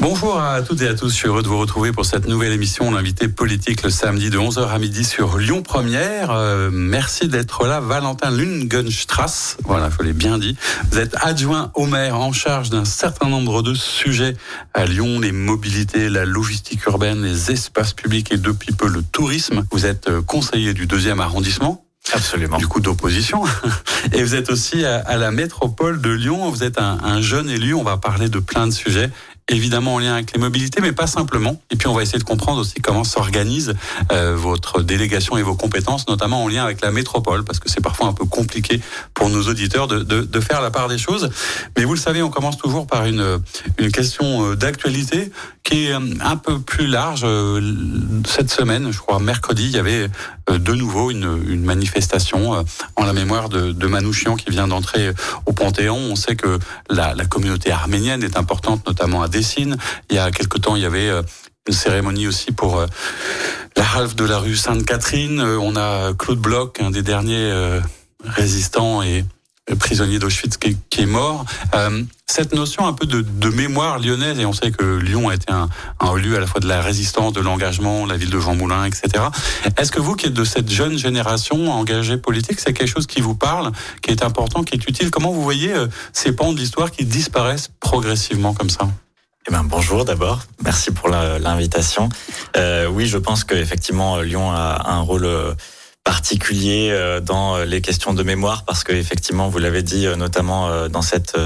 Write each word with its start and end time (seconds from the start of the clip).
Bonjour 0.00 0.40
à 0.40 0.62
toutes 0.62 0.80
et 0.80 0.88
à 0.88 0.94
tous, 0.94 1.10
je 1.10 1.14
suis 1.14 1.28
heureux 1.28 1.42
de 1.42 1.48
vous 1.48 1.58
retrouver 1.58 1.92
pour 1.92 2.06
cette 2.06 2.26
nouvelle 2.26 2.52
émission, 2.52 2.90
l'invité 2.90 3.28
politique 3.28 3.82
le 3.82 3.90
samedi 3.90 4.30
de 4.30 4.38
11h 4.38 4.66
à 4.66 4.78
midi 4.78 5.04
sur 5.04 5.36
Lyon 5.36 5.62
Première. 5.62 6.30
Euh, 6.30 6.70
merci 6.72 7.28
d'être 7.28 7.66
là, 7.66 7.80
Valentin 7.80 8.30
Lungenstrass, 8.30 9.58
voilà, 9.66 9.90
je 9.90 10.02
l'ai 10.02 10.14
bien 10.14 10.38
dit. 10.38 10.56
Vous 10.90 10.98
êtes 10.98 11.14
adjoint 11.20 11.70
au 11.74 11.84
maire 11.84 12.18
en 12.18 12.32
charge 12.32 12.70
d'un 12.70 12.86
certain 12.86 13.28
nombre 13.28 13.60
de 13.60 13.74
sujets 13.74 14.38
à 14.72 14.86
Lyon, 14.86 15.20
les 15.20 15.32
mobilités, 15.32 16.08
la 16.08 16.24
logistique 16.24 16.86
urbaine, 16.86 17.22
les 17.22 17.50
espaces 17.50 17.92
publics 17.92 18.32
et 18.32 18.38
depuis 18.38 18.72
peu 18.72 18.88
le 18.88 19.02
tourisme. 19.02 19.66
Vous 19.70 19.84
êtes 19.84 20.08
euh, 20.08 20.22
conseiller 20.22 20.72
du 20.72 20.86
deuxième 20.86 21.20
arrondissement. 21.20 21.84
Absolument. 22.14 22.56
Du 22.56 22.66
coup 22.66 22.80
d'opposition. 22.80 23.44
Et 24.14 24.22
vous 24.22 24.34
êtes 24.34 24.50
aussi 24.50 24.84
à, 24.84 25.00
à, 25.00 25.16
la 25.16 25.30
métropole 25.30 26.00
de 26.00 26.10
Lyon. 26.10 26.50
Vous 26.50 26.64
êtes 26.64 26.80
un, 26.80 26.98
un 27.02 27.20
jeune 27.20 27.50
élu. 27.50 27.74
On 27.74 27.84
va 27.84 27.98
parler 27.98 28.28
de 28.28 28.38
plein 28.38 28.66
de 28.66 28.72
sujets 28.72 29.10
évidemment 29.50 29.94
en 29.94 29.98
lien 29.98 30.14
avec 30.14 30.32
les 30.32 30.40
mobilités, 30.40 30.80
mais 30.80 30.92
pas 30.92 31.06
simplement. 31.06 31.60
Et 31.70 31.76
puis 31.76 31.88
on 31.88 31.94
va 31.94 32.02
essayer 32.02 32.18
de 32.18 32.24
comprendre 32.24 32.60
aussi 32.60 32.80
comment 32.80 33.04
s'organise 33.04 33.74
euh, 34.12 34.34
votre 34.36 34.82
délégation 34.82 35.36
et 35.36 35.42
vos 35.42 35.56
compétences, 35.56 36.08
notamment 36.08 36.44
en 36.44 36.48
lien 36.48 36.64
avec 36.64 36.80
la 36.80 36.90
métropole, 36.90 37.44
parce 37.44 37.58
que 37.58 37.68
c'est 37.68 37.80
parfois 37.80 38.06
un 38.06 38.12
peu 38.12 38.24
compliqué 38.24 38.80
pour 39.14 39.28
nos 39.28 39.42
auditeurs 39.48 39.88
de, 39.88 40.00
de, 40.00 40.22
de, 40.22 40.40
faire 40.40 40.62
la 40.62 40.70
part 40.70 40.88
des 40.88 40.98
choses. 40.98 41.30
Mais 41.76 41.84
vous 41.84 41.94
le 41.94 42.00
savez, 42.00 42.22
on 42.22 42.30
commence 42.30 42.56
toujours 42.56 42.86
par 42.86 43.06
une, 43.06 43.40
une 43.78 43.92
question 43.92 44.44
euh, 44.44 44.56
d'actualité 44.56 45.30
qui 45.62 45.86
est 45.86 45.92
euh, 45.92 46.00
un 46.20 46.36
peu 46.36 46.60
plus 46.60 46.86
large. 46.86 47.26
Cette 48.26 48.50
semaine, 48.50 48.92
je 48.92 48.98
crois 48.98 49.18
mercredi, 49.18 49.64
il 49.64 49.72
y 49.72 49.78
avait 49.78 50.08
de 50.48 50.74
nouveau 50.74 51.10
une, 51.10 51.42
une 51.46 51.64
manifestation 51.64 52.64
en 52.96 53.04
la 53.04 53.12
mémoire 53.12 53.48
de, 53.48 53.72
de 53.72 53.86
Manouchian 53.86 54.36
qui 54.36 54.50
vient 54.50 54.66
d'entrer 54.66 55.12
au 55.46 55.52
Panthéon. 55.52 55.96
On 55.96 56.16
sait 56.16 56.36
que 56.36 56.58
la, 56.88 57.14
la 57.14 57.24
communauté 57.24 57.70
arménienne 57.70 58.22
est 58.22 58.36
importante, 58.36 58.86
notamment 58.86 59.22
à 59.22 59.28
Il 60.10 60.16
y 60.16 60.18
a 60.18 60.30
quelque 60.30 60.58
temps, 60.58 60.76
il 60.76 60.82
y 60.82 60.86
avait 60.86 61.10
une 61.66 61.74
cérémonie 61.74 62.26
aussi 62.26 62.52
pour 62.52 62.78
euh, 62.78 62.86
la 63.76 63.84
halve 63.96 64.14
de 64.14 64.24
la 64.24 64.38
rue 64.38 64.56
Sainte-Catherine. 64.56 65.40
Euh, 65.40 65.58
on 65.58 65.76
a 65.76 66.12
Claude 66.14 66.38
Bloch, 66.38 66.80
un 66.80 66.90
des 66.90 67.02
derniers 67.02 67.50
euh, 67.50 67.80
résistants 68.24 69.02
et 69.02 69.24
prisonnier 69.76 70.18
d'Auschwitz 70.18 70.56
qui, 70.56 70.76
est 70.98 71.06
mort. 71.06 71.44
Euh, 71.74 72.02
cette 72.26 72.54
notion 72.54 72.86
un 72.86 72.92
peu 72.92 73.06
de, 73.06 73.48
mémoire 73.50 73.98
lyonnaise, 73.98 74.38
et 74.38 74.46
on 74.46 74.52
sait 74.52 74.70
que 74.70 74.84
Lyon 74.96 75.28
a 75.28 75.34
été 75.34 75.52
un, 75.52 75.68
un 76.00 76.14
lieu 76.14 76.36
à 76.36 76.40
la 76.40 76.46
fois 76.46 76.60
de 76.60 76.68
la 76.68 76.80
résistance, 76.80 77.32
de 77.32 77.40
l'engagement, 77.40 78.06
la 78.06 78.16
ville 78.16 78.30
de 78.30 78.40
Jean 78.40 78.54
Moulin, 78.54 78.84
etc. 78.84 79.24
Est-ce 79.76 79.90
que 79.90 80.00
vous, 80.00 80.14
qui 80.14 80.26
êtes 80.26 80.34
de 80.34 80.44
cette 80.44 80.70
jeune 80.70 80.96
génération 80.96 81.72
engagée 81.72 82.16
politique, 82.16 82.60
c'est 82.60 82.72
quelque 82.72 82.88
chose 82.88 83.06
qui 83.06 83.20
vous 83.20 83.34
parle, 83.34 83.72
qui 84.02 84.10
est 84.10 84.22
important, 84.22 84.62
qui 84.62 84.74
est 84.74 84.88
utile? 84.88 85.10
Comment 85.10 85.32
vous 85.32 85.42
voyez 85.42 85.72
euh, 85.72 85.86
ces 86.12 86.32
pans 86.32 86.52
de 86.52 86.58
l'histoire 86.58 86.90
qui 86.90 87.04
disparaissent 87.04 87.70
progressivement 87.80 88.54
comme 88.54 88.70
ça? 88.70 88.88
Eh 89.48 89.52
ben, 89.52 89.64
bonjour 89.64 90.04
d'abord, 90.04 90.40
merci 90.62 90.90
pour 90.90 91.08
l'invitation. 91.08 92.08
Euh, 92.56 92.86
oui, 92.86 93.06
je 93.06 93.16
pense 93.16 93.44
qu'effectivement 93.44 94.20
Lyon 94.20 94.50
a 94.50 94.90
un 94.90 95.00
rôle 95.00 95.28
particulier 96.04 96.94
dans 97.22 97.58
les 97.58 97.80
questions 97.80 98.14
de 98.14 98.22
mémoire 98.22 98.64
parce 98.64 98.84
que 98.84 98.92
effectivement 98.92 99.48
vous 99.48 99.58
l'avez 99.58 99.82
dit 99.82 100.06
notamment 100.16 100.88
dans 100.88 101.02
cette 101.02 101.36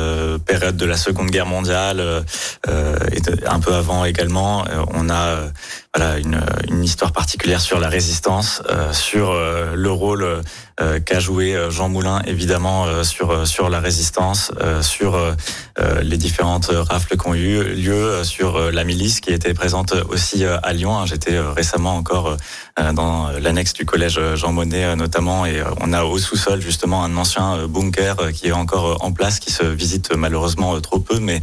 période 0.47 0.77
de 0.77 0.87
la 0.87 0.97
Seconde 0.97 1.31
Guerre 1.31 1.47
mondiale 1.47 2.25
et 2.67 3.47
un 3.47 3.61
peu 3.61 3.75
avant 3.75 4.05
également 4.05 4.65
on 4.93 5.11
a 5.11 5.51
voilà 5.95 6.19
une, 6.19 6.41
une 6.69 6.83
histoire 6.83 7.13
particulière 7.13 7.61
sur 7.61 7.79
la 7.79 7.89
résistance 7.89 8.63
sur 8.93 9.33
le 9.33 9.91
rôle 9.91 10.43
qu'a 11.05 11.21
joué 11.21 11.57
Jean 11.71 11.89
Moulin 11.89 12.21
évidemment 12.27 13.05
sur 13.05 13.47
sur 13.47 13.69
la 13.69 13.79
résistance 13.79 14.51
sur 14.83 15.17
les 16.03 16.17
différentes 16.17 16.71
rafles 16.73 17.17
qui 17.17 17.29
ont 17.29 17.35
eu 17.35 17.63
lieu 17.75 18.25
sur 18.25 18.73
la 18.73 18.83
milice 18.83 19.21
qui 19.21 19.31
était 19.31 19.55
présente 19.55 19.95
aussi 20.09 20.45
à 20.45 20.73
Lyon 20.73 21.07
j'étais 21.07 21.39
récemment 21.39 21.95
encore 21.97 22.37
dans 22.95 23.31
l'annexe 23.41 23.73
du 23.73 23.85
collège 23.85 24.21
Jean 24.35 24.53
Monnet 24.53 24.97
notamment 24.97 25.47
et 25.47 25.63
on 25.81 25.93
a 25.93 26.03
au 26.03 26.19
sous-sol 26.19 26.61
justement 26.61 27.05
un 27.05 27.17
ancien 27.17 27.69
bunker 27.69 28.33
qui 28.33 28.49
est 28.49 28.53
encore 28.53 29.05
en 29.05 29.13
place 29.13 29.39
qui 29.39 29.53
se 29.53 29.65
visite 29.65 30.13
malheureusement 30.17 30.81
trop 30.81 30.99
peu 30.99 31.21
mais 31.21 31.41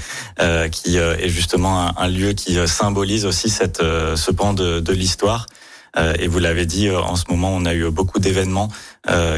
qui 0.72 0.98
est 0.98 1.30
justement 1.30 1.98
un, 1.98 2.08
lieu 2.10 2.34
qui 2.34 2.58
symbolise 2.68 3.26
aussi 3.26 3.50
cette 3.50 3.82
ce 3.82 4.32
de, 4.54 4.80
de 4.80 4.94
l'histoire. 4.94 5.46
Et 6.20 6.28
vous 6.30 6.40
l'avez 6.40 6.66
dit, 6.66 6.90
en 6.90 7.18
ce 7.18 7.26
moment, 7.30 7.54
on 7.54 7.66
a 7.66 7.74
eu 7.74 7.90
beaucoup 7.92 8.20
d'événements 8.20 8.70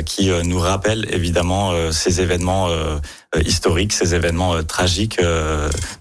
qui 0.05 0.29
nous 0.43 0.59
rappellent 0.59 1.07
évidemment 1.11 1.71
ces 1.91 2.21
événements 2.21 2.69
historiques, 3.43 3.91
ces 3.91 4.13
événements 4.13 4.63
tragiques, 4.63 5.19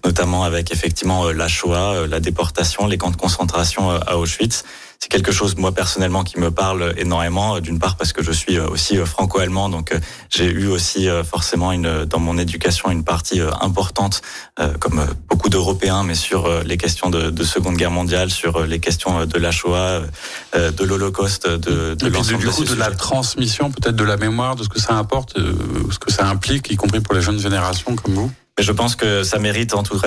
notamment 0.05 0.43
avec 0.43 0.71
effectivement 0.71 1.31
la 1.31 1.47
Shoah, 1.47 2.05
la 2.07 2.19
déportation, 2.19 2.85
les 2.85 2.99
camps 2.99 3.09
de 3.09 3.17
concentration 3.17 3.89
à 3.89 4.15
Auschwitz 4.17 4.63
c'est 5.03 5.09
quelque 5.09 5.33
chose 5.33 5.57
moi 5.57 5.73
personnellement 5.73 6.23
qui 6.23 6.39
me 6.39 6.49
parle 6.49 6.93
énormément 6.95 7.59
d'une 7.59 7.77
part 7.77 7.97
parce 7.97 8.13
que 8.13 8.23
je 8.23 8.31
suis 8.31 8.57
aussi 8.57 8.95
franco-allemand 8.95 9.67
donc 9.67 9.93
j'ai 10.29 10.45
eu 10.45 10.67
aussi 10.67 11.09
forcément 11.29 11.73
une 11.73 12.05
dans 12.05 12.19
mon 12.19 12.37
éducation 12.37 12.89
une 12.89 13.03
partie 13.03 13.41
importante 13.59 14.21
comme 14.79 15.05
beaucoup 15.27 15.49
d'européens 15.49 16.03
mais 16.03 16.15
sur 16.15 16.63
les 16.63 16.77
questions 16.77 17.09
de, 17.09 17.31
de, 17.31 17.43
seconde 17.43 17.75
guerre 17.75 17.91
mondiale 17.91 18.29
sur 18.29 18.65
les 18.65 18.79
questions 18.79 19.25
de 19.25 19.37
la 19.37 19.51
Shoah 19.51 20.03
de 20.53 20.83
l'Holocauste 20.85 21.49
de, 21.49 21.95
de 21.95 22.07
l'ensemble 22.07 22.39
du 22.39 22.47
coup 22.47 22.63
de, 22.63 22.69
de 22.69 22.79
la 22.79 22.91
transmission 22.91 23.71
peut-être 23.71 23.97
de 23.97 24.05
la 24.05 24.15
mémoire 24.15 24.55
de 24.55 24.63
ce 24.63 24.69
que 24.69 24.79
ça 24.79 24.93
importe 24.93 25.37
ce 25.37 25.99
que 25.99 26.13
ça 26.13 26.27
implique 26.27 26.71
y 26.71 26.77
compris 26.77 27.01
pour 27.01 27.13
les 27.13 27.21
jeunes 27.21 27.39
générations 27.39 27.97
comme 27.97 28.13
vous? 28.13 28.31
Mais 28.57 28.63
je 28.63 28.71
pense 28.71 28.95
que 28.95 29.23
ça 29.23 29.39
mérite 29.39 29.73
en 29.73 29.81
tout, 29.81 29.97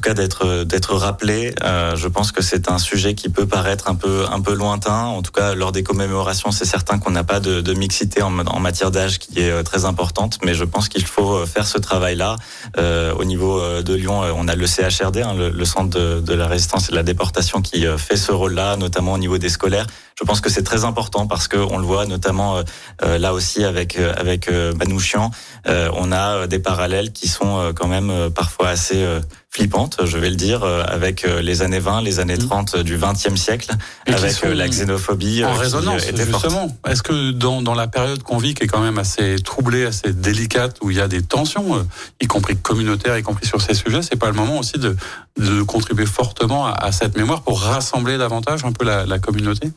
cas 0.00 0.14
d'être 0.14 0.94
rappelé. 0.94 1.54
Euh, 1.64 1.96
je 1.96 2.06
pense 2.06 2.30
que 2.30 2.40
c'est 2.40 2.70
un 2.70 2.78
sujet 2.78 3.14
qui 3.14 3.28
peut 3.28 3.46
paraître 3.46 3.88
un 3.88 3.96
peu 3.96 4.54
lointain. 4.54 5.06
En 5.06 5.22
tout 5.22 5.32
cas, 5.32 5.54
lors 5.54 5.72
des 5.72 5.82
commémorations, 5.82 6.52
c'est 6.52 6.66
certain 6.66 6.98
qu'on 6.98 7.10
n'a 7.10 7.24
pas 7.24 7.40
de, 7.40 7.74
mixité 7.74 8.22
en, 8.22 8.30
matière 8.30 8.92
d'âge 8.92 9.18
qui 9.18 9.40
est 9.40 9.62
très 9.64 9.84
importante. 9.86 10.38
Mais 10.44 10.54
je 10.54 10.62
pense 10.62 10.88
qu'il 10.88 11.04
faut 11.04 11.44
faire 11.46 11.66
ce 11.66 11.78
travail-là. 11.78 12.36
Euh, 12.78 13.12
au 13.14 13.24
niveau 13.24 13.60
de 13.82 13.94
Lyon, 13.94 14.22
on 14.36 14.46
a 14.46 14.54
le 14.54 14.66
CHRD, 14.66 15.22
hein, 15.22 15.34
le, 15.34 15.64
centre 15.64 15.98
de, 15.98 16.20
de, 16.20 16.34
la 16.34 16.46
résistance 16.46 16.88
et 16.88 16.92
de 16.92 16.96
la 16.96 17.02
déportation, 17.02 17.60
qui 17.60 17.86
fait 17.98 18.16
ce 18.16 18.30
rôle-là, 18.30 18.76
notamment 18.76 19.14
au 19.14 19.18
niveau 19.18 19.38
des 19.38 19.48
scolaires. 19.48 19.86
Je 20.18 20.24
pense 20.24 20.40
que 20.40 20.48
c'est 20.48 20.62
très 20.62 20.84
important 20.84 21.26
parce 21.26 21.46
que 21.46 21.56
on 21.58 21.78
le 21.78 21.84
voit 21.84 22.06
notamment 22.06 22.62
euh, 23.02 23.18
là 23.18 23.34
aussi 23.34 23.64
avec 23.64 23.98
avec 23.98 24.50
Manouchian, 24.50 25.30
on 25.66 26.12
a 26.12 26.46
des 26.46 26.58
parallèles 26.58 27.12
qui 27.12 27.28
sont 27.28 27.72
quand 27.74 27.88
même 27.88 28.30
parfois 28.34 28.68
assez 28.68 29.04
flippante, 29.50 29.98
je 30.04 30.18
vais 30.18 30.30
le 30.30 30.36
dire, 30.36 30.64
avec 30.64 31.22
les 31.22 31.62
années 31.62 31.78
20, 31.78 32.02
les 32.02 32.20
années 32.20 32.36
30 32.36 32.76
du 32.78 32.98
20e 32.98 33.36
siècle, 33.36 33.70
Et 34.06 34.12
avec 34.12 34.42
la 34.42 34.68
xénophobie. 34.68 35.44
En 35.44 35.54
résonance, 35.54 36.02
justement. 36.14 36.76
Est-ce 36.86 37.02
que 37.02 37.30
dans, 37.30 37.62
dans 37.62 37.74
la 37.74 37.86
période 37.88 38.22
qu'on 38.22 38.38
vit, 38.38 38.54
qui 38.54 38.64
est 38.64 38.66
quand 38.66 38.82
même 38.82 38.98
assez 38.98 39.36
troublée, 39.42 39.86
assez 39.86 40.12
délicate, 40.12 40.76
où 40.82 40.90
il 40.90 40.98
y 40.98 41.00
a 41.00 41.08
des 41.08 41.22
tensions, 41.22 41.86
y 42.20 42.26
compris 42.26 42.56
communautaires, 42.56 43.16
y 43.16 43.22
compris 43.22 43.46
sur 43.46 43.60
ces 43.62 43.74
sujets, 43.74 44.02
c'est 44.02 44.16
pas 44.16 44.28
le 44.28 44.34
moment 44.34 44.58
aussi 44.58 44.78
de, 44.78 44.96
de 45.38 45.62
contribuer 45.62 46.06
fortement 46.06 46.66
à, 46.66 46.72
à, 46.72 46.92
cette 46.92 47.16
mémoire 47.16 47.42
pour 47.42 47.60
rassembler 47.60 48.18
davantage 48.18 48.64
un 48.64 48.72
peu 48.72 48.84
la, 48.84 49.06
la 49.06 49.18
communauté? 49.18 49.70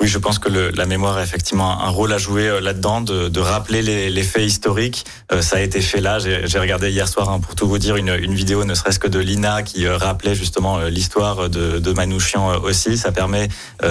Oui, 0.00 0.08
je 0.08 0.18
pense 0.18 0.40
que 0.40 0.48
le, 0.48 0.70
la 0.70 0.86
mémoire 0.86 1.18
a 1.18 1.22
effectivement 1.22 1.80
un 1.80 1.88
rôle 1.88 2.12
à 2.12 2.18
jouer 2.18 2.60
là-dedans, 2.60 3.00
de, 3.00 3.28
de, 3.28 3.40
rappeler 3.40 3.80
les, 3.80 4.10
les, 4.10 4.22
faits 4.24 4.42
historiques. 4.42 5.04
Euh, 5.30 5.40
ça 5.40 5.58
a 5.58 5.60
été 5.60 5.80
fait 5.80 6.00
là. 6.00 6.18
J'ai 6.18 6.58
regardé 6.58 6.90
hier 6.90 7.06
soir, 7.06 7.30
hein, 7.30 7.38
pour 7.38 7.54
tout 7.54 7.68
vous 7.68 7.78
dire, 7.78 7.94
une, 7.94 8.08
une 8.08 8.34
vidéo, 8.34 8.64
ne 8.64 8.74
serait-ce 8.74 8.98
que 8.98 9.06
de 9.06 9.20
Lina, 9.20 9.62
qui 9.62 9.86
euh, 9.86 9.96
rappelait 9.96 10.34
justement 10.34 10.78
euh, 10.78 10.90
l'histoire 10.90 11.48
de, 11.48 11.78
de, 11.78 11.92
Manouchian 11.92 12.56
aussi. 12.62 12.98
Ça 12.98 13.12
permet 13.12 13.48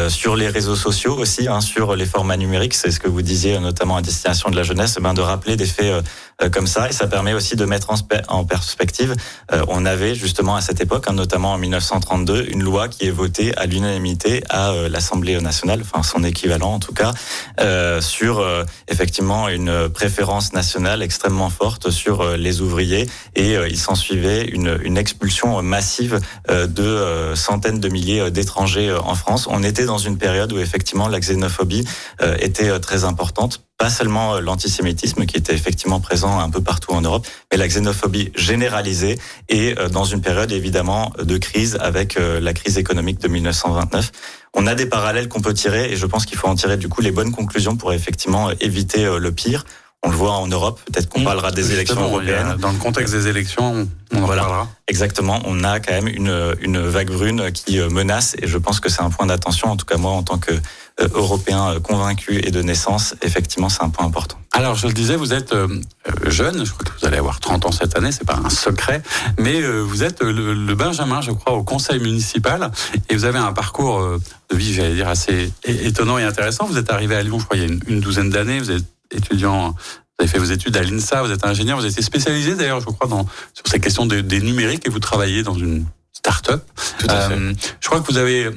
sur 0.10 0.36
les 0.36 0.50
réseaux 0.50 0.76
sociaux 0.76 1.16
aussi, 1.16 1.48
hein, 1.48 1.62
sur 1.62 1.96
les 1.96 2.06
formats 2.06 2.36
numériques, 2.36 2.74
c'est 2.74 2.92
ce 2.92 3.00
que 3.00 3.08
vous 3.08 3.22
disiez, 3.22 3.60
notamment 3.60 3.96
à 3.96 4.02
destination 4.02 4.50
de 4.50 4.58
la 4.58 4.64
jeunesse, 4.64 4.98
ben, 5.00 5.14
de 5.14 5.22
rappeler 5.22 5.56
des 5.56 5.66
faits 5.66 6.04
comme 6.52 6.68
ça. 6.68 6.90
Et 6.90 6.92
ça 6.92 7.08
permet 7.08 7.34
aussi 7.34 7.56
de 7.56 7.64
mettre 7.64 7.92
en, 7.92 7.96
en 8.28 8.44
perspective. 8.44 9.16
on 9.70 9.86
avait 9.86 10.16
justement 10.16 10.56
à 10.56 10.62
cette 10.62 10.82
époque, 10.82 11.06
hein, 11.08 11.14
notamment 11.14 11.54
en 11.54 11.58
1932, 11.58 12.48
une 12.50 12.64
loi 12.64 12.90
qui 12.90 13.06
est 13.06 13.12
votée 13.12 13.56
à 13.58 13.66
l'unanimité 13.66 14.44
à 14.50 14.74
l'Assemblée 14.90 15.40
nationale 15.40 15.84
enfin 15.94 16.04
son 16.04 16.24
équivalent 16.24 16.74
en 16.74 16.80
tout 16.80 16.94
cas, 16.94 17.14
euh, 17.60 18.02
sur 18.02 18.40
euh, 18.40 18.64
effectivement 18.88 19.48
une 19.50 19.90
préférence 19.90 20.54
nationale 20.54 21.02
extrêmement 21.02 21.50
forte 21.50 21.90
sur 21.92 22.22
euh, 22.22 22.38
les 22.38 22.62
ouvriers. 22.62 23.10
Et 23.36 23.54
il 23.54 23.78
s'en 23.78 23.96
suivait 23.96 24.46
une, 24.46 24.80
une, 24.84 24.98
expulsion 24.98 25.62
massive 25.62 26.20
de 26.50 27.34
centaines 27.36 27.80
de 27.80 27.90
milliers 27.90 28.32
d'étrangers 28.32 28.94
en 28.94 29.16
France. 29.16 29.48
On 29.50 29.64
était 29.64 29.86
dans 29.86 29.98
une 29.98 30.18
période 30.18 30.54
où 30.54 30.60
effectivement 30.60 31.08
la 31.08 31.20
xénophobie 31.20 31.84
était 32.40 32.80
très 32.80 33.04
importante. 33.04 33.62
Pas 33.78 33.90
seulement 33.90 34.40
l'antisémitisme 34.40 35.26
qui 35.26 35.36
était 35.36 35.54
effectivement 35.54 36.00
présent 36.00 36.40
un 36.40 36.50
peu 36.50 36.62
partout 36.62 36.92
en 36.92 37.02
Europe, 37.02 37.28
mais 37.52 37.58
la 37.58 37.68
xénophobie 37.68 38.32
généralisée 38.36 39.20
et 39.50 39.76
dans 39.92 40.06
une 40.06 40.22
période 40.22 40.52
évidemment 40.52 41.12
de 41.22 41.38
crise 41.38 41.78
avec 41.82 42.18
la 42.18 42.54
crise 42.54 42.78
économique 42.78 43.20
de 43.20 43.28
1929 43.28 44.12
on 44.54 44.68
a 44.68 44.76
des 44.76 44.86
parallèles 44.86 45.28
qu'on 45.28 45.42
peut 45.42 45.54
tirer 45.54 45.92
et 45.92 45.96
je 45.96 46.06
pense 46.06 46.26
qu'il 46.26 46.38
faut 46.38 46.48
en 46.48 46.56
tirer 46.56 46.78
du 46.78 46.90
coup 46.90 47.02
les 47.02 47.12
bonnes 47.12 47.32
conclusions 47.32 47.76
pour 47.76 47.94
effectivement 47.94 48.52
éviter 48.62 49.06
le 49.20 49.32
pire. 49.32 49.66
On 50.06 50.10
le 50.10 50.18
voit 50.18 50.34
en 50.34 50.48
Europe, 50.48 50.82
peut-être 50.86 51.08
qu'on 51.08 51.22
mmh. 51.22 51.26
parlera 51.26 51.52
des 51.52 51.72
élections 51.72 52.02
européennes. 52.02 52.56
Dans 52.60 52.72
le 52.72 52.78
contexte 52.78 53.14
des 53.14 53.28
élections, 53.28 53.88
on 54.12 54.24
en 54.24 54.28
parlera. 54.28 54.68
Exactement, 54.88 55.42
on 55.46 55.64
a 55.64 55.80
quand 55.80 55.94
même 55.94 56.10
une, 56.10 56.56
une 56.62 56.80
vague 56.80 57.10
brune 57.10 57.52
qui 57.54 57.80
menace 57.80 58.36
et 58.42 58.48
je 58.48 58.58
pense 58.58 58.80
que 58.80 58.90
c'est 58.90 59.02
un 59.02 59.10
point 59.10 59.26
d'attention, 59.26 59.70
en 59.70 59.78
tout 59.78 59.86
cas 59.86 59.98
moi 59.98 60.12
en 60.12 60.24
tant 60.24 60.38
que 60.38 60.52
euh, 60.52 61.08
européen 61.14 61.80
convaincu 61.82 62.40
et 62.46 62.52
de 62.52 62.62
naissance, 62.62 63.16
effectivement 63.24 63.70
c'est 63.70 63.82
un 63.82 63.90
point 63.90 64.06
important. 64.06 64.38
Alors 64.52 64.76
je 64.76 64.86
le 64.86 64.94
disais, 64.94 65.16
vous 65.16 65.34
êtes 65.34 65.54
euh, 65.54 65.68
jeune, 66.28 66.66
je 66.66 66.72
crois 66.72 66.84
que 66.84 67.00
vous 67.00 67.08
allez 67.08 67.18
avoir 67.18 67.40
30 67.40 67.66
ans 67.66 67.72
cette 67.72 67.98
année, 67.98 68.12
c'est 68.12 68.28
pas 68.28 68.40
un 68.44 68.50
secret, 68.50 69.02
mais 69.40 69.62
euh, 69.62 69.80
vous 69.80 70.04
êtes 70.04 70.22
le, 70.22 70.54
le, 70.54 70.76
Benjamin, 70.76 71.22
je 71.22 71.32
crois, 71.32 71.54
au 71.54 71.64
conseil 71.64 72.00
municipal 72.00 72.72
et 73.10 73.16
vous 73.16 73.26
avez 73.26 73.40
un 73.40 73.54
parcours 73.54 74.06
de 74.52 74.56
vie, 74.56 74.74
j'allais 74.74 74.94
dire, 74.94 75.08
assez 75.08 75.52
étonnant 75.64 76.20
et 76.20 76.24
intéressant. 76.24 76.66
Vous 76.66 76.78
êtes 76.78 76.92
arrivé 76.92 77.16
à 77.16 77.24
Lyon, 77.24 77.40
je 77.40 77.46
crois, 77.46 77.58
il 77.58 77.64
y 77.64 77.66
a 77.66 77.70
une, 77.70 77.80
une 77.88 78.00
douzaine 78.00 78.30
d'années, 78.30 78.60
vous 78.60 78.70
êtes 78.70 78.86
étudiant, 79.16 79.70
vous 79.72 79.76
avez 80.20 80.28
fait 80.28 80.40
vos 80.40 80.46
études 80.46 80.76
à 80.78 80.84
l'INSA, 80.84 81.24
vous 81.24 81.32
êtes 81.32 81.46
ingénieur, 81.46 81.78
vous 81.78 81.86
êtes 81.86 82.02
spécialisé 82.02 82.56
d'ailleurs, 82.56 82.80
je 82.80 82.86
crois, 82.86 83.08
dans, 83.08 83.26
sur 83.54 83.68
ces 83.68 83.80
questions 83.80 84.06
des 84.06 84.42
numériques 84.42 84.86
et 84.86 84.90
vous 84.90 85.00
travaillez 85.00 85.44
dans 85.44 85.56
une 85.56 85.86
start-up. 86.12 86.64
Euh, 87.10 87.54
je 87.80 87.88
crois 87.88 88.00
que 88.00 88.12
vous 88.12 88.18
avez 88.18 88.50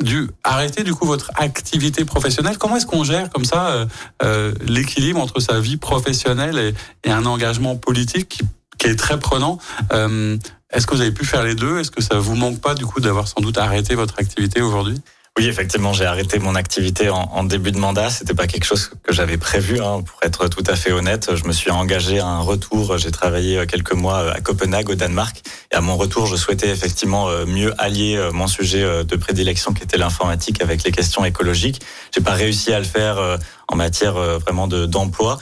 dû 0.00 0.30
arrêter 0.44 0.82
du 0.82 0.94
coup 0.94 1.06
votre 1.06 1.30
activité 1.36 2.04
professionnelle. 2.04 2.58
Comment 2.58 2.76
est-ce 2.76 2.86
qu'on 2.86 3.04
gère 3.04 3.30
comme 3.30 3.44
ça 3.44 3.68
euh, 3.68 3.86
euh, 4.22 4.52
l'équilibre 4.66 5.20
entre 5.20 5.40
sa 5.40 5.60
vie 5.60 5.76
professionnelle 5.76 6.58
et, 6.58 7.08
et 7.08 7.12
un 7.12 7.26
engagement 7.26 7.76
politique 7.76 8.28
qui, 8.28 8.42
qui, 8.78 8.86
est 8.86 8.96
très 8.96 9.18
prenant? 9.18 9.58
Euh, 9.92 10.38
Est-ce 10.72 10.86
que 10.86 10.94
vous 10.94 11.00
avez 11.00 11.12
pu 11.12 11.24
faire 11.24 11.42
les 11.42 11.54
deux? 11.54 11.78
Est-ce 11.78 11.90
que 11.90 12.02
ça 12.02 12.18
vous 12.18 12.34
manque 12.34 12.60
pas 12.60 12.74
du 12.74 12.86
coup 12.86 13.00
d'avoir 13.00 13.28
sans 13.28 13.40
doute 13.40 13.58
arrêté 13.58 13.94
votre 13.94 14.18
activité 14.18 14.62
aujourd'hui? 14.62 15.00
Oui, 15.38 15.46
effectivement, 15.46 15.92
j'ai 15.92 16.04
arrêté 16.04 16.38
mon 16.38 16.54
activité 16.54 17.08
en, 17.08 17.44
début 17.44 17.72
de 17.72 17.78
mandat. 17.78 18.10
C'était 18.10 18.34
pas 18.34 18.46
quelque 18.46 18.64
chose 18.64 18.90
que 19.02 19.12
j'avais 19.12 19.38
prévu, 19.38 19.80
hein, 19.80 20.02
pour 20.02 20.18
être 20.22 20.48
tout 20.48 20.64
à 20.66 20.76
fait 20.76 20.92
honnête. 20.92 21.34
Je 21.34 21.44
me 21.44 21.52
suis 21.52 21.70
engagé 21.70 22.18
à 22.18 22.26
un 22.26 22.40
retour. 22.40 22.98
J'ai 22.98 23.10
travaillé 23.10 23.64
quelques 23.66 23.92
mois 23.92 24.32
à 24.32 24.40
Copenhague, 24.40 24.90
au 24.90 24.94
Danemark, 24.96 25.40
et 25.72 25.76
à 25.76 25.80
mon 25.80 25.96
retour, 25.96 26.26
je 26.26 26.34
souhaitais 26.34 26.68
effectivement 26.68 27.28
euh, 27.28 27.46
mieux 27.46 27.72
allier 27.78 28.16
euh, 28.16 28.32
mon 28.32 28.48
sujet 28.48 28.82
euh, 28.82 29.04
de 29.04 29.14
prédilection, 29.14 29.72
qui 29.72 29.84
était 29.84 29.98
l'informatique, 29.98 30.60
avec 30.60 30.82
les 30.82 30.90
questions 30.90 31.24
écologiques. 31.24 31.80
J'ai 32.12 32.20
pas 32.20 32.32
réussi 32.32 32.72
à 32.72 32.78
le 32.80 32.84
faire 32.84 33.38
en 33.70 33.76
matière 33.76 34.14
vraiment 34.14 34.66
de 34.66 34.86
d'emploi 34.86 35.38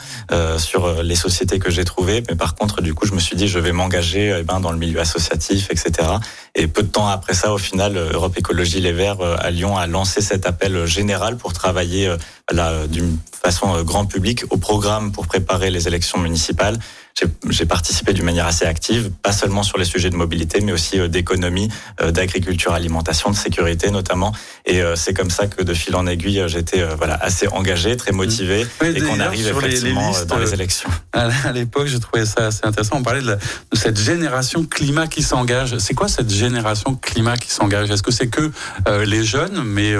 sur 0.57 1.01
les 1.01 1.15
sociétés 1.15 1.59
que 1.59 1.71
j'ai 1.71 1.83
trouvées, 1.83 2.23
mais 2.29 2.35
par 2.35 2.55
contre, 2.55 2.81
du 2.81 2.93
coup, 2.93 3.05
je 3.05 3.13
me 3.13 3.19
suis 3.19 3.35
dit, 3.35 3.47
je 3.47 3.59
vais 3.59 3.71
m'engager 3.71 4.37
eh 4.39 4.43
ben, 4.43 4.59
dans 4.59 4.71
le 4.71 4.77
milieu 4.77 4.99
associatif, 4.99 5.69
etc. 5.71 6.07
Et 6.55 6.67
peu 6.67 6.83
de 6.83 6.87
temps 6.87 7.07
après 7.07 7.33
ça, 7.33 7.51
au 7.53 7.57
final, 7.57 7.97
Europe 7.97 8.37
Écologie 8.37 8.81
Les 8.81 8.93
Verts 8.93 9.21
à 9.21 9.49
Lyon 9.49 9.77
a 9.77 9.87
lancé 9.87 10.21
cet 10.21 10.45
appel 10.45 10.85
général 10.85 11.37
pour 11.37 11.53
travailler 11.53 12.13
d'une 12.89 13.17
façon 13.43 13.81
grand 13.83 14.05
public 14.05 14.43
au 14.49 14.57
programme 14.57 15.11
pour 15.11 15.27
préparer 15.27 15.71
les 15.71 15.87
élections 15.87 16.19
municipales 16.19 16.77
j'ai 17.49 17.65
participé 17.65 18.13
d'une 18.13 18.25
manière 18.25 18.47
assez 18.47 18.65
active, 18.65 19.11
pas 19.21 19.31
seulement 19.31 19.63
sur 19.63 19.77
les 19.77 19.85
sujets 19.85 20.09
de 20.09 20.15
mobilité, 20.15 20.61
mais 20.61 20.71
aussi 20.71 20.99
euh, 20.99 21.07
d'économie, 21.07 21.69
euh, 22.01 22.11
d'agriculture, 22.11 22.73
alimentation, 22.73 23.31
de 23.31 23.35
sécurité 23.35 23.91
notamment. 23.91 24.33
Et 24.65 24.81
euh, 24.81 24.95
c'est 24.95 25.13
comme 25.13 25.29
ça 25.29 25.47
que 25.47 25.63
de 25.63 25.73
fil 25.73 25.95
en 25.95 26.07
aiguille, 26.07 26.43
j'étais 26.47 26.83
voilà 26.95 27.15
assez 27.15 27.47
engagé, 27.47 27.97
très 27.97 28.11
motivé, 28.11 28.65
et 28.83 29.01
qu'on 29.01 29.19
arrive 29.19 29.47
effectivement 29.47 30.11
dans 30.27 30.37
les 30.37 30.53
élections. 30.53 30.89
À 31.13 31.51
l'époque, 31.51 31.87
je 31.87 31.97
trouvais 31.97 32.25
ça 32.25 32.47
assez 32.47 32.61
intéressant. 32.63 32.97
On 32.97 33.03
parlait 33.03 33.21
de, 33.21 33.35
de 33.35 33.77
cette 33.77 33.99
génération 33.99 34.63
climat 34.63 35.07
qui 35.07 35.21
s'engage. 35.21 35.77
C'est 35.77 35.93
quoi 35.93 36.07
cette 36.07 36.31
génération 36.31 36.95
climat 36.95 37.37
qui 37.37 37.49
s'engage? 37.49 37.89
Est-ce 37.91 38.03
que 38.03 38.11
c'est 38.11 38.27
que 38.27 38.51
les 39.05 39.23
jeunes, 39.23 39.63
mais 39.63 39.93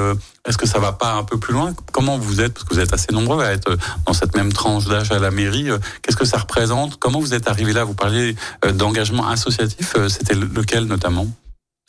est-ce 0.50 0.58
que 0.58 0.68
ça 0.68 0.80
va 0.80 0.92
pas 0.94 1.14
un 1.14 1.24
peu 1.24 1.38
plus 1.38 1.54
loin? 1.54 1.74
Comment 1.92 2.18
vous 2.18 2.42
êtes 2.42 2.56
Parce 2.56 2.66
que 2.66 2.74
vous 2.74 2.80
êtes 2.80 2.92
assez 2.92 3.14
nombreux 3.14 3.44
à 3.44 3.52
être 3.52 3.78
dans 4.08 4.14
cette 4.14 4.36
même 4.36 4.52
tranche 4.52 4.86
d'âge 4.86 5.12
à 5.12 5.20
la 5.20 5.30
mairie. 5.30 5.70
Euh, 5.70 5.78
qu'est-ce 6.02 6.18
que 6.18 6.26
ça 6.26 6.40
représente? 6.40 6.98
Comment 6.98 7.20
vous 7.20 7.36
êtes 7.36 7.48
arrivé 7.48 7.72
là? 7.72 7.84
Vous 7.84 7.94
parliez 7.94 8.36
euh, 8.66 8.72
d'engagement 8.72 9.28
associatif. 9.28 9.94
Euh, 9.96 10.10
c'était 10.10 10.34
lequel 10.34 10.86
notamment? 10.86 11.28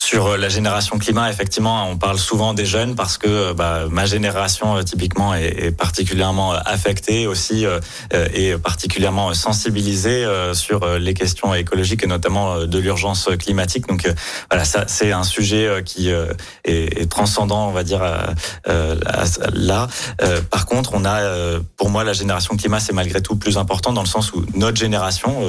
Sur 0.01 0.25
euh, 0.25 0.37
la 0.37 0.49
génération 0.49 0.97
climat, 0.97 1.29
effectivement, 1.29 1.87
on 1.87 1.95
parle 1.95 2.17
souvent 2.17 2.55
des 2.55 2.65
jeunes 2.65 2.95
parce 2.95 3.19
que 3.19 3.27
euh, 3.27 3.53
bah, 3.53 3.85
ma 3.89 4.07
génération 4.07 4.77
euh, 4.77 4.81
typiquement 4.81 5.35
est, 5.35 5.69
particulièrement 5.77 6.53
affectée 6.53 7.27
aussi 7.27 7.65
et 8.33 8.57
particulièrement 8.57 9.33
sensibilisée 9.33 10.25
sur 10.53 10.85
les 10.97 11.13
questions 11.13 11.53
écologiques 11.53 12.03
et 12.03 12.07
notamment 12.07 12.65
de 12.65 12.79
l'urgence 12.79 13.29
climatique. 13.39 13.87
Donc 13.87 14.11
voilà, 14.49 14.65
ça 14.65 14.85
c'est 14.87 15.11
un 15.11 15.23
sujet 15.23 15.81
qui 15.85 16.09
est, 16.09 16.99
est, 16.99 17.09
transcendant, 17.09 17.67
on 17.69 17.71
va 17.71 17.83
dire 17.83 18.01
là. 18.65 19.87
par 20.49 20.65
contre, 20.65 20.91
on 20.93 21.05
a, 21.05 21.59
pour 21.77 21.89
moi, 21.89 22.03
la 22.03 22.13
génération 22.13 22.55
climat, 22.57 22.79
c'est 22.79 22.93
malgré 22.93 23.21
tout 23.21 23.35
plus 23.35 23.57
important 23.57 23.93
dans 23.93 24.03
le 24.03 24.07
sens 24.07 24.33
où 24.33 24.43
notre 24.55 24.77
génération, 24.77 25.41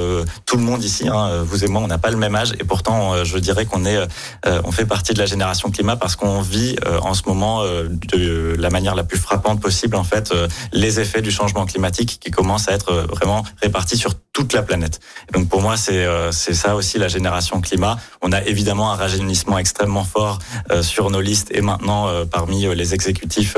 tout 0.45 0.57
le 0.57 0.63
monde 0.63 0.83
ici, 0.83 1.07
hein, 1.07 1.43
vous 1.43 1.63
et 1.63 1.67
moi, 1.67 1.81
on 1.81 1.87
n'a 1.87 1.99
pas 1.99 2.11
le 2.11 2.17
même 2.17 2.35
âge 2.35 2.53
et 2.59 2.63
pourtant, 2.63 3.23
je 3.23 3.37
dirais 3.37 3.65
qu'on 3.65 3.85
est 3.85 4.07
euh, 4.42 4.42
on 4.45 4.71
fait 4.71 4.85
partie 4.85 5.13
de 5.13 5.19
la 5.19 5.25
génération 5.25 5.71
climat 5.71 5.95
parce 5.95 6.15
qu'on 6.15 6.41
vit 6.41 6.75
euh, 6.85 6.99
en 7.01 7.13
ce 7.13 7.23
moment 7.27 7.61
euh, 7.61 7.87
de 7.89 8.55
la 8.57 8.69
manière 8.69 8.95
la 8.95 9.03
plus 9.03 9.17
frappante 9.17 9.61
possible 9.61 9.95
en 9.95 10.03
fait 10.03 10.33
les 10.71 10.99
effets 10.99 11.21
du 11.21 11.31
changement 11.31 11.65
climatique 11.65 12.19
qui 12.19 12.31
commencent 12.31 12.67
à 12.67 12.73
être 12.73 12.93
vraiment 13.09 13.43
répartis 13.61 13.97
sur 13.97 14.13
toute 14.33 14.53
la 14.53 14.63
planète. 14.63 14.99
donc 15.33 15.47
pour 15.47 15.61
moi 15.61 15.77
c'est 15.77 16.05
c'est 16.31 16.53
ça 16.53 16.75
aussi 16.75 16.97
la 16.97 17.07
génération 17.07 17.61
climat. 17.61 17.97
On 18.21 18.31
a 18.31 18.41
évidemment 18.43 18.91
un 18.91 18.95
rajeunissement 18.95 19.57
extrêmement 19.57 20.03
fort 20.03 20.39
sur 20.81 21.09
nos 21.11 21.21
listes 21.21 21.49
et 21.51 21.61
maintenant 21.61 22.07
parmi 22.25 22.65
les 22.75 22.93
exécutifs 22.93 23.55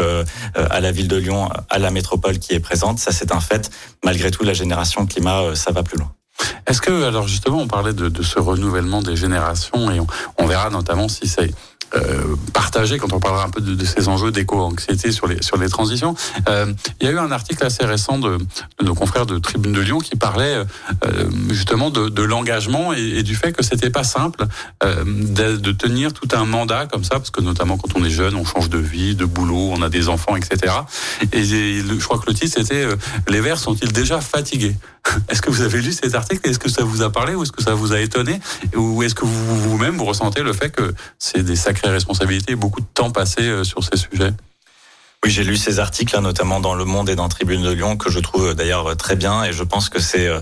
à 0.55 0.79
la 0.79 0.91
ville 0.91 1.07
de 1.07 1.17
Lyon, 1.17 1.49
à 1.69 1.79
la 1.79 1.91
métropole 1.91 2.39
qui 2.39 2.53
est 2.53 2.59
présente, 2.59 2.99
ça 2.99 3.11
c'est 3.11 3.31
un 3.31 3.39
fait. 3.39 3.69
Malgré 4.03 4.31
tout 4.31 4.43
la 4.43 4.53
génération 4.53 5.05
climat 5.05 5.55
ça 5.55 5.71
va 5.71 5.83
plus 5.83 5.97
loin. 5.97 6.11
Est-ce 6.67 6.81
que, 6.81 7.03
alors 7.03 7.27
justement, 7.27 7.59
on 7.59 7.67
parlait 7.67 7.93
de, 7.93 8.09
de, 8.09 8.23
ce 8.23 8.39
renouvellement 8.39 9.01
des 9.01 9.15
générations 9.15 9.91
et 9.91 9.99
on, 9.99 10.07
on 10.37 10.47
verra 10.47 10.69
notamment 10.69 11.07
si 11.07 11.27
c'est 11.27 11.51
euh, 11.95 12.35
partagé 12.53 12.97
quand 12.97 13.13
on 13.13 13.19
parlera 13.19 13.45
un 13.45 13.49
peu 13.49 13.61
de, 13.61 13.75
de 13.75 13.85
ces 13.85 14.07
enjeux 14.07 14.31
d'éco-anxiété 14.31 15.11
sur 15.11 15.27
les 15.27 15.41
sur 15.41 15.57
les 15.57 15.69
transitions. 15.69 16.15
Euh, 16.49 16.73
il 16.99 17.07
y 17.07 17.09
a 17.09 17.13
eu 17.13 17.19
un 17.19 17.31
article 17.31 17.63
assez 17.63 17.85
récent 17.85 18.17
de, 18.17 18.37
de, 18.79 18.85
nos 18.85 18.95
confrères 18.95 19.25
de 19.25 19.37
Tribune 19.37 19.71
de 19.71 19.81
Lyon 19.81 19.99
qui 19.99 20.15
parlait 20.15 20.55
euh, 20.55 20.65
justement 21.49 21.89
de, 21.91 22.09
de 22.09 22.23
l'engagement 22.23 22.93
et, 22.93 23.19
et, 23.19 23.23
du 23.23 23.35
fait 23.35 23.51
que 23.51 23.63
c'était 23.63 23.89
pas 23.89 24.03
simple 24.03 24.45
euh, 24.83 25.03
de, 25.05 25.57
de, 25.57 25.71
tenir 25.71 26.11
tout 26.11 26.27
un 26.33 26.45
mandat 26.45 26.87
comme 26.87 27.03
ça, 27.03 27.15
parce 27.15 27.29
que 27.29 27.41
notamment 27.41 27.77
quand 27.77 27.97
on 27.97 28.03
est 28.03 28.09
jeune, 28.09 28.35
on 28.35 28.45
change 28.45 28.69
de 28.69 28.79
vie, 28.79 29.15
de 29.15 29.25
boulot, 29.25 29.71
on 29.71 29.81
a 29.81 29.89
des 29.89 30.09
enfants, 30.09 30.35
etc. 30.35 30.73
Et, 31.31 31.43
je 31.43 32.03
crois 32.03 32.17
que 32.17 32.25
le 32.27 32.33
titre 32.33 32.55
c'était 32.57 32.85
euh, 32.85 32.95
Les 33.29 33.41
Verts 33.41 33.59
sont-ils 33.59 33.93
déjà 33.93 34.19
fatigués? 34.21 34.75
Est-ce 35.29 35.41
que 35.41 35.49
vous 35.49 35.61
avez 35.61 35.81
lu 35.81 35.91
cet 35.91 36.15
article 36.15 36.49
Est-ce 36.49 36.59
que 36.59 36.69
ça 36.69 36.83
vous 36.83 37.01
a 37.01 37.11
parlé 37.11 37.35
ou 37.35 37.43
est-ce 37.43 37.51
que 37.51 37.63
ça 37.63 37.73
vous 37.73 37.93
a 37.93 37.99
étonné 37.99 38.39
Ou 38.75 39.03
est-ce 39.03 39.15
que 39.15 39.25
vous 39.25 39.69
vous-même 39.69 39.97
vous 39.97 40.05
ressentez 40.05 40.41
le 40.41 40.53
fait 40.53 40.69
que 40.69 40.93
c'est 41.19 41.43
des 41.43 41.55
sacrées 41.55 41.89
responsabilités 41.89 42.55
beaucoup 42.55 42.81
de 42.81 42.87
temps 42.93 43.11
passé 43.11 43.41
euh, 43.41 43.63
sur 43.63 43.83
ces 43.83 43.97
sujets? 43.97 44.33
Oui, 45.23 45.31
j'ai 45.31 45.43
lu 45.43 45.57
ces 45.57 45.79
articles, 45.79 46.19
notamment 46.19 46.59
dans 46.59 46.75
Le 46.75 46.85
Monde 46.85 47.09
et 47.09 47.15
dans 47.15 47.29
Tribune 47.29 47.63
de 47.63 47.71
Lyon, 47.71 47.97
que 47.97 48.11
je 48.11 48.19
trouve 48.19 48.53
d'ailleurs 48.53 48.95
très 48.95 49.15
bien, 49.15 49.43
et 49.43 49.53
je 49.53 49.63
pense 49.63 49.89
que 49.89 49.99
c'est 49.99 50.27
euh, 50.27 50.39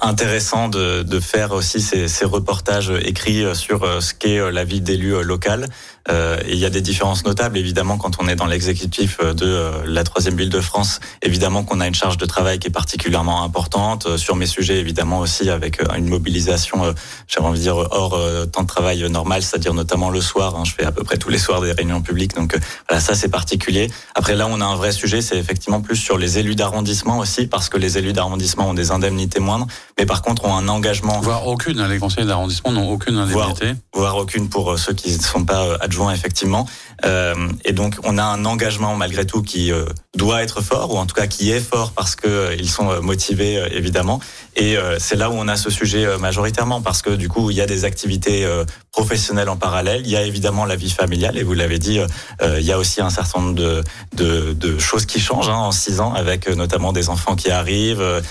intéressant 0.00 0.68
de, 0.68 1.02
de, 1.02 1.20
faire 1.20 1.52
aussi 1.52 1.80
ces, 1.80 2.08
ces, 2.08 2.24
reportages 2.24 2.92
écrits 3.02 3.44
sur 3.54 3.84
euh, 3.84 4.00
ce 4.00 4.12
qu'est 4.14 4.50
la 4.50 4.64
vie 4.64 4.80
d'élu 4.80 5.22
local. 5.22 5.68
Euh, 6.08 6.38
il 6.48 6.56
y 6.56 6.64
a 6.64 6.70
des 6.70 6.80
différences 6.80 7.24
notables, 7.24 7.58
évidemment, 7.58 7.98
quand 7.98 8.16
on 8.20 8.28
est 8.28 8.34
dans 8.34 8.46
l'exécutif 8.46 9.18
euh, 9.22 9.34
de 9.34 9.46
euh, 9.46 9.70
la 9.84 10.02
troisième 10.02 10.36
ville 10.36 10.48
de 10.48 10.60
France. 10.60 11.00
Évidemment 11.22 11.62
qu'on 11.62 11.80
a 11.80 11.86
une 11.86 11.94
charge 11.94 12.16
de 12.16 12.26
travail 12.26 12.58
qui 12.58 12.68
est 12.68 12.72
particulièrement 12.72 13.42
importante 13.42 14.16
sur 14.16 14.34
mes 14.34 14.46
sujets, 14.46 14.78
évidemment 14.78 15.18
aussi 15.18 15.50
avec 15.50 15.80
une 15.96 16.08
mobilisation, 16.08 16.94
j'ai 17.28 17.40
envie 17.40 17.58
de 17.58 17.64
dire 17.64 17.76
hors 17.76 18.18
temps 18.50 18.62
de 18.62 18.66
travail 18.66 19.08
normal, 19.10 19.42
c'est-à-dire 19.42 19.74
notamment 19.74 20.10
le 20.10 20.20
soir. 20.20 20.56
Hein, 20.56 20.64
je 20.64 20.72
fais 20.72 20.84
à 20.84 20.92
peu 20.92 21.04
près 21.04 21.18
tous 21.18 21.28
les 21.28 21.38
soirs 21.38 21.60
des 21.60 21.72
réunions 21.72 22.00
publiques, 22.00 22.34
donc 22.34 22.56
voilà, 22.88 23.00
ça 23.00 23.14
c'est 23.14 23.28
particulier. 23.28 23.90
Après 24.14 24.34
là, 24.34 24.48
on 24.50 24.60
a 24.60 24.64
un 24.64 24.76
vrai 24.76 24.92
sujet, 24.92 25.20
c'est 25.20 25.36
effectivement 25.36 25.80
plus 25.80 25.96
sur 25.96 26.18
les 26.18 26.38
élus 26.38 26.54
d'arrondissement 26.54 27.18
aussi, 27.18 27.46
parce 27.46 27.68
que 27.68 27.76
les 27.76 27.98
élus 27.98 28.12
d'arrondissement 28.12 28.70
ont 28.70 28.74
des 28.74 28.90
indemnités 28.90 29.40
moindres, 29.40 29.66
mais 29.98 30.06
par 30.06 30.22
contre 30.22 30.44
ont 30.44 30.56
un 30.56 30.68
engagement. 30.68 31.20
Voire 31.20 31.46
aucune. 31.46 31.80
Hein, 31.80 31.88
les 31.88 31.98
conseillers 31.98 32.26
d'arrondissement 32.26 32.72
n'ont 32.72 32.90
aucune 32.90 33.16
indemnité. 33.16 33.66
Voire, 33.92 34.12
voire 34.12 34.16
aucune 34.16 34.48
pour 34.48 34.78
ceux 34.78 34.92
qui 34.92 35.16
ne 35.16 35.22
sont 35.22 35.44
pas 35.44 35.76
adjoints 35.80 36.12
effectivement. 36.12 36.66
Euh, 37.04 37.34
et 37.64 37.72
donc 37.72 37.96
on 38.04 38.18
a 38.18 38.22
un 38.22 38.44
engagement 38.44 38.96
malgré 38.96 39.24
tout 39.26 39.42
qui 39.42 39.72
euh, 39.72 39.84
doit 40.14 40.42
être 40.42 40.60
fort, 40.60 40.92
ou 40.92 40.98
en 40.98 41.06
tout 41.06 41.14
cas 41.14 41.26
qui 41.26 41.50
est 41.50 41.60
fort 41.60 41.92
parce 41.92 42.14
que 42.16 42.28
euh, 42.28 42.56
ils 42.58 42.70
sont 42.70 43.00
motivés 43.02 43.62
évidemment. 43.72 44.20
Et 44.56 44.76
c'est 44.98 45.16
là 45.16 45.30
où 45.30 45.34
on 45.34 45.48
a 45.48 45.56
ce 45.56 45.70
sujet 45.70 46.18
majoritairement 46.18 46.82
parce 46.82 47.02
que 47.02 47.10
du 47.10 47.28
coup 47.28 47.50
il 47.50 47.56
y 47.56 47.60
a 47.60 47.66
des 47.66 47.84
activités 47.84 48.46
professionnelle 48.92 49.48
en 49.48 49.56
parallèle. 49.56 50.02
Il 50.04 50.10
y 50.10 50.16
a 50.16 50.22
évidemment 50.22 50.64
la 50.64 50.76
vie 50.76 50.90
familiale 50.90 51.38
et 51.38 51.42
vous 51.42 51.54
l'avez 51.54 51.78
dit, 51.78 52.00
il 52.42 52.64
y 52.64 52.72
a 52.72 52.78
aussi 52.78 53.00
un 53.00 53.10
certain 53.10 53.40
nombre 53.40 53.54
de, 53.54 53.84
de, 54.14 54.52
de 54.52 54.78
choses 54.78 55.06
qui 55.06 55.20
changent 55.20 55.48
hein, 55.48 55.54
en 55.54 55.72
six 55.72 56.00
ans 56.00 56.12
avec 56.12 56.48
notamment 56.48 56.92
des 56.92 57.08
enfants 57.08 57.36
qui 57.36 57.50
arrivent, 57.50 58.22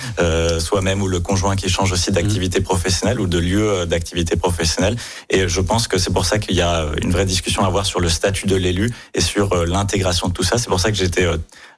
soi-même 0.60 1.02
ou 1.02 1.08
le 1.08 1.20
conjoint 1.20 1.56
qui 1.56 1.70
change 1.70 1.92
aussi 1.92 2.12
d'activité 2.12 2.62
professionnelle 2.62 3.20
ou 3.20 3.28
de 3.28 3.38
lieu 3.38 3.86
d'activité 3.86 4.36
professionnelle. 4.36 4.96
Et 5.30 5.48
je 5.48 5.62
pense 5.62 5.88
que 5.88 5.98
c'est 5.98 6.14
pour 6.14 6.26
ça 6.26 6.40
qu'il 6.40 6.56
y 6.56 6.62
a 6.62 6.86
une 7.02 7.12
vraie 7.12 7.26
discussion 7.26 7.64
à 7.64 7.68
avoir 7.68 7.86
sur 7.86 8.00
le 8.00 8.10
statut 8.10 8.48
de 8.48 8.56
l'élu 8.56 8.92
et 9.14 9.22
sur 9.22 9.66
l'intégration 9.66 10.28
de 10.28 10.34
tout 10.34 10.44
ça. 10.44 10.58
C'est 10.58 10.70
pour 10.70 10.80
ça 10.80 10.92
que 10.92 10.98
j'étais 10.98 11.28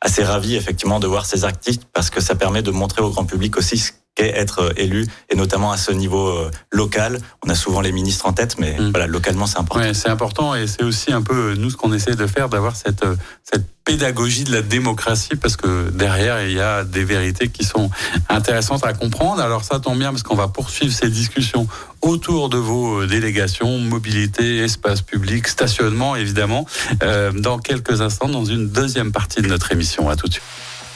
assez 0.02 0.24
ravi 0.24 0.56
effectivement 0.56 1.00
de 1.00 1.08
voir 1.08 1.26
ces 1.26 1.46
articles 1.46 1.86
parce 1.94 2.10
que 2.10 2.22
ça 2.22 2.36
permet 2.36 2.62
de 2.62 2.72
montrer 2.72 3.02
au 3.02 3.10
grand 3.10 3.26
public 3.26 3.58
aussi 3.58 3.92
qu'est 4.16 4.38
être 4.38 4.60
euh, 4.60 4.74
élu 4.78 5.08
et 5.30 5.36
notamment 5.36 5.72
à 5.72 5.78
ce 5.78 5.92
niveau 5.92 6.28
euh, 6.28 6.52
local. 6.72 7.20
On 7.46 7.50
a 7.50 7.56
souvent 7.56 7.82
les 7.82 7.92
ministres 7.92 8.26
en 8.26 8.34
tête, 8.34 8.58
mais 8.60 8.78
mm. 8.78 8.92
voilà, 8.92 9.08
localement 9.08 9.46
c'est 9.46 9.60
important. 9.60 9.86
Ouais, 9.86 9.94
c'est 9.94 10.10
important 10.10 10.56
et 10.56 10.68
c'est 10.68 10.84
aussi 10.84 11.12
un 11.12 11.22
peu 11.22 11.56
nous 11.56 11.70
ce 11.70 11.78
qu'on 11.78 11.94
essaie 11.94 12.16
de 12.16 12.28
faire, 12.28 12.50
d'avoir 12.50 12.76
cette 12.76 13.06
cette 13.44 13.66
pédagogie 13.84 14.44
de 14.44 14.52
la 14.52 14.62
démocratie 14.62 15.36
parce 15.36 15.58
que 15.58 15.90
derrière 15.90 16.46
il 16.46 16.54
y 16.54 16.62
a 16.62 16.84
des 16.84 17.04
vérités 17.04 17.48
qui 17.48 17.64
sont 17.64 17.90
intéressantes 18.30 18.86
à 18.86 18.94
comprendre. 18.94 19.42
Alors 19.42 19.64
ça 19.64 19.80
tombe 19.80 19.98
bien 19.98 20.12
parce 20.12 20.24
qu'on 20.24 20.36
va 20.36 20.48
poursuivre 20.48 20.94
ces 20.94 21.10
discussions 21.10 21.68
autour 22.02 22.50
de 22.50 22.58
vos 22.58 23.06
délégations, 23.06 23.80
mobilité, 23.80 24.58
espace 24.58 25.02
public, 25.02 25.48
stationnement 25.48 26.16
évidemment, 26.16 26.66
euh, 27.04 27.32
dans 27.32 27.60
quelques 27.60 28.02
instants 28.02 28.30
dans 28.30 28.46
une 28.46 28.70
deuxième 28.70 29.12
partie 29.12 29.42
de 29.42 29.48
notre 29.48 29.72
émission. 29.72 30.10
À 30.10 30.16
tout 30.16 30.28
de 30.28 30.34
suite. 30.34 30.44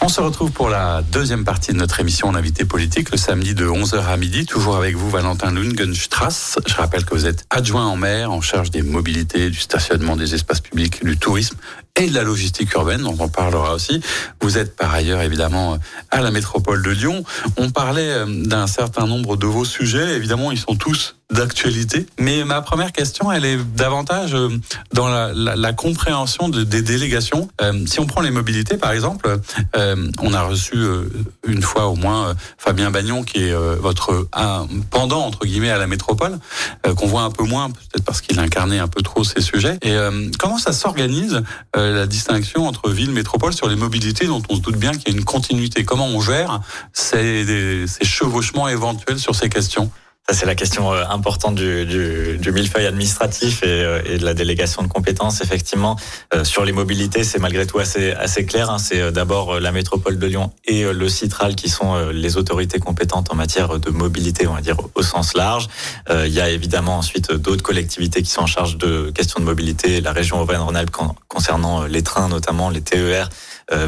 On 0.05 0.07
se 0.07 0.21
retrouve 0.21 0.51
pour 0.51 0.69
la 0.69 1.01
deuxième 1.01 1.43
partie 1.43 1.71
de 1.71 1.77
notre 1.77 2.00
émission 2.00 2.27
en 2.27 2.35
invité 2.35 2.63
politique 2.63 3.09
le 3.09 3.17
samedi 3.17 3.55
de 3.55 3.65
11h 3.65 4.05
à 4.05 4.17
midi, 4.17 4.45
toujours 4.45 4.75
avec 4.75 4.95
vous 4.95 5.09
Valentin 5.09 5.51
Lungenstrass. 5.51 6.59
Je 6.67 6.75
rappelle 6.75 7.03
que 7.05 7.15
vous 7.15 7.25
êtes 7.25 7.47
adjoint 7.50 7.88
en 7.88 7.95
maire 7.95 8.31
en 8.31 8.39
charge 8.39 8.69
des 8.69 8.83
mobilités, 8.83 9.50
du 9.50 9.59
stationnement 9.59 10.15
des 10.15 10.35
espaces 10.35 10.62
publics, 10.62 11.03
du 11.03 11.17
tourisme 11.17 11.57
et 11.95 12.07
de 12.07 12.13
la 12.13 12.21
logistique 12.21 12.71
urbaine, 12.74 13.01
dont 13.01 13.17
on 13.17 13.29
parlera 13.29 13.74
aussi. 13.74 14.00
Vous 14.41 14.59
êtes 14.59 14.75
par 14.75 14.93
ailleurs 14.93 15.24
évidemment 15.24 15.79
à 16.12 16.21
la 16.21 16.29
métropole 16.29 16.83
de 16.83 16.91
Lyon. 16.91 17.24
On 17.57 17.71
parlait 17.71 18.12
euh, 18.12 18.25
d'un 18.27 18.67
certain 18.67 19.07
nombre 19.07 19.38
de 19.38 19.47
vos 19.47 19.65
sujets. 19.65 20.15
Évidemment, 20.15 20.51
ils 20.51 20.59
sont 20.59 20.75
tous 20.75 21.14
d'actualité. 21.32 22.05
Mais 22.20 22.44
ma 22.44 22.62
première 22.62 22.91
question, 22.91 23.32
elle 23.32 23.46
est 23.46 23.58
davantage 23.75 24.36
euh, 24.36 24.50
dans 24.94 25.08
la, 25.08 25.34
la, 25.34 25.55
la 25.55 25.74
compréhension 25.74 26.50
de, 26.50 26.63
des 26.63 26.82
délégations. 26.82 27.50
Euh, 27.62 27.86
si 27.88 28.00
on 28.00 28.05
prend 28.05 28.22
les 28.22 28.32
mobilités, 28.32 28.77
par 28.77 28.91
exemple, 28.91 29.39
euh, 29.75 30.12
on 30.20 30.34
a 30.34 30.44
reçu 30.44 30.75
une 31.48 31.62
fois 31.62 31.88
au 31.88 31.96
moins 31.96 32.36
Fabien 32.58 32.91
Bagnon, 32.91 33.24
qui 33.24 33.44
est 33.44 33.53
votre 33.53 34.27
un 34.34 34.67
pendant 34.91 35.25
entre 35.25 35.46
guillemets 35.46 35.72
à 35.72 35.77
la 35.77 35.88
métropole, 35.88 36.38
qu'on 36.96 37.08
voit 37.08 37.22
un 37.22 37.32
peu 37.32 37.44
moins, 37.44 37.70
peut-être 37.70 38.03
parce 38.03 38.22
qu'il 38.22 38.39
incarnait 38.39 38.79
un 38.79 38.88
peu 38.88 39.01
trop 39.01 39.24
ces 39.24 39.41
sujets. 39.41 39.77
Et 39.82 39.96
comment 40.38 40.58
ça 40.58 40.74
s'organise 40.74 41.41
la 41.75 42.05
distinction 42.08 42.67
entre 42.67 42.89
ville 42.89 43.12
métropole 43.12 43.53
sur 43.53 43.67
les 43.67 43.75
mobilités, 43.75 44.27
dont 44.27 44.41
on 44.50 44.55
se 44.55 44.62
doute 44.62 44.77
bien 44.77 44.91
qu'il 44.91 45.13
y 45.13 45.15
a 45.15 45.17
une 45.17 45.25
continuité? 45.25 45.86
Comment 45.86 46.08
on 46.08 46.22
gère 46.22 46.62
ces, 46.94 47.86
ces 47.88 48.05
chevauchements 48.05 48.67
éventuels 48.67 49.20
sur 49.20 49.36
ces 49.36 49.50
questions? 49.50 49.91
Ça, 50.27 50.34
c'est 50.34 50.48
la 50.48 50.55
question 50.55 50.91
euh, 50.91 51.03
importante 51.08 51.53
du, 51.53 51.86
du, 51.86 52.51
millefeuille 52.51 52.88
administratif 52.88 53.62
et, 53.62 53.67
euh, 53.67 54.01
et, 54.05 54.17
de 54.17 54.25
la 54.25 54.34
délégation 54.34 54.82
de 54.82 54.88
compétences. 54.88 55.41
Effectivement, 55.41 55.98
euh, 56.34 56.44
sur 56.44 56.65
les 56.65 56.72
mobilités, 56.72 57.24
c'est 57.24 57.38
malgré 57.38 57.67
tout 57.67 57.77
assez, 57.77 58.12
assez 58.12 58.44
clair. 58.44 58.72
Hein. 58.72 58.79
C'est 58.79 59.12
d'abord 59.12 59.60
la 59.60 59.72
métropole 59.72 60.17
de 60.17 60.25
Lyon 60.25 60.51
et 60.65 60.84
le 60.84 61.10
Citral 61.10 61.53
qui 61.53 61.70
sont 61.70 62.10
les 62.10 62.38
autorités 62.38 62.79
compétentes 62.79 63.32
en 63.32 63.36
matière 63.36 63.79
de 63.79 63.89
mobilité, 63.91 64.48
on 64.48 64.55
va 64.55 64.62
dire, 64.62 64.77
au 64.96 65.03
sens 65.03 65.36
large. 65.36 65.67
Il 66.10 66.34
y 66.34 66.41
a 66.41 66.50
évidemment 66.50 66.98
ensuite 66.98 67.32
d'autres 67.32 67.63
collectivités 67.63 68.22
qui 68.24 68.32
sont 68.32 68.41
en 68.41 68.48
charge 68.48 68.77
de 68.77 69.12
questions 69.12 69.39
de 69.39 69.46
mobilité, 69.46 70.01
la 70.01 70.12
région 70.12 70.41
Auvergne-Rhône-Alpes 70.41 70.96
concernant 71.27 71.84
les 71.84 72.01
trains, 72.01 72.29
notamment 72.29 72.70
les 72.70 72.82
TER. 72.82 73.29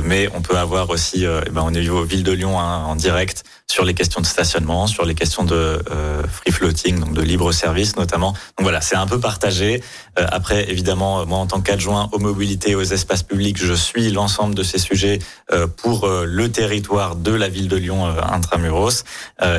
mais 0.04 0.30
on 0.36 0.42
peut 0.42 0.58
avoir 0.58 0.90
aussi, 0.90 1.26
eh 1.26 1.50
ben, 1.50 1.64
au 1.64 1.72
niveau 1.72 2.04
ville 2.04 2.24
de 2.24 2.32
Lyon, 2.32 2.60
hein, 2.60 2.84
en 2.86 2.96
direct, 2.96 3.44
sur 3.70 3.84
les 3.84 3.94
questions 3.94 4.22
de 4.22 4.26
stationnement, 4.26 4.88
sur 4.88 5.06
les 5.06 5.14
questions 5.14 5.44
de 5.44 5.84
euh, 5.92 6.24
free 6.28 6.52
floating, 6.52 7.00
donc 7.00 7.14
de 7.14 7.22
libre 7.22 7.52
service 7.52 7.98
notamment. 7.98 8.32
Donc 8.32 8.62
voilà, 8.62 8.80
c'est 8.80 8.96
un 8.96 9.06
peu 9.06 9.20
partagé. 9.20 9.84
Euh, 10.18 10.26
après, 10.32 10.72
évidemment, 10.72 11.26
moi 11.26 11.38
en 11.38 11.48
tant 11.48 11.60
qu'adjoint 11.60 12.10
aux 12.14 12.20
mobilités 12.20 12.72
et 12.72 12.76
aux 12.76 12.84
espaces 12.84 13.24
publics, 13.24 13.58
je 13.58 13.74
suis 13.74 14.10
l'ensemble 14.10 14.56
de 14.56 14.64
ces 14.64 14.80
sujets 14.80 15.20
euh, 15.52 15.68
pour 15.68 16.08
le 16.08 16.50
territoire 16.50 17.16
de 17.16 17.32
la 17.32 17.50
ville 17.50 17.68
de 17.68 17.76
Lyon 17.76 18.06
intramuros. 18.06 19.04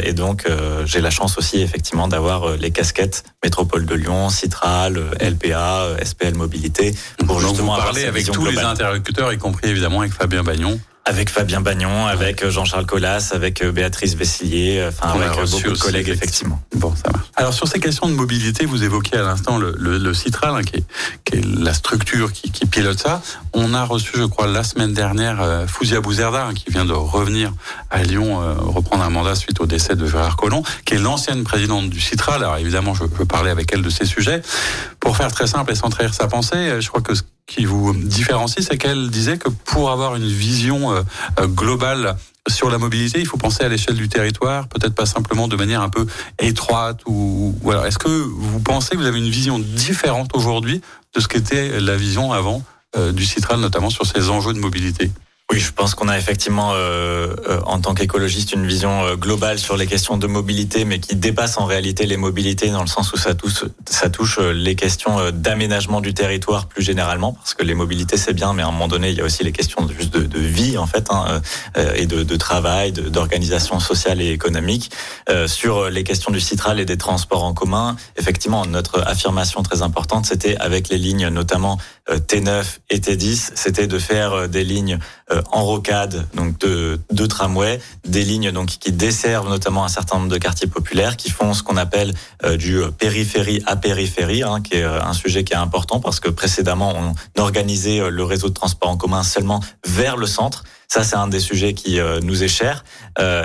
et 0.02 0.12
donc, 0.12 0.46
j'ai 0.84 1.00
la 1.00 1.10
chance 1.10 1.38
aussi 1.38 1.60
effectivement 1.60 2.08
d'avoir 2.08 2.56
les 2.56 2.70
casquettes 2.70 3.24
métropole 3.42 3.86
de 3.86 3.94
Lyon, 3.94 4.30
Citral, 4.30 4.98
LPA, 5.20 5.96
SPL 6.02 6.34
Mobilité, 6.34 6.94
pour 7.26 7.40
justement 7.40 7.76
parler 7.76 8.04
avec 8.04 8.30
tous 8.30 8.44
les 8.44 8.58
interlocuteurs, 8.58 9.32
y 9.32 9.38
compris 9.38 9.68
évidemment 9.68 10.00
avec 10.00 10.12
Fabien 10.12 10.42
Bagnon. 10.42 10.78
Avec 11.08 11.30
Fabien 11.30 11.62
Bagnon, 11.62 12.06
avec 12.06 12.42
euh, 12.42 12.50
Jean-Charles 12.50 12.84
Collas, 12.84 13.30
avec 13.32 13.62
euh, 13.62 13.72
Béatrice 13.72 14.14
Vessillier, 14.14 14.78
euh, 14.78 14.90
enfin 14.90 15.18
avec 15.18 15.50
beaucoup 15.50 15.72
de 15.72 15.78
collègues 15.78 16.10
effectivement. 16.10 16.60
Bon, 16.76 16.94
ça 16.94 17.10
marche. 17.10 17.28
Alors 17.34 17.54
sur 17.54 17.66
ces 17.66 17.80
questions 17.80 18.06
de 18.10 18.12
mobilité, 18.12 18.66
vous 18.66 18.84
évoquez 18.84 19.16
à 19.16 19.22
l'instant 19.22 19.56
le, 19.56 19.74
le, 19.78 19.96
le, 19.96 20.12
Citral, 20.12 20.54
hein, 20.54 20.62
qui, 20.62 20.76
est, 20.76 20.84
qui, 21.24 21.36
est, 21.36 21.44
la 21.46 21.72
structure 21.72 22.30
qui, 22.30 22.50
qui, 22.50 22.66
pilote 22.66 22.98
ça. 22.98 23.22
On 23.54 23.72
a 23.72 23.84
reçu, 23.84 24.18
je 24.18 24.24
crois, 24.24 24.48
la 24.48 24.62
semaine 24.62 24.92
dernière, 24.92 25.40
euh, 25.40 25.66
Fouzia 25.66 26.02
Bouzerda, 26.02 26.48
hein, 26.48 26.52
qui 26.52 26.70
vient 26.70 26.84
de 26.84 26.92
revenir 26.92 27.54
à 27.88 28.02
Lyon, 28.02 28.40
reprendre 28.58 29.02
un 29.02 29.08
mandat 29.08 29.34
suite 29.34 29.60
au 29.60 29.66
décès 29.66 29.96
de 29.96 30.06
Gérard 30.06 30.36
Collomb, 30.36 30.62
qui 30.84 30.92
est 30.92 30.98
l'ancienne 30.98 31.42
présidente 31.42 31.88
du 31.88 32.00
Citral. 32.00 32.42
Alors 32.42 32.58
évidemment, 32.58 32.92
je 32.92 33.04
peux 33.04 33.24
parler 33.24 33.50
avec 33.50 33.72
elle 33.72 33.80
de 33.80 33.88
ces 33.88 34.04
sujets. 34.04 34.42
Pour 35.00 35.16
faire 35.16 35.32
très 35.32 35.46
simple 35.46 35.72
et 35.72 35.74
sans 35.74 35.88
trahir 35.88 36.12
sa 36.12 36.26
pensée, 36.26 36.82
je 36.82 36.88
crois 36.88 37.00
que 37.00 37.14
qui 37.48 37.64
vous 37.64 37.94
différencie, 37.94 38.64
c'est 38.64 38.76
qu'elle 38.76 39.10
disait 39.10 39.38
que 39.38 39.48
pour 39.48 39.90
avoir 39.90 40.14
une 40.14 40.28
vision 40.28 40.92
euh, 40.92 41.02
euh, 41.40 41.46
globale 41.48 42.16
sur 42.46 42.70
la 42.70 42.78
mobilité, 42.78 43.18
il 43.18 43.26
faut 43.26 43.38
penser 43.38 43.64
à 43.64 43.68
l'échelle 43.68 43.96
du 43.96 44.08
territoire, 44.08 44.68
peut-être 44.68 44.94
pas 44.94 45.06
simplement 45.06 45.48
de 45.48 45.56
manière 45.56 45.80
un 45.82 45.88
peu 45.88 46.06
étroite 46.38 47.00
ou, 47.06 47.54
alors 47.68 47.86
est-ce 47.86 47.98
que 47.98 48.08
vous 48.08 48.60
pensez 48.60 48.90
que 48.90 48.96
vous 48.98 49.06
avez 49.06 49.18
une 49.18 49.30
vision 49.30 49.58
différente 49.58 50.30
aujourd'hui 50.34 50.82
de 51.14 51.20
ce 51.20 51.26
qu'était 51.26 51.80
la 51.80 51.96
vision 51.96 52.32
avant 52.32 52.62
euh, 52.96 53.12
du 53.12 53.24
Citral, 53.24 53.60
notamment 53.60 53.90
sur 53.90 54.06
ces 54.06 54.30
enjeux 54.30 54.52
de 54.52 54.60
mobilité? 54.60 55.10
Oui, 55.50 55.60
je 55.60 55.72
pense 55.72 55.94
qu'on 55.94 56.08
a 56.08 56.18
effectivement, 56.18 56.72
euh, 56.74 57.34
euh, 57.48 57.60
en 57.64 57.80
tant 57.80 57.94
qu'écologiste, 57.94 58.52
une 58.52 58.66
vision 58.66 59.06
euh, 59.06 59.16
globale 59.16 59.58
sur 59.58 59.78
les 59.78 59.86
questions 59.86 60.18
de 60.18 60.26
mobilité, 60.26 60.84
mais 60.84 60.98
qui 60.98 61.16
dépasse 61.16 61.56
en 61.56 61.64
réalité 61.64 62.04
les 62.04 62.18
mobilités 62.18 62.68
dans 62.68 62.82
le 62.82 62.86
sens 62.86 63.14
où 63.14 63.16
ça 63.16 63.34
touche, 63.34 63.64
ça 63.88 64.10
touche 64.10 64.38
les 64.38 64.74
questions 64.74 65.30
d'aménagement 65.30 66.02
du 66.02 66.12
territoire 66.12 66.66
plus 66.66 66.82
généralement, 66.82 67.32
parce 67.32 67.54
que 67.54 67.62
les 67.62 67.72
mobilités 67.72 68.18
c'est 68.18 68.34
bien, 68.34 68.52
mais 68.52 68.62
à 68.62 68.66
un 68.66 68.72
moment 68.72 68.88
donné, 68.88 69.08
il 69.08 69.16
y 69.16 69.22
a 69.22 69.24
aussi 69.24 69.42
les 69.42 69.52
questions 69.52 69.86
de, 69.86 69.94
juste 69.94 70.12
de, 70.12 70.26
de 70.26 70.38
vie 70.38 70.76
en 70.76 70.86
fait, 70.86 71.06
hein, 71.10 71.40
et 71.94 72.04
de, 72.04 72.24
de 72.24 72.36
travail, 72.36 72.92
d'organisation 72.92 73.80
sociale 73.80 74.20
et 74.20 74.28
économique. 74.28 74.90
sur 75.46 75.88
les 75.88 76.04
questions 76.04 76.30
du 76.30 76.40
citral 76.40 76.78
et 76.78 76.84
des 76.84 76.98
transports 76.98 77.44
en 77.44 77.54
commun, 77.54 77.96
effectivement, 78.16 78.66
notre 78.66 79.00
affirmation 79.06 79.62
très 79.62 79.80
importante, 79.80 80.26
c'était 80.26 80.56
avec 80.58 80.90
les 80.90 80.98
lignes 80.98 81.28
notamment 81.28 81.78
T9 82.10 82.64
et 82.90 82.98
T10, 82.98 83.52
c'était 83.54 83.86
de 83.86 83.98
faire 83.98 84.48
des 84.48 84.64
lignes 84.64 84.98
euh, 85.30 85.42
en 85.52 85.62
rocade, 85.62 86.26
donc 86.32 86.58
de, 86.60 86.98
de 87.10 87.26
tramway, 87.26 87.80
des 88.06 88.24
lignes 88.24 88.50
donc 88.50 88.68
qui 88.68 88.92
desservent 88.92 89.50
notamment 89.50 89.84
un 89.84 89.88
certain 89.88 90.16
nombre 90.16 90.30
de 90.30 90.38
quartiers 90.38 90.68
populaires, 90.68 91.18
qui 91.18 91.30
font 91.30 91.52
ce 91.52 91.62
qu'on 91.62 91.76
appelle 91.76 92.14
euh, 92.44 92.56
du 92.56 92.80
périphérie 92.96 93.62
à 93.66 93.76
périphérie, 93.76 94.42
hein, 94.42 94.62
qui 94.62 94.76
est 94.76 94.84
euh, 94.84 95.02
un 95.02 95.12
sujet 95.12 95.44
qui 95.44 95.52
est 95.52 95.56
important 95.56 96.00
parce 96.00 96.18
que 96.18 96.30
précédemment 96.30 96.94
on 97.36 97.40
organisait 97.42 98.08
le 98.10 98.24
réseau 98.24 98.48
de 98.48 98.54
transport 98.54 98.88
en 98.88 98.96
commun 98.96 99.22
seulement 99.22 99.60
vers 99.86 100.16
le 100.16 100.26
centre. 100.26 100.64
Ça, 100.90 101.04
c'est 101.04 101.16
un 101.16 101.28
des 101.28 101.40
sujets 101.40 101.74
qui 101.74 102.00
nous 102.22 102.42
est 102.42 102.48
cher. 102.48 102.82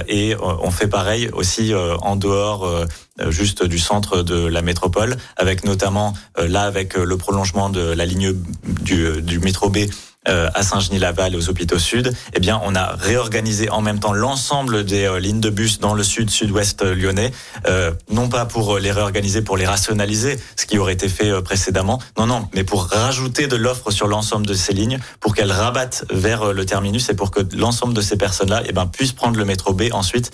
et 0.08 0.36
on 0.42 0.72
fait 0.72 0.88
pareil 0.88 1.30
aussi 1.34 1.74
en 1.76 2.16
dehors 2.16 2.86
juste 3.30 3.66
du 3.66 3.80
centre 3.80 4.24
de 4.24 4.46
la 4.46 4.62
métropole, 4.62 5.18
avec 5.36 5.66
notamment 5.66 6.14
là 6.38 6.62
avec 6.62 6.96
le 6.96 7.18
prolongement 7.18 7.70
de 7.70 7.82
la 7.82 8.06
ligne 8.06 8.34
du, 8.82 9.22
du 9.22 9.40
métro 9.40 9.70
B 9.70 9.80
euh, 10.27 10.50
à 10.53 10.63
Saint-Genis-Laval 10.63 11.36
aux 11.36 11.50
hôpitaux 11.50 11.80
sud, 11.80 12.13
eh 12.34 12.39
bien, 12.39 12.62
on 12.63 12.75
a 12.75 12.96
réorganisé 12.96 13.70
en 13.70 13.82
même 13.82 14.00
temps 14.00 14.13
l'ensemble 14.13 14.86
des 14.86 15.03
euh, 15.06 15.20
lignes 15.20 15.42
de 15.42 15.50
bus 15.50 15.80
dans 15.80 15.94
le 15.94 16.03
sud-sud-ouest 16.03 16.82
euh, 16.82 16.96
lyonnais, 16.96 17.32
non 18.10 18.30
pas 18.30 18.46
pour 18.46 18.77
les 18.77 18.92
réorganiser, 18.92 19.42
pour 19.42 19.58
les 19.58 19.65
rationaliser, 19.65 20.39
ce 20.56 20.65
qui 20.65 20.77
aurait 20.77 20.94
été 20.94 21.10
fait 21.10 21.42
précédemment, 21.42 22.01
non, 22.18 22.27
non, 22.27 22.48
mais 22.53 22.63
pour 22.63 22.86
rajouter 22.86 23.48
de 23.48 23.56
l'offre 23.56 23.92
sur 23.92 24.08
l'ensemble 24.08 24.46
de 24.46 24.53
ces 24.53 24.74
lignes, 24.74 25.00
pour 25.20 25.36
qu'elles 25.36 25.51
rabattent 25.51 26.06
vers 26.12 26.53
le 26.53 26.65
terminus 26.65 27.10
et 27.10 27.15
pour 27.15 27.32
que 27.32 27.42
l'ensemble 27.56 27.94
de 27.94 28.01
ces 28.01 28.18
personnes-là, 28.18 28.63
eh 28.65 28.72
ben, 28.72 28.86
puissent 28.86 29.13
prendre 29.13 29.38
le 29.38 29.46
métro 29.46 29.74
B 29.74 29.84
ensuite 29.92 30.32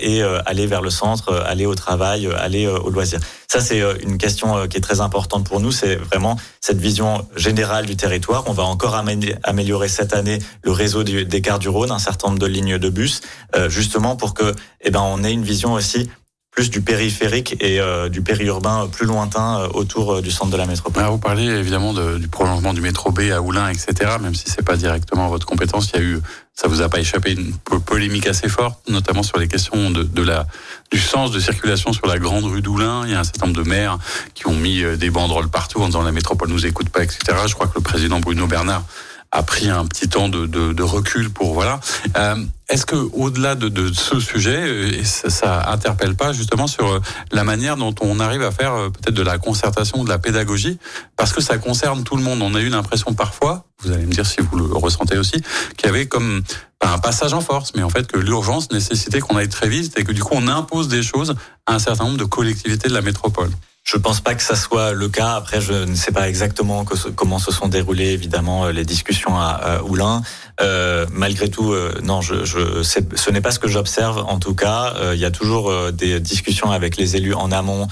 et 0.00 0.22
aller 0.22 0.66
vers 0.66 0.82
le 0.82 0.90
centre, 0.90 1.32
aller 1.46 1.66
au 1.66 1.74
travail, 1.74 2.28
aller 2.38 2.66
au 2.66 2.90
loisir. 2.90 3.20
Ça, 3.48 3.60
c'est 3.60 3.82
une 4.02 4.18
question 4.18 4.66
qui 4.66 4.76
est 4.78 4.80
très 4.80 5.00
importante 5.00 5.46
pour 5.46 5.60
nous. 5.60 5.72
C'est 5.72 5.96
vraiment 5.96 6.36
cette 6.60 6.78
vision 6.78 7.26
générale 7.36 7.86
du 7.86 7.96
territoire. 7.96 8.44
On 8.46 8.52
va 8.52 8.64
encore 8.64 8.94
amener 8.94 9.31
améliorer 9.42 9.88
cette 9.88 10.14
année 10.14 10.38
le 10.62 10.70
réseau 10.70 11.02
des 11.04 11.40
cars 11.40 11.58
du 11.58 11.68
Rhône, 11.68 11.90
un 11.90 11.98
certain 11.98 12.28
nombre 12.28 12.40
de 12.40 12.46
lignes 12.46 12.78
de 12.78 12.88
bus, 12.88 13.20
euh, 13.54 13.68
justement 13.68 14.16
pour 14.16 14.34
que, 14.34 14.54
eh 14.80 14.90
ben, 14.90 15.00
on 15.00 15.24
ait 15.24 15.32
une 15.32 15.44
vision 15.44 15.72
aussi 15.72 16.10
plus 16.52 16.68
du 16.68 16.82
périphérique 16.82 17.56
et 17.60 17.80
du 18.10 18.20
périurbain 18.20 18.86
plus 18.92 19.06
lointain 19.06 19.68
autour 19.72 20.20
du 20.20 20.30
centre 20.30 20.50
de 20.50 20.56
la 20.58 20.66
métropole. 20.66 21.02
vous 21.04 21.16
parlez 21.16 21.46
évidemment 21.46 21.94
du 21.94 22.28
prolongement 22.28 22.74
du 22.74 22.82
métro 22.82 23.10
B 23.10 23.30
à 23.32 23.40
Oulin, 23.40 23.68
etc. 23.68 23.94
Même 24.20 24.34
si 24.34 24.50
c'est 24.50 24.62
pas 24.62 24.76
directement 24.76 25.28
votre 25.28 25.46
compétence, 25.46 25.90
il 25.94 26.00
y 26.00 26.02
a 26.02 26.04
eu, 26.04 26.20
ça 26.52 26.68
vous 26.68 26.82
a 26.82 26.90
pas 26.90 27.00
échappé, 27.00 27.32
une 27.32 27.54
polémique 27.86 28.26
assez 28.26 28.50
forte, 28.50 28.86
notamment 28.90 29.22
sur 29.22 29.38
les 29.38 29.48
questions 29.48 29.90
de, 29.90 30.02
de 30.02 30.22
la 30.22 30.46
du 30.90 30.98
sens 30.98 31.30
de 31.30 31.40
circulation 31.40 31.94
sur 31.94 32.06
la 32.06 32.18
grande 32.18 32.44
rue 32.44 32.60
d'Oulin. 32.60 33.06
Il 33.06 33.12
y 33.12 33.14
a 33.14 33.20
un 33.20 33.24
certain 33.24 33.46
nombre 33.46 33.62
de 33.62 33.66
maires 33.66 33.96
qui 34.34 34.46
ont 34.46 34.54
mis 34.54 34.82
des 34.98 35.08
banderoles 35.08 35.48
partout 35.48 35.80
en 35.80 35.86
disant 35.86 36.02
la 36.02 36.12
métropole 36.12 36.50
nous 36.50 36.66
écoute 36.66 36.90
pas, 36.90 37.02
etc. 37.02 37.18
Je 37.46 37.54
crois 37.54 37.66
que 37.66 37.76
le 37.76 37.80
président 37.80 38.20
Bruno 38.20 38.46
Bernard 38.46 38.84
a 39.32 39.42
pris 39.42 39.68
un 39.68 39.86
petit 39.86 40.08
temps 40.08 40.28
de, 40.28 40.46
de, 40.46 40.72
de 40.74 40.82
recul 40.82 41.30
pour 41.30 41.54
voilà. 41.54 41.80
Euh, 42.18 42.36
Est-ce 42.68 42.84
que 42.84 42.96
au-delà 42.96 43.54
de, 43.54 43.68
de, 43.68 43.90
ce 43.92 44.20
sujet, 44.20 44.58
euh, 44.58 45.04
ça, 45.04 45.30
ça, 45.30 45.70
interpelle 45.70 46.14
pas 46.14 46.34
justement 46.34 46.66
sur 46.66 46.86
euh, 46.86 47.00
la 47.32 47.42
manière 47.42 47.76
dont 47.78 47.94
on 48.02 48.20
arrive 48.20 48.42
à 48.42 48.50
faire 48.50 48.74
euh, 48.74 48.90
peut-être 48.90 49.14
de 49.14 49.22
la 49.22 49.38
concertation, 49.38 50.04
de 50.04 50.10
la 50.10 50.18
pédagogie, 50.18 50.78
parce 51.16 51.32
que 51.32 51.40
ça 51.40 51.56
concerne 51.56 52.04
tout 52.04 52.16
le 52.16 52.22
monde. 52.22 52.42
On 52.42 52.54
a 52.54 52.60
eu 52.60 52.68
l'impression 52.68 53.14
parfois, 53.14 53.64
vous 53.82 53.90
allez 53.90 54.04
me 54.04 54.12
dire 54.12 54.26
si 54.26 54.42
vous 54.42 54.58
le 54.58 54.64
ressentez 54.64 55.16
aussi, 55.16 55.40
qu'il 55.78 55.86
y 55.86 55.88
avait 55.88 56.06
comme 56.06 56.42
un 56.82 56.98
passage 56.98 57.32
en 57.32 57.40
force, 57.40 57.72
mais 57.74 57.82
en 57.82 57.90
fait 57.90 58.06
que 58.06 58.18
l'urgence 58.18 58.70
nécessitait 58.70 59.20
qu'on 59.20 59.36
aille 59.36 59.48
très 59.48 59.68
vite 59.68 59.98
et 59.98 60.04
que 60.04 60.12
du 60.12 60.22
coup 60.22 60.34
on 60.34 60.46
impose 60.46 60.88
des 60.88 61.02
choses 61.02 61.34
à 61.66 61.74
un 61.74 61.78
certain 61.78 62.04
nombre 62.04 62.18
de 62.18 62.24
collectivités 62.24 62.88
de 62.88 62.94
la 62.94 63.02
métropole. 63.02 63.50
Je 63.84 63.96
pense 63.96 64.20
pas 64.20 64.34
que 64.34 64.42
ça 64.42 64.54
soit 64.54 64.92
le 64.92 65.08
cas. 65.08 65.34
Après, 65.34 65.60
je 65.60 65.72
ne 65.72 65.94
sais 65.96 66.12
pas 66.12 66.28
exactement 66.28 66.84
comment 67.16 67.38
se 67.38 67.50
sont 67.50 67.68
déroulées 67.68 68.10
évidemment 68.10 68.68
les 68.68 68.84
discussions 68.84 69.36
à, 69.36 69.48
à 69.48 69.82
Oulin. 69.82 70.22
Euh, 70.60 71.06
malgré 71.10 71.48
tout, 71.48 71.72
euh, 71.72 71.98
non, 72.02 72.20
je, 72.20 72.44
je 72.44 72.82
ce 72.82 73.30
n'est 73.30 73.40
pas 73.40 73.50
ce 73.50 73.58
que 73.58 73.68
j'observe. 73.68 74.18
En 74.18 74.38
tout 74.38 74.54
cas, 74.54 74.94
euh, 74.96 75.14
il 75.14 75.20
y 75.20 75.24
a 75.24 75.30
toujours 75.30 75.70
euh, 75.70 75.90
des 75.90 76.20
discussions 76.20 76.70
avec 76.70 76.96
les 76.96 77.16
élus 77.16 77.34
en 77.34 77.50
amont 77.50 77.88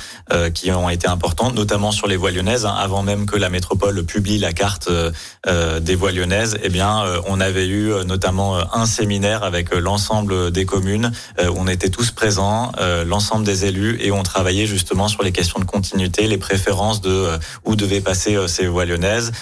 qui 0.55 0.71
ont 0.71 0.89
été 0.89 1.09
importantes, 1.09 1.55
notamment 1.55 1.91
sur 1.91 2.07
les 2.07 2.17
voies 2.17 2.31
lyonnaises. 2.31 2.65
Hein, 2.65 2.75
avant 2.79 3.03
même 3.03 3.27
que 3.27 3.37
la 3.37 3.51
métropole 3.51 4.05
publie 4.05 4.39
la 4.39 4.53
carte 4.53 4.89
des 5.81 5.95
voies 5.97 6.13
lyonnaises, 6.13 6.57
eh 6.63 6.69
bien, 6.69 7.03
on 7.27 7.41
avait 7.41 7.67
eu 7.67 7.93
notamment 8.07 8.57
un 8.75 8.87
séminaire 8.87 9.43
avec 9.43 9.75
l'ensemble 9.75 10.53
des 10.53 10.67
communes. 10.67 11.11
on 11.39 11.67
était 11.67 11.89
tous 11.89 12.13
présents, 12.13 12.71
l'ensemble 13.07 13.45
des 13.45 13.65
élus, 13.65 13.99
et 14.01 14.13
on 14.13 14.23
travaillait 14.23 14.67
justement 14.67 15.09
sur 15.09 15.23
les 15.23 15.33
questions 15.33 15.59
de 15.59 15.65
continuité, 15.81 16.27
les 16.27 16.39
préférences 16.39 17.01
de 17.01 17.39
où 17.65 17.75
devaient 17.75 18.03
passer 18.03 18.37
ces 18.49 18.67
voies 18.67 18.85
lyonnaises. 18.85 19.33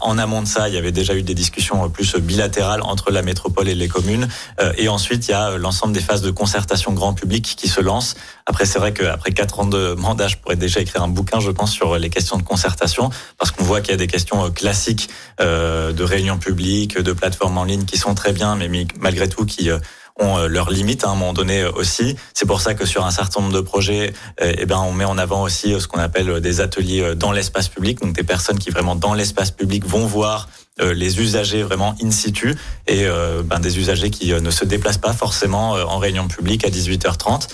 en 0.00 0.16
amont 0.18 0.42
de 0.42 0.46
ça, 0.46 0.68
il 0.68 0.74
y 0.74 0.78
avait 0.78 0.92
déjà 0.92 1.14
eu 1.14 1.22
des 1.22 1.34
discussions 1.34 1.88
plus 1.90 2.14
bilatérales 2.16 2.82
entre 2.82 3.10
la 3.10 3.22
métropole 3.22 3.68
et 3.68 3.74
les 3.74 3.88
communes. 3.88 4.28
Euh, 4.60 4.72
et 4.76 4.88
ensuite, 4.88 5.28
il 5.28 5.32
y 5.32 5.34
a 5.34 5.50
euh, 5.50 5.58
l'ensemble 5.58 5.92
des 5.92 6.00
phases 6.00 6.22
de 6.22 6.30
concertation 6.30 6.92
grand 6.92 7.14
public 7.14 7.54
qui 7.56 7.68
se 7.68 7.80
lancent. 7.80 8.14
Après, 8.46 8.64
c'est 8.64 8.78
vrai 8.78 8.92
qu'après 8.92 9.32
quatre 9.32 9.60
ans 9.60 9.66
de 9.66 9.94
mandat, 9.94 10.28
je 10.28 10.36
pourrais 10.36 10.56
déjà 10.56 10.80
écrire 10.80 11.02
un 11.02 11.08
bouquin, 11.08 11.40
je 11.40 11.50
pense, 11.50 11.72
sur 11.72 11.98
les 11.98 12.10
questions 12.10 12.36
de 12.36 12.42
concertation, 12.42 13.10
parce 13.38 13.50
qu'on 13.50 13.64
voit 13.64 13.80
qu'il 13.80 13.90
y 13.90 13.94
a 13.94 13.98
des 13.98 14.06
questions 14.06 14.46
euh, 14.46 14.50
classiques 14.50 15.08
de 15.40 16.02
réunions 16.02 16.38
publiques, 16.38 16.98
de 16.98 17.12
plateformes 17.12 17.58
en 17.58 17.64
ligne 17.64 17.84
qui 17.84 17.96
sont 17.96 18.14
très 18.14 18.32
bien, 18.32 18.56
mais 18.56 18.68
malgré 18.98 19.28
tout 19.28 19.46
qui 19.46 19.70
ont 20.18 20.46
leurs 20.46 20.70
limites 20.70 21.04
à 21.04 21.08
un 21.08 21.14
moment 21.14 21.32
donné 21.32 21.64
aussi. 21.64 22.16
C'est 22.34 22.46
pour 22.46 22.60
ça 22.60 22.74
que 22.74 22.86
sur 22.86 23.06
un 23.06 23.10
certain 23.10 23.40
nombre 23.40 23.54
de 23.54 23.60
projets, 23.60 24.12
eh 24.40 24.66
ben, 24.66 24.78
on 24.78 24.92
met 24.92 25.04
en 25.04 25.18
avant 25.18 25.42
aussi 25.42 25.78
ce 25.80 25.86
qu'on 25.86 26.00
appelle 26.00 26.40
des 26.40 26.60
ateliers 26.60 27.14
dans 27.14 27.32
l'espace 27.32 27.68
public, 27.68 28.00
donc 28.00 28.14
des 28.14 28.24
personnes 28.24 28.58
qui 28.58 28.70
vraiment 28.70 28.96
dans 28.96 29.14
l'espace 29.14 29.50
public 29.50 29.86
vont 29.86 30.06
voir 30.06 30.48
euh, 30.48 30.67
les 30.80 31.20
usagers 31.20 31.62
vraiment 31.62 31.94
in 32.02 32.10
situ 32.10 32.54
et 32.86 33.06
euh, 33.06 33.42
ben, 33.42 33.58
des 33.58 33.78
usagers 33.78 34.10
qui 34.10 34.32
euh, 34.32 34.40
ne 34.40 34.50
se 34.50 34.64
déplacent 34.64 34.98
pas 34.98 35.12
forcément 35.12 35.72
en 35.72 35.98
réunion 35.98 36.28
publique 36.28 36.64
à 36.64 36.70
18h30. 36.70 37.48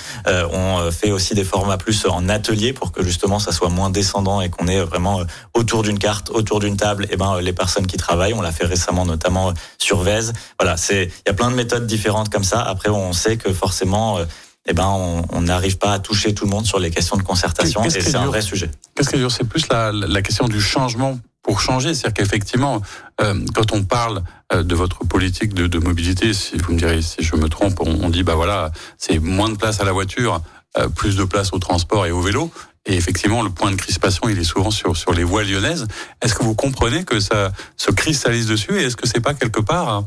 on 0.52 0.90
fait 0.90 1.11
aussi 1.11 1.35
des 1.35 1.45
formats 1.45 1.78
plus 1.78 2.07
en 2.07 2.28
atelier 2.28 2.73
pour 2.73 2.93
que 2.93 3.02
justement 3.02 3.38
ça 3.38 3.52
soit 3.52 3.69
moins 3.69 3.90
descendant 3.90 4.40
et 4.40 4.50
qu'on 4.50 4.69
ait 4.69 4.81
vraiment 4.81 5.23
autour 5.54 5.83
d'une 5.83 5.99
carte, 5.99 6.31
autour 6.31 6.61
d'une 6.61 6.76
table, 6.76 7.04
et 7.04 7.11
eh 7.12 7.16
ben 7.16 7.40
les 7.40 7.52
personnes 7.52 7.87
qui 7.87 7.97
travaillent. 7.97 8.35
On 8.35 8.43
l'a 8.43 8.52
fait 8.52 8.66
récemment 8.66 9.04
notamment 9.04 9.52
sur 9.78 10.02
Vez. 10.02 10.33
Voilà, 10.59 10.76
c'est 10.76 11.04
il 11.04 11.28
y 11.28 11.31
a 11.31 11.35
plein 11.35 11.50
de 11.50 11.57
méthodes 11.57 11.87
différentes 11.87 12.28
comme 12.31 12.45
ça. 12.45 12.61
Après, 12.61 12.88
on 12.88 13.12
sait 13.12 13.37
que 13.37 13.52
forcément 13.52 14.19
eh 14.66 14.73
ben, 14.73 14.87
on 15.31 15.43
n'arrive 15.43 15.78
pas 15.78 15.93
à 15.93 15.99
toucher 15.99 16.35
tout 16.35 16.45
le 16.45 16.50
monde 16.50 16.64
sur 16.64 16.78
les 16.78 16.90
questions 16.90 17.16
de 17.16 17.23
concertation 17.23 17.85
et 17.85 17.90
c'est 17.90 18.14
un 18.16 18.26
vrai 18.26 18.40
sujet. 18.40 18.71
Qu'est-ce 18.95 19.11
qui 19.11 19.16
est 19.16 19.19
dur? 19.19 19.31
C'est 19.31 19.45
plus 19.45 19.69
la, 19.69 19.93
la, 19.93 20.23
question 20.23 20.49
du 20.49 20.61
changement 20.61 21.19
pour 21.44 21.60
changer. 21.60 21.94
C'est-à-dire 21.94 22.24
qu'effectivement, 22.24 22.82
euh, 23.20 23.38
quand 23.54 23.72
on 23.72 23.84
parle 23.84 24.22
euh, 24.52 24.64
de 24.64 24.74
votre 24.74 25.06
politique 25.06 25.54
de, 25.54 25.68
de, 25.68 25.78
mobilité, 25.78 26.32
si 26.32 26.56
vous 26.56 26.72
me 26.72 26.78
direz 26.78 27.00
si 27.02 27.22
je 27.22 27.36
me 27.36 27.48
trompe, 27.48 27.80
on, 27.80 28.02
on 28.02 28.08
dit 28.08 28.24
bah 28.24 28.35
voilà, 28.35 28.72
c'est 28.98 29.20
moins 29.20 29.50
de 29.50 29.57
place 29.57 29.80
à 29.80 29.85
la 29.85 29.92
voiture, 29.92 30.40
euh, 30.76 30.88
plus 30.88 31.14
de 31.14 31.22
place 31.22 31.52
au 31.52 31.61
transport 31.61 32.07
et 32.07 32.11
au 32.11 32.20
vélo. 32.20 32.50
Et 32.87 32.96
effectivement, 32.96 33.42
le 33.42 33.50
point 33.50 33.70
de 33.70 33.76
crispation, 33.76 34.28
il 34.28 34.38
est 34.38 34.44
souvent 34.44 34.70
sur, 34.70 34.96
sur 34.96 35.12
les 35.12 35.24
voies 35.24 35.44
lyonnaises. 35.44 35.87
Est-ce 36.20 36.35
que 36.35 36.42
vous 36.42 36.54
comprenez 36.54 37.04
que 37.04 37.20
ça 37.20 37.52
se 37.76 37.90
cristallise 37.90 38.46
dessus 38.46 38.78
et 38.78 38.85
est-ce 38.85 38.96
que 38.96 39.07
c'est 39.07 39.20
pas 39.20 39.33
quelque 39.33 39.61
part 39.61 40.04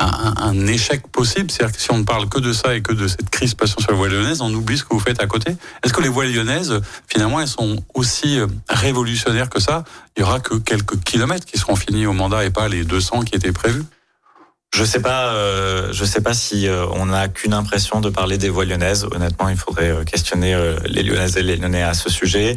un, 0.00 0.66
échec 0.66 1.06
possible 1.08 1.50
C'est-à-dire 1.50 1.76
que 1.76 1.82
si 1.82 1.90
on 1.92 1.98
ne 1.98 2.04
parle 2.04 2.28
que 2.28 2.38
de 2.38 2.52
ça 2.52 2.74
et 2.74 2.82
que 2.82 2.92
de 2.92 3.08
cette 3.08 3.30
crise 3.30 3.54
passion 3.54 3.80
sur 3.80 3.90
la 3.90 3.96
voie 3.96 4.08
lyonnaise, 4.08 4.40
on 4.40 4.52
oublie 4.52 4.78
ce 4.78 4.84
que 4.84 4.92
vous 4.92 5.00
faites 5.00 5.20
à 5.20 5.26
côté. 5.26 5.56
Est-ce 5.82 5.92
que 5.92 6.00
les 6.00 6.08
voies 6.08 6.26
lyonnaises, 6.26 6.80
finalement, 7.06 7.40
elles 7.40 7.48
sont 7.48 7.82
aussi 7.94 8.38
euh, 8.38 8.46
révolutionnaires 8.68 9.50
que 9.50 9.60
ça? 9.60 9.84
Il 10.16 10.20
y 10.20 10.22
aura 10.22 10.40
que 10.40 10.54
quelques 10.54 11.00
kilomètres 11.00 11.46
qui 11.46 11.58
seront 11.58 11.76
finis 11.76 12.06
au 12.06 12.12
mandat 12.12 12.44
et 12.44 12.50
pas 12.50 12.68
les 12.68 12.84
200 12.84 13.22
qui 13.22 13.34
étaient 13.36 13.52
prévus? 13.52 13.84
Je 14.72 14.84
sais 14.84 15.00
pas, 15.00 15.34
euh, 15.34 15.88
je 15.92 16.04
sais 16.04 16.20
pas 16.20 16.32
si 16.32 16.68
euh, 16.68 16.86
on 16.92 17.06
n'a 17.06 17.26
qu'une 17.26 17.54
impression 17.54 18.00
de 18.00 18.08
parler 18.08 18.38
des 18.38 18.48
voies 18.48 18.64
lyonnaises. 18.64 19.04
Honnêtement, 19.10 19.48
il 19.48 19.56
faudrait 19.56 19.90
euh, 19.90 20.04
questionner 20.04 20.56
les 20.84 21.02
Lyonnaises 21.02 21.36
et 21.36 21.42
les 21.42 21.56
Lyonnais 21.56 21.82
à 21.82 21.92
ce 21.94 22.08
sujet. 22.08 22.56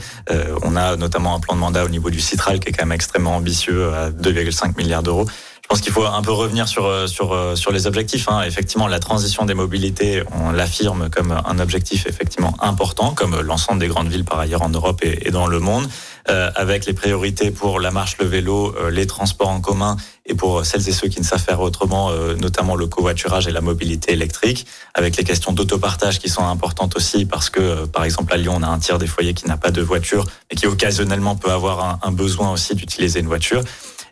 on 0.62 0.76
a 0.76 0.96
notamment 0.96 1.36
un 1.36 1.40
plan 1.40 1.56
de 1.56 1.60
mandat 1.60 1.84
au 1.84 1.90
niveau 1.90 2.12
du 2.12 2.20
Citral 2.20 2.60
qui 2.60 2.70
est 2.70 2.72
quand 2.72 2.86
même 2.86 2.92
extrêmement 2.92 3.36
ambitieux 3.36 3.92
à 3.94 4.12
2,5 4.12 4.78
milliards 4.78 5.02
d'euros. 5.02 5.26
Je 5.64 5.68
pense 5.70 5.82
qu'il 5.82 5.94
faut 5.94 6.06
un 6.06 6.22
peu 6.22 6.32
revenir 6.32 6.68
sur 6.68 7.10
sur 7.10 7.58
sur 7.58 7.72
les 7.72 7.88
objectifs. 7.88 8.28
Hein. 8.30 8.44
Effectivement, 8.44 8.88
la 8.88 9.00
transition 9.00 9.46
des 9.46 9.56
mobilités, 9.56 10.22
on 10.40 10.52
l'affirme 10.52 11.10
comme 11.10 11.32
un 11.32 11.58
objectif 11.58 12.06
effectivement 12.06 12.56
important, 12.60 13.14
comme 13.16 13.40
l'ensemble 13.42 13.80
des 13.80 13.88
grandes 13.88 14.10
villes 14.10 14.26
par 14.26 14.40
ailleurs 14.40 14.62
en 14.62 14.70
Europe 14.70 15.02
et, 15.04 15.32
dans 15.32 15.48
le 15.48 15.60
monde, 15.60 15.88
euh, 16.30 16.52
avec 16.56 16.86
les 16.86 16.94
priorités 16.94 17.50
pour 17.50 17.80
la 17.80 17.92
marche, 17.92 18.18
le 18.20 18.26
vélo, 18.26 18.76
euh, 18.78 18.92
les 18.92 19.08
transports 19.08 19.50
en 19.50 19.62
commun 19.62 19.98
et 20.26 20.36
pour 20.36 20.66
celles 20.66 20.88
et 20.88 20.92
ceux 20.92 21.08
qui 21.08 21.20
ne 21.20 21.26
savent 21.26 21.42
faire 21.42 21.60
autrement, 21.62 22.12
euh, 22.12 22.36
notamment 22.36 22.76
le 22.76 22.88
covoiturage 22.88 23.48
et 23.48 23.52
la 23.52 23.62
mobilité 23.62 24.14
électrique, 24.14 24.68
avec 24.94 25.18
les 25.18 25.24
questions 25.24 25.54
d'autopartage 25.54 26.20
qui 26.20 26.30
sont 26.30 26.46
importantes 26.46 26.96
aussi 26.96 27.26
parce 27.26 27.50
que, 27.50 27.86
par 27.86 28.04
exemple, 28.04 28.32
à 28.32 28.38
Lyon, 28.38 28.56
on 28.58 28.64
a 28.64 28.68
un 28.68 28.80
tiers 28.80 29.00
des 29.00 29.08
foyers 29.08 29.34
qui 29.34 29.48
n'a 29.48 29.58
pas 29.58 29.72
de 29.72 29.82
voiture 29.82 30.26
et 30.52 30.56
qui 30.56 30.68
occasionnellement 30.68 31.36
peut 31.36 31.52
avoir 31.52 32.00
un 32.04 32.12
besoin 32.12 32.52
aussi 32.52 32.76
d'utiliser 32.76 33.22
une 33.22 33.28
voiture. 33.28 33.64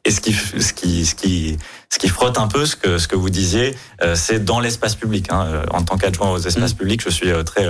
Et 0.04 0.10
ce 0.10 0.20
qui, 0.20 0.34
ce 0.34 0.74
qui, 0.74 1.06
ce 1.06 1.14
qui, 1.14 1.58
ce 1.90 2.00
qui 2.00 2.08
frotte 2.08 2.40
un 2.40 2.48
peu 2.48 2.66
ce 2.66 2.76
que, 2.76 2.98
ce 2.98 3.08
que 3.08 3.16
vous 3.16 3.30
disiez, 3.30 3.76
euh, 4.02 4.16
c'est 4.16 4.44
dans 4.44 4.60
l'espace 4.60 4.96
public. 4.96 5.28
Hein. 5.30 5.46
Euh, 5.46 5.66
en 5.72 5.84
tant 5.84 5.98
qu'adjoint 5.98 6.32
aux 6.32 6.40
espaces 6.40 6.74
mmh. 6.74 6.78
publics, 6.78 7.04
je 7.04 7.10
suis 7.10 7.30
euh, 7.30 7.44
très 7.44 7.70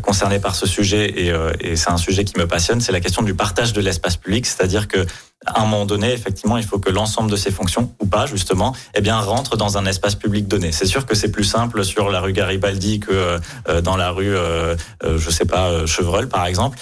concerné 0.00 0.38
par 0.38 0.54
ce 0.54 0.66
sujet 0.66 1.06
et, 1.06 1.32
et 1.60 1.76
c'est 1.76 1.90
un 1.90 1.96
sujet 1.98 2.24
qui 2.24 2.38
me 2.38 2.46
passionne. 2.46 2.80
C'est 2.80 2.92
la 2.92 3.00
question 3.00 3.22
du 3.22 3.34
partage 3.34 3.72
de 3.72 3.80
l'espace 3.80 4.16
public, 4.16 4.46
c'est-à-dire 4.46 4.88
que 4.88 5.04
à 5.44 5.60
un 5.60 5.66
moment 5.66 5.84
donné, 5.84 6.12
effectivement, 6.12 6.56
il 6.56 6.64
faut 6.64 6.78
que 6.78 6.90
l'ensemble 6.90 7.30
de 7.30 7.36
ces 7.36 7.50
fonctions, 7.50 7.94
ou 8.00 8.06
pas 8.06 8.26
justement, 8.26 8.74
eh 8.94 9.00
bien, 9.00 9.18
rentre 9.18 9.56
dans 9.56 9.76
un 9.76 9.84
espace 9.84 10.14
public 10.14 10.48
donné. 10.48 10.72
C'est 10.72 10.86
sûr 10.86 11.04
que 11.04 11.14
c'est 11.14 11.30
plus 11.30 11.44
simple 11.44 11.84
sur 11.84 12.10
la 12.10 12.20
rue 12.20 12.32
Garibaldi 12.32 13.00
que 13.00 13.38
dans 13.82 13.96
la 13.96 14.10
rue, 14.10 14.34
je 15.04 15.30
sais 15.30 15.44
pas, 15.44 15.86
Chevreul, 15.86 16.28
par 16.28 16.46
exemple. 16.46 16.78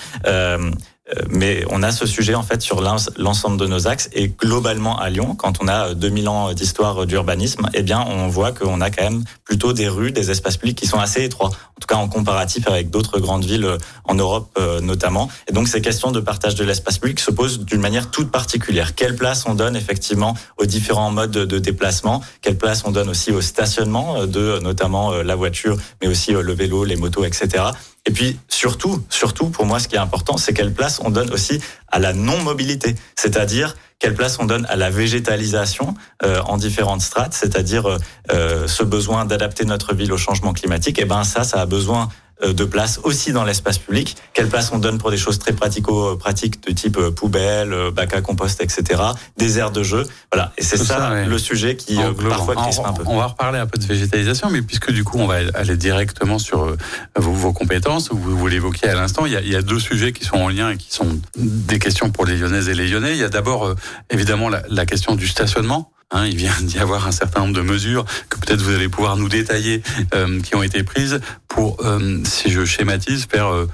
Euh, 1.10 1.22
mais 1.28 1.64
on 1.68 1.82
a 1.82 1.92
ce 1.92 2.06
sujet 2.06 2.34
en 2.34 2.42
fait 2.42 2.62
sur 2.62 2.80
l'ensemble 2.80 3.58
de 3.58 3.66
nos 3.66 3.86
axes 3.86 4.08
et 4.14 4.28
globalement 4.28 4.98
à 4.98 5.10
Lyon, 5.10 5.34
quand 5.34 5.62
on 5.62 5.68
a 5.68 5.94
2000 5.94 6.28
ans 6.28 6.52
d'histoire 6.54 7.04
d'urbanisme, 7.04 7.68
eh 7.74 7.82
bien 7.82 8.00
on 8.08 8.28
voit 8.28 8.52
qu'on 8.52 8.80
a 8.80 8.90
quand 8.90 9.04
même 9.04 9.24
plutôt 9.44 9.74
des 9.74 9.86
rues, 9.86 10.12
des 10.12 10.30
espaces 10.30 10.56
publics 10.56 10.78
qui 10.78 10.86
sont 10.86 10.98
assez 10.98 11.22
étroits, 11.22 11.48
en 11.48 11.80
tout 11.80 11.86
cas 11.86 11.96
en 11.96 12.08
comparatif 12.08 12.66
avec 12.68 12.88
d'autres 12.88 13.20
grandes 13.20 13.44
villes 13.44 13.66
euh, 13.66 13.78
en 14.04 14.14
Europe 14.14 14.48
euh, 14.58 14.80
notamment. 14.80 15.28
Et 15.46 15.52
donc 15.52 15.68
ces 15.68 15.82
questions 15.82 16.10
de 16.10 16.20
partage 16.20 16.54
de 16.54 16.64
l'espace 16.64 16.98
public 16.98 17.20
se 17.20 17.30
posent 17.30 17.60
d'une 17.60 17.82
manière 17.82 18.10
toute 18.10 18.30
particulière. 18.30 18.94
Quelle 18.94 19.14
place 19.14 19.44
on 19.46 19.54
donne 19.54 19.76
effectivement 19.76 20.34
aux 20.56 20.64
différents 20.64 21.10
modes 21.10 21.32
de 21.32 21.58
déplacement? 21.58 22.22
Quelle 22.40 22.56
place 22.56 22.82
on 22.86 22.90
donne 22.90 23.10
aussi 23.10 23.30
au 23.30 23.42
stationnement 23.42 24.26
de 24.26 24.58
notamment 24.60 25.12
la 25.22 25.34
voiture, 25.34 25.76
mais 26.00 26.08
aussi 26.08 26.32
le 26.32 26.52
vélo, 26.54 26.84
les 26.84 26.96
motos, 26.96 27.24
etc. 27.24 27.64
Et 28.06 28.10
puis 28.10 28.38
surtout, 28.48 29.02
surtout 29.08 29.48
pour 29.48 29.64
moi, 29.64 29.78
ce 29.78 29.88
qui 29.88 29.96
est 29.96 30.00
important, 30.00 30.36
c'est 30.36 30.52
quelle 30.52 30.72
place 30.72 31.00
on 31.02 31.10
donne 31.10 31.30
aussi 31.32 31.60
à 31.90 31.98
la 31.98 32.12
non-mobilité, 32.12 32.94
c'est-à-dire 33.16 33.76
quelle 33.98 34.14
place 34.14 34.38
on 34.38 34.44
donne 34.44 34.66
à 34.66 34.76
la 34.76 34.90
végétalisation 34.90 35.94
euh, 36.22 36.42
en 36.42 36.58
différentes 36.58 37.00
strates, 37.00 37.32
c'est-à-dire 37.32 37.98
euh, 38.30 38.66
ce 38.66 38.82
besoin 38.82 39.24
d'adapter 39.24 39.64
notre 39.64 39.94
ville 39.94 40.12
au 40.12 40.18
changement 40.18 40.52
climatique. 40.52 40.98
Et 40.98 41.06
ben 41.06 41.24
ça, 41.24 41.44
ça 41.44 41.60
a 41.60 41.66
besoin 41.66 42.10
de 42.42 42.64
place 42.64 43.00
aussi 43.04 43.32
dans 43.32 43.44
l'espace 43.44 43.78
public. 43.78 44.16
Quelle 44.32 44.48
place 44.48 44.70
on 44.72 44.78
donne 44.78 44.98
pour 44.98 45.10
des 45.10 45.16
choses 45.16 45.38
très 45.38 45.52
pratico-pratiques 45.52 46.66
de 46.66 46.72
type 46.72 46.98
poubelle, 47.10 47.74
bac 47.92 48.14
à 48.14 48.20
compost, 48.20 48.60
etc. 48.60 49.00
Des 49.36 49.58
aires 49.58 49.70
de 49.70 49.82
jeu. 49.82 50.06
Voilà. 50.32 50.52
Et 50.58 50.62
c'est 50.62 50.76
ça, 50.76 51.24
le 51.24 51.38
sujet 51.38 51.76
qui 51.76 51.98
parfois 52.28 52.54
un 52.58 52.92
peu. 52.92 53.04
On 53.06 53.18
va 53.18 53.26
reparler 53.26 53.58
un 53.58 53.66
peu 53.66 53.78
de 53.78 53.84
végétalisation, 53.84 54.50
mais 54.50 54.62
puisque 54.62 54.90
du 54.90 55.04
coup 55.04 55.18
on 55.18 55.26
va 55.26 55.38
aller 55.54 55.76
directement 55.76 56.38
sur 56.38 56.76
vos, 57.16 57.32
vos 57.32 57.52
compétences, 57.52 58.10
vous, 58.10 58.36
vous 58.36 58.46
l'évoquiez 58.46 58.88
à 58.88 58.94
l'instant, 58.94 59.26
il, 59.26 59.32
il, 59.44 59.52
y 59.52 59.56
a 59.56 59.62
deux 59.62 59.78
sujets 59.78 60.12
qui 60.12 60.24
sont 60.24 60.36
en 60.36 60.48
lien 60.48 60.70
et 60.70 60.76
qui 60.76 60.92
sont 60.92 61.18
des 61.36 61.78
questions 61.78 62.10
pour 62.10 62.26
les 62.26 62.36
Lyonnaises 62.36 62.68
et 62.68 62.74
les 62.74 62.88
Lyonnais. 62.88 63.12
Il 63.12 63.18
y 63.18 63.24
a 63.24 63.28
d'abord 63.28 63.74
évidemment 64.10 64.48
la, 64.48 64.62
la 64.68 64.86
question 64.86 65.14
du 65.14 65.28
stationnement. 65.28 65.93
Hein, 66.14 66.26
il 66.26 66.36
vient 66.36 66.54
d'y 66.62 66.78
avoir 66.78 67.08
un 67.08 67.12
certain 67.12 67.40
nombre 67.40 67.54
de 67.54 67.60
mesures 67.60 68.04
que 68.30 68.38
peut-être 68.38 68.62
vous 68.62 68.72
allez 68.72 68.88
pouvoir 68.88 69.16
nous 69.16 69.28
détailler 69.28 69.82
euh, 70.14 70.40
qui 70.40 70.54
ont 70.54 70.62
été 70.62 70.84
prises 70.84 71.20
pour, 71.48 71.84
euh, 71.84 72.20
si 72.24 72.50
je 72.50 72.64
schématise, 72.64 73.26
faire 73.26 73.52
euh, 73.52 73.68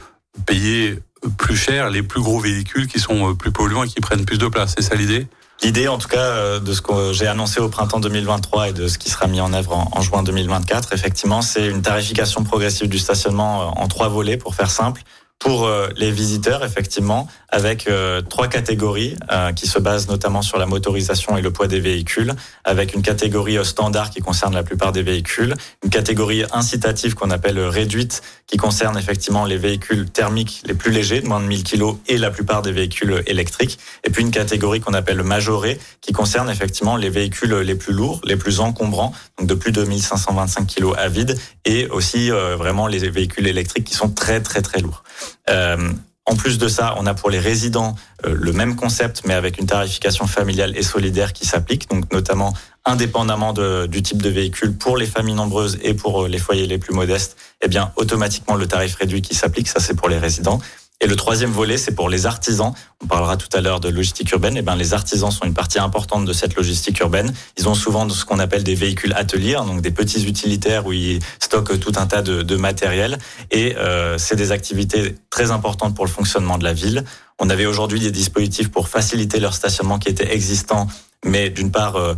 payer 0.46 0.98
plus 1.36 1.56
cher 1.56 1.90
les 1.90 2.02
plus 2.02 2.22
gros 2.22 2.40
véhicules 2.40 2.86
qui 2.86 2.98
sont 2.98 3.34
plus 3.34 3.52
polluants 3.52 3.84
et 3.84 3.88
qui 3.88 4.00
prennent 4.00 4.24
plus 4.24 4.38
de 4.38 4.48
place. 4.48 4.74
C'est 4.74 4.82
ça 4.82 4.94
l'idée? 4.94 5.28
L'idée, 5.62 5.86
en 5.86 5.98
tout 5.98 6.08
cas, 6.08 6.58
de 6.58 6.72
ce 6.72 6.80
que 6.80 7.12
j'ai 7.12 7.26
annoncé 7.26 7.60
au 7.60 7.68
printemps 7.68 8.00
2023 8.00 8.70
et 8.70 8.72
de 8.72 8.88
ce 8.88 8.96
qui 8.96 9.10
sera 9.10 9.26
mis 9.26 9.42
en 9.42 9.52
œuvre 9.52 9.76
en, 9.76 9.90
en 9.92 10.00
juin 10.00 10.22
2024, 10.22 10.94
effectivement, 10.94 11.42
c'est 11.42 11.66
une 11.66 11.82
tarification 11.82 12.42
progressive 12.42 12.88
du 12.88 12.98
stationnement 12.98 13.78
en 13.78 13.86
trois 13.86 14.08
volets, 14.08 14.38
pour 14.38 14.54
faire 14.54 14.70
simple 14.70 15.02
pour 15.40 15.66
euh, 15.66 15.88
les 15.96 16.12
visiteurs, 16.12 16.64
effectivement, 16.64 17.26
avec 17.48 17.88
euh, 17.88 18.20
trois 18.20 18.46
catégories 18.46 19.16
euh, 19.32 19.52
qui 19.52 19.66
se 19.66 19.78
basent 19.78 20.06
notamment 20.06 20.42
sur 20.42 20.58
la 20.58 20.66
motorisation 20.66 21.36
et 21.38 21.42
le 21.42 21.50
poids 21.50 21.66
des 21.66 21.80
véhicules, 21.80 22.34
avec 22.62 22.94
une 22.94 23.00
catégorie 23.00 23.56
standard 23.64 24.10
qui 24.10 24.20
concerne 24.20 24.54
la 24.54 24.62
plupart 24.62 24.92
des 24.92 25.02
véhicules, 25.02 25.54
une 25.82 25.88
catégorie 25.88 26.44
incitative 26.52 27.14
qu'on 27.14 27.30
appelle 27.30 27.58
réduite 27.58 28.22
qui 28.46 28.58
concerne 28.58 28.98
effectivement 28.98 29.46
les 29.46 29.56
véhicules 29.56 30.10
thermiques 30.10 30.62
les 30.66 30.74
plus 30.74 30.90
légers, 30.90 31.22
de 31.22 31.26
moins 31.26 31.40
de 31.40 31.46
1000 31.46 31.64
kg, 31.64 31.96
et 32.06 32.18
la 32.18 32.30
plupart 32.30 32.60
des 32.60 32.72
véhicules 32.72 33.22
électriques, 33.26 33.78
et 34.04 34.10
puis 34.10 34.22
une 34.22 34.30
catégorie 34.30 34.80
qu'on 34.80 34.92
appelle 34.92 35.22
majorée 35.22 35.80
qui 36.02 36.12
concerne 36.12 36.50
effectivement 36.50 36.96
les 36.96 37.08
véhicules 37.08 37.54
les 37.54 37.76
plus 37.76 37.94
lourds, 37.94 38.20
les 38.24 38.36
plus 38.36 38.60
encombrants, 38.60 39.14
donc 39.38 39.48
de 39.48 39.54
plus 39.54 39.72
de 39.72 39.84
1525 39.84 40.66
kg 40.66 40.92
à 40.98 41.08
vide, 41.08 41.38
et 41.64 41.86
aussi 41.86 42.30
vraiment 42.30 42.88
les 42.88 43.08
véhicules 43.08 43.46
électriques 43.46 43.84
qui 43.84 43.94
sont 43.94 44.10
très 44.10 44.40
très 44.40 44.62
très 44.62 44.80
lourds. 44.80 45.04
Euh, 45.48 45.92
en 46.26 46.36
plus 46.36 46.58
de 46.58 46.68
ça, 46.68 46.94
on 46.98 47.06
a 47.06 47.14
pour 47.14 47.30
les 47.30 47.40
résidents 47.40 47.96
euh, 48.24 48.36
le 48.38 48.52
même 48.52 48.76
concept, 48.76 49.22
mais 49.26 49.34
avec 49.34 49.58
une 49.58 49.66
tarification 49.66 50.26
familiale 50.26 50.76
et 50.76 50.82
solidaire 50.82 51.32
qui 51.32 51.44
s'applique, 51.44 51.88
donc 51.90 52.12
notamment 52.12 52.54
indépendamment 52.84 53.52
du 53.52 54.02
type 54.02 54.22
de 54.22 54.28
véhicule 54.30 54.74
pour 54.74 54.96
les 54.96 55.06
familles 55.06 55.34
nombreuses 55.34 55.78
et 55.82 55.92
pour 55.92 56.22
euh, 56.22 56.28
les 56.28 56.38
foyers 56.38 56.66
les 56.66 56.78
plus 56.78 56.94
modestes, 56.94 57.36
eh 57.62 57.68
bien 57.68 57.92
automatiquement 57.96 58.54
le 58.54 58.66
tarif 58.66 58.94
réduit 58.94 59.22
qui 59.22 59.34
s'applique, 59.34 59.68
ça 59.68 59.80
c'est 59.80 59.94
pour 59.94 60.08
les 60.08 60.18
résidents. 60.18 60.60
Et 61.02 61.06
le 61.06 61.16
troisième 61.16 61.50
volet, 61.50 61.78
c'est 61.78 61.94
pour 61.94 62.10
les 62.10 62.26
artisans. 62.26 62.74
On 63.02 63.06
parlera 63.06 63.38
tout 63.38 63.48
à 63.54 63.62
l'heure 63.62 63.80
de 63.80 63.88
logistique 63.88 64.30
urbaine. 64.32 64.56
Et 64.56 64.60
eh 64.60 64.62
ben, 64.62 64.76
les 64.76 64.92
artisans 64.92 65.30
sont 65.30 65.46
une 65.46 65.54
partie 65.54 65.78
importante 65.78 66.26
de 66.26 66.32
cette 66.34 66.56
logistique 66.56 67.00
urbaine. 67.00 67.32
Ils 67.56 67.68
ont 67.70 67.74
souvent 67.74 68.06
ce 68.10 68.26
qu'on 68.26 68.38
appelle 68.38 68.64
des 68.64 68.74
véhicules 68.74 69.14
ateliers, 69.14 69.54
hein, 69.54 69.64
donc 69.64 69.80
des 69.80 69.90
petits 69.90 70.26
utilitaires 70.26 70.84
où 70.84 70.92
ils 70.92 71.18
stockent 71.38 71.80
tout 71.80 71.92
un 71.96 72.06
tas 72.06 72.20
de, 72.20 72.42
de 72.42 72.56
matériel. 72.56 73.18
Et 73.50 73.76
euh, 73.76 74.18
c'est 74.18 74.36
des 74.36 74.52
activités 74.52 75.14
très 75.30 75.50
importantes 75.50 75.94
pour 75.94 76.04
le 76.04 76.10
fonctionnement 76.10 76.58
de 76.58 76.64
la 76.64 76.74
ville. 76.74 77.04
On 77.38 77.48
avait 77.48 77.64
aujourd'hui 77.66 78.00
des 78.00 78.10
dispositifs 78.10 78.70
pour 78.70 78.90
faciliter 78.90 79.40
leur 79.40 79.54
stationnement 79.54 79.98
qui 79.98 80.10
étaient 80.10 80.34
existants, 80.34 80.86
mais 81.24 81.48
d'une 81.48 81.70
part 81.70 81.96
euh, 81.96 82.14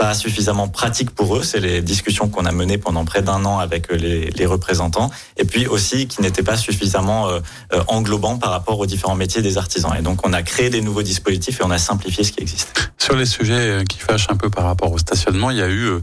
pas 0.00 0.14
suffisamment 0.14 0.66
pratique 0.66 1.10
pour 1.10 1.36
eux. 1.36 1.42
C'est 1.42 1.60
les 1.60 1.82
discussions 1.82 2.30
qu'on 2.30 2.46
a 2.46 2.52
menées 2.52 2.78
pendant 2.78 3.04
près 3.04 3.20
d'un 3.20 3.44
an 3.44 3.58
avec 3.58 3.92
euh, 3.92 3.96
les, 3.96 4.30
les, 4.30 4.46
représentants. 4.46 5.10
Et 5.36 5.44
puis 5.44 5.66
aussi 5.66 6.06
qui 6.06 6.22
n'étaient 6.22 6.42
pas 6.42 6.56
suffisamment 6.56 7.28
euh, 7.28 7.40
euh, 7.74 7.82
englobants 7.86 8.38
par 8.38 8.50
rapport 8.50 8.78
aux 8.78 8.86
différents 8.86 9.14
métiers 9.14 9.42
des 9.42 9.58
artisans. 9.58 9.92
Et 9.98 10.00
donc 10.00 10.26
on 10.26 10.32
a 10.32 10.42
créé 10.42 10.70
des 10.70 10.80
nouveaux 10.80 11.02
dispositifs 11.02 11.60
et 11.60 11.64
on 11.64 11.70
a 11.70 11.76
simplifié 11.76 12.24
ce 12.24 12.32
qui 12.32 12.40
existe. 12.40 12.92
Sur 12.96 13.14
les 13.14 13.26
sujets 13.26 13.84
qui 13.86 13.98
fâchent 13.98 14.30
un 14.30 14.36
peu 14.36 14.48
par 14.48 14.64
rapport 14.64 14.90
au 14.90 14.96
stationnement, 14.96 15.50
il 15.50 15.58
y 15.58 15.62
a 15.62 15.68
eu 15.68 16.00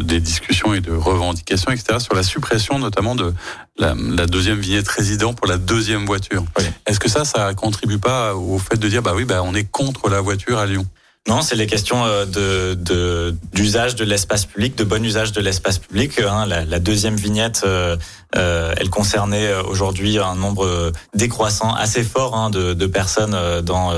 des 0.00 0.20
discussions 0.20 0.74
et 0.74 0.80
de 0.80 0.92
revendications, 0.92 1.72
etc., 1.72 1.98
sur 1.98 2.14
la 2.14 2.22
suppression 2.22 2.78
notamment 2.78 3.14
de 3.14 3.32
la, 3.78 3.94
la 3.94 4.26
deuxième 4.26 4.60
vignette 4.60 4.88
résident 4.88 5.34
pour 5.34 5.46
la 5.46 5.56
deuxième 5.56 6.04
voiture. 6.04 6.44
Est-ce 6.86 7.00
que 7.00 7.08
ça, 7.08 7.24
ça 7.24 7.54
contribue 7.54 7.98
pas 7.98 8.34
au 8.34 8.58
fait 8.58 8.76
de 8.76 8.88
dire, 8.88 9.02
bah 9.02 9.12
oui, 9.16 9.24
bah 9.24 9.40
on 9.44 9.54
est 9.54 9.64
contre 9.64 10.08
la 10.08 10.20
voiture 10.20 10.58
à 10.58 10.66
Lyon? 10.66 10.86
Non, 11.28 11.40
c'est 11.40 11.54
les 11.54 11.68
questions 11.68 12.04
euh, 12.04 12.24
de 12.26 13.34
d'usage 13.52 13.94
de, 13.94 14.04
l'espace 14.04 14.44
public, 14.44 14.76
de 14.76 14.82
bon 14.82 15.04
usage 15.04 15.30
de 15.30 15.40
l'espace 15.40 15.78
public. 15.78 16.18
Hein. 16.18 16.46
La, 16.46 16.78
deuxième 16.80 17.14
vignette, 17.14 17.62
euh, 17.64 17.96
euh, 18.36 18.72
elle 18.76 18.90
concernait 18.90 19.46
euh, 19.46 19.62
aujourd'hui 19.62 20.18
un 20.18 20.34
nombre 20.34 20.92
décroissant 21.14 21.74
assez 21.74 22.02
fort 22.02 22.34
hein, 22.34 22.50
de, 22.50 22.72
de, 22.72 22.86
personnes 22.86 23.36
dans 23.62 23.92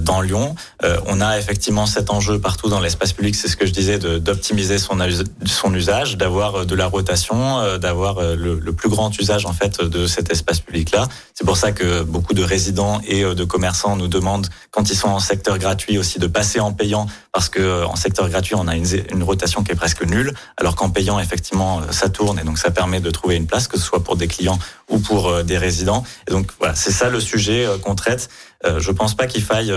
dans 0.00 0.20
Lyon. 0.20 0.54
on 1.06 1.20
a 1.20 1.38
effectivement 1.38 1.86
cet 1.86 2.10
enjeu 2.10 2.38
partout 2.38 2.68
dans 2.68 2.80
l'espace 2.80 3.12
public, 3.12 3.34
c'est 3.34 3.48
ce 3.48 3.56
que 3.56 3.66
je 3.66 3.72
disais, 3.72 3.98
d'optimiser 3.98 4.78
son 4.78 4.98
son 5.44 5.74
usage, 5.74 6.16
d'avoir 6.16 6.64
de 6.66 6.74
la 6.74 6.86
rotation, 6.86 7.78
d'avoir 7.78 8.20
le, 8.22 8.58
le, 8.58 8.72
plus 8.72 8.88
grand 8.88 9.16
usage 9.18 9.46
en 9.46 9.52
fait 9.52 9.80
de 9.82 10.06
cet 10.06 10.30
espace 10.30 10.60
public 10.60 10.92
là. 10.92 11.08
C'est 11.34 11.44
pour 11.44 11.56
ça 11.56 11.72
que 11.72 12.02
beaucoup 12.02 12.34
de 12.34 12.42
résidents 12.42 13.00
et 13.06 13.22
de 13.22 13.44
commerçants 13.44 13.96
nous 13.96 14.08
demandent 14.08 14.48
quand 14.70 14.90
ils 14.90 14.96
sont 14.96 15.08
en 15.08 15.20
secteur 15.20 15.58
gratuit 15.58 15.98
aussi 15.98 16.18
de 16.18 16.26
passer 16.26 16.60
en 16.60 16.72
payant 16.72 17.06
parce 17.34 17.48
que 17.48 17.60
euh, 17.60 17.86
en 17.86 17.96
secteur 17.96 18.28
gratuit, 18.28 18.54
on 18.54 18.68
a 18.68 18.76
une, 18.76 18.86
une 19.10 19.22
rotation 19.22 19.64
qui 19.64 19.72
est 19.72 19.76
presque 19.76 20.04
nulle, 20.04 20.32
alors 20.56 20.76
qu'en 20.76 20.90
payant, 20.90 21.18
effectivement, 21.18 21.80
euh, 21.80 21.90
ça 21.90 22.08
tourne 22.08 22.38
et 22.38 22.44
donc 22.44 22.58
ça 22.58 22.70
permet 22.70 23.00
de 23.00 23.10
trouver 23.10 23.34
une 23.34 23.46
place, 23.46 23.53
que 23.68 23.78
ce 23.78 23.84
soit 23.84 24.02
pour 24.02 24.16
des 24.16 24.28
clients 24.28 24.58
ou 24.88 24.98
pour 24.98 25.28
euh, 25.28 25.42
des 25.42 25.58
résidents. 25.58 26.04
Et 26.28 26.30
donc 26.30 26.48
voilà, 26.58 26.74
c'est 26.74 26.92
ça 26.92 27.08
le 27.08 27.20
sujet 27.20 27.66
qu'on 27.82 27.94
traite. 27.94 28.28
Je 28.78 28.90
pense 28.90 29.14
pas 29.14 29.26
qu'il 29.26 29.42
faille 29.42 29.72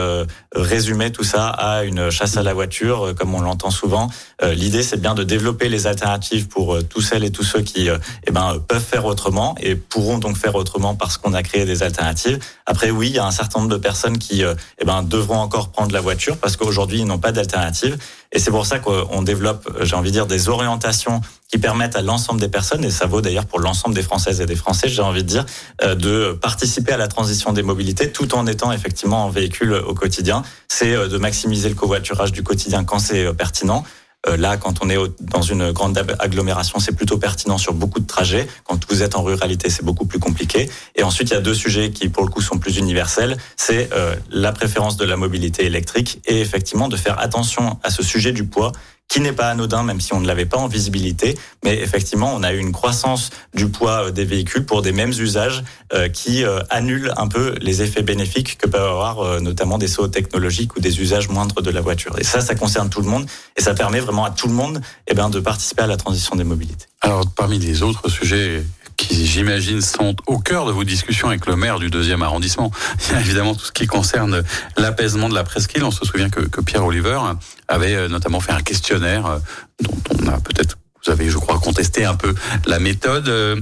résumer 0.56 1.12
tout 1.12 1.24
ça 1.24 1.48
à 1.48 1.84
une 1.84 2.10
chasse 2.10 2.38
à 2.38 2.44
la 2.44 2.54
voiture, 2.54 3.14
comme 3.18 3.34
on 3.36 3.42
l'entend 3.42 3.70
souvent. 3.70 4.10
L'idée, 4.42 4.84
c'est 4.84 5.02
bien 5.02 5.16
de 5.16 5.24
développer 5.24 5.70
les 5.70 5.88
alternatives 5.88 6.48
pour 6.48 6.78
tous 6.88 7.02
celles 7.02 7.24
et 7.24 7.32
tous 7.32 7.44
ceux 7.44 7.62
qui 7.62 7.90
eh 7.90 8.32
ben, 8.32 8.58
peuvent 8.68 8.84
faire 8.84 9.06
autrement 9.06 9.56
et 9.60 9.76
pourront 9.76 10.18
donc 10.18 10.38
faire 10.38 10.56
autrement 10.56 10.96
parce 10.96 11.18
qu'on 11.18 11.34
a 11.34 11.44
créé 11.44 11.66
des 11.66 11.84
alternatives. 11.84 12.40
Après, 12.66 12.92
oui, 12.92 13.08
il 13.08 13.16
y 13.16 13.20
a 13.20 13.26
un 13.26 13.32
certain 13.32 13.60
nombre 13.60 13.72
de 13.72 13.78
personnes 13.78 14.18
qui 14.18 14.44
eh 14.44 14.86
ben, 14.86 15.04
devront 15.04 15.38
encore 15.38 15.70
prendre 15.70 15.94
la 15.94 16.02
voiture 16.02 16.38
parce 16.38 16.56
qu'aujourd'hui, 16.56 17.00
ils 17.00 17.06
n'ont 17.06 17.20
pas 17.20 17.32
d'alternative. 17.32 17.98
Et 18.32 18.40
c'est 18.40 18.52
pour 18.52 18.66
ça 18.66 18.80
qu'on 18.80 19.22
développe, 19.22 19.70
j'ai 19.82 19.96
envie 19.96 20.10
de 20.10 20.16
dire, 20.16 20.28
des 20.28 20.50
orientations 20.50 21.22
qui 21.50 21.58
permettent 21.58 21.96
à 21.96 22.02
l'ensemble 22.02 22.42
des 22.42 22.50
personnes, 22.50 22.84
et 22.84 22.92
ça 22.92 23.06
vaut 23.06 23.22
d'ailleurs 23.22 23.46
pour 23.46 23.60
l'ensemble 23.60 23.96
des 23.96 24.02
Françaises 24.02 24.42
et 24.42 24.46
des 24.46 24.56
Français, 24.56 24.90
j'ai 24.90 25.02
envie 25.02 25.24
de 25.24 25.30
dire, 25.30 25.46
euh, 25.82 25.96
de 25.96 26.34
participer 26.34 26.92
à 26.92 26.98
la 26.98 27.08
transition 27.08 27.54
des 27.54 27.64
mobilités 27.64 28.12
tout 28.12 28.36
en 28.36 28.46
étant 28.48 28.72
effectivement 28.78 29.26
en 29.26 29.30
véhicule 29.30 29.74
au 29.74 29.94
quotidien. 29.94 30.44
C'est 30.68 30.94
euh, 30.94 31.08
de 31.08 31.18
maximiser 31.18 31.70
le 31.70 31.76
covoiturage 31.76 32.32
du 32.32 32.44
quotidien 32.44 32.84
quand 32.84 33.00
c'est 33.00 33.26
euh, 33.26 33.34
pertinent. 33.34 33.84
Euh, 34.28 34.36
là, 34.36 34.58
quand 34.58 34.84
on 34.84 34.90
est 34.90 34.98
dans 35.20 35.42
une 35.42 35.72
grande 35.72 35.98
agglomération, 36.20 36.80
c'est 36.80 36.96
plutôt 36.96 37.18
pertinent 37.18 37.58
sur 37.58 37.74
beaucoup 37.74 38.00
de 38.00 38.08
trajets. 38.08 38.48
Quand 38.64 38.80
vous 38.90 39.04
êtes 39.04 39.16
en 39.16 39.24
ruralité, 39.24 39.70
c'est 39.70 39.86
beaucoup 39.86 40.06
plus 40.06 40.20
compliqué. 40.20 40.70
Et 40.96 41.04
ensuite, 41.04 41.30
il 41.30 41.34
y 41.34 41.38
a 41.38 41.42
deux 41.42 41.54
sujets 41.54 41.92
qui, 41.92 42.10
pour 42.10 42.24
le 42.24 42.30
coup, 42.30 42.42
sont 42.42 42.58
plus 42.58 42.78
universels. 42.78 43.38
C'est 43.56 43.90
euh, 43.94 44.16
la 44.32 44.52
préférence 44.52 44.98
de 44.98 45.06
la 45.06 45.18
mobilité 45.18 45.66
électrique 45.66 46.20
et 46.26 46.42
effectivement 46.42 46.88
de 46.88 46.98
faire 46.98 47.20
attention 47.20 47.80
à 47.84 47.90
ce 47.90 48.04
sujet 48.04 48.32
du 48.32 48.44
poids 48.44 48.72
qui 49.08 49.22
n'est 49.22 49.34
pas 49.34 49.50
anodin, 49.50 49.84
même 49.84 50.02
si 50.02 50.14
on 50.14 50.20
ne 50.20 50.28
l'avait 50.28 50.46
pas 50.46 50.58
en 50.58 50.68
visibilité. 50.68 51.38
Mais 51.64 51.80
effectivement, 51.80 52.34
on 52.36 52.44
a 52.44 52.54
eu 52.54 52.58
une 52.58 52.72
croissance 52.72 53.30
du 53.54 53.70
poids 53.70 54.08
euh, 54.08 54.12
des 54.12 54.26
véhicules 54.26 54.66
pour 54.66 54.82
des 54.82 54.92
mêmes 54.92 55.12
usages 55.12 55.64
euh, 55.94 56.10
qui 56.10 56.44
euh, 56.44 56.60
annulent 56.70 57.14
un 57.18 57.28
peu 57.28 57.56
les 57.62 57.82
effets 57.82 58.02
bénéfiques 58.02 58.58
que 58.58 58.68
peuvent 58.68 58.84
avoir 58.84 59.42
notamment 59.42 59.78
des 59.78 59.88
sauts 59.88 60.08
technologiques 60.08 60.76
ou 60.76 60.80
des 60.80 61.00
usages 61.02 61.30
moindres 61.30 61.62
de 61.62 61.70
la 61.72 61.82
voiture. 61.82 62.18
Et 62.20 62.24
ça, 62.24 62.42
ça 62.42 62.56
concerne 62.56 62.90
tout 62.90 63.02
le 63.02 63.08
monde 63.08 63.26
et 63.56 63.62
ça 63.62 63.74
permet 63.74 64.00
vraiment 64.00 64.26
à 64.26 64.32
tout 64.32 64.48
le 64.48 64.54
monde 64.54 64.82
eh 65.08 65.14
bien, 65.14 65.30
de 65.30 65.40
participer 65.40 65.84
à 65.84 65.88
la 65.88 65.98
transition 65.98 66.36
des 66.36 66.44
mobilités. 66.44 66.86
Alors, 67.02 67.24
parmi 67.36 67.60
les 67.60 67.84
autres 67.84 68.10
sujets 68.10 68.64
qui, 69.08 69.26
j'imagine, 69.26 69.82
sont 69.82 70.16
au 70.28 70.40
cœur 70.40 70.66
de 70.66 70.72
vos 70.72 70.84
discussions 70.84 71.30
avec 71.30 71.46
le 71.46 71.56
maire 71.56 71.80
du 71.80 71.90
deuxième 71.90 72.22
arrondissement. 72.24 72.72
Il 73.08 73.14
y 73.14 73.16
a 73.16 73.22
évidemment 73.22 73.56
tout 73.56 73.66
ce 73.66 73.72
qui 73.72 73.88
concerne 73.88 74.44
l'apaisement 74.78 75.30
de 75.30 75.36
la 75.36 75.44
presqu'île. 75.44 75.84
On 75.84 75.92
se 75.92 76.06
souvient 76.06 76.30
que, 76.30 76.62
Pierre 76.62 76.86
Oliver 76.86 77.20
avait 77.68 77.96
euh, 77.96 78.10
notamment 78.10 78.40
fait 78.40 78.52
un 78.52 78.62
questionnaire 78.62 79.26
euh, 79.26 79.40
dont 79.82 79.98
on 80.20 80.28
a 80.28 80.40
peut-être 80.40 80.78
vous 81.06 81.12
avez, 81.14 81.30
je 81.30 81.38
crois, 81.38 81.60
contesté 81.60 82.04
un 82.04 82.16
peu 82.16 82.34
la 82.66 82.80
méthode 82.80 83.30
euh, 83.30 83.62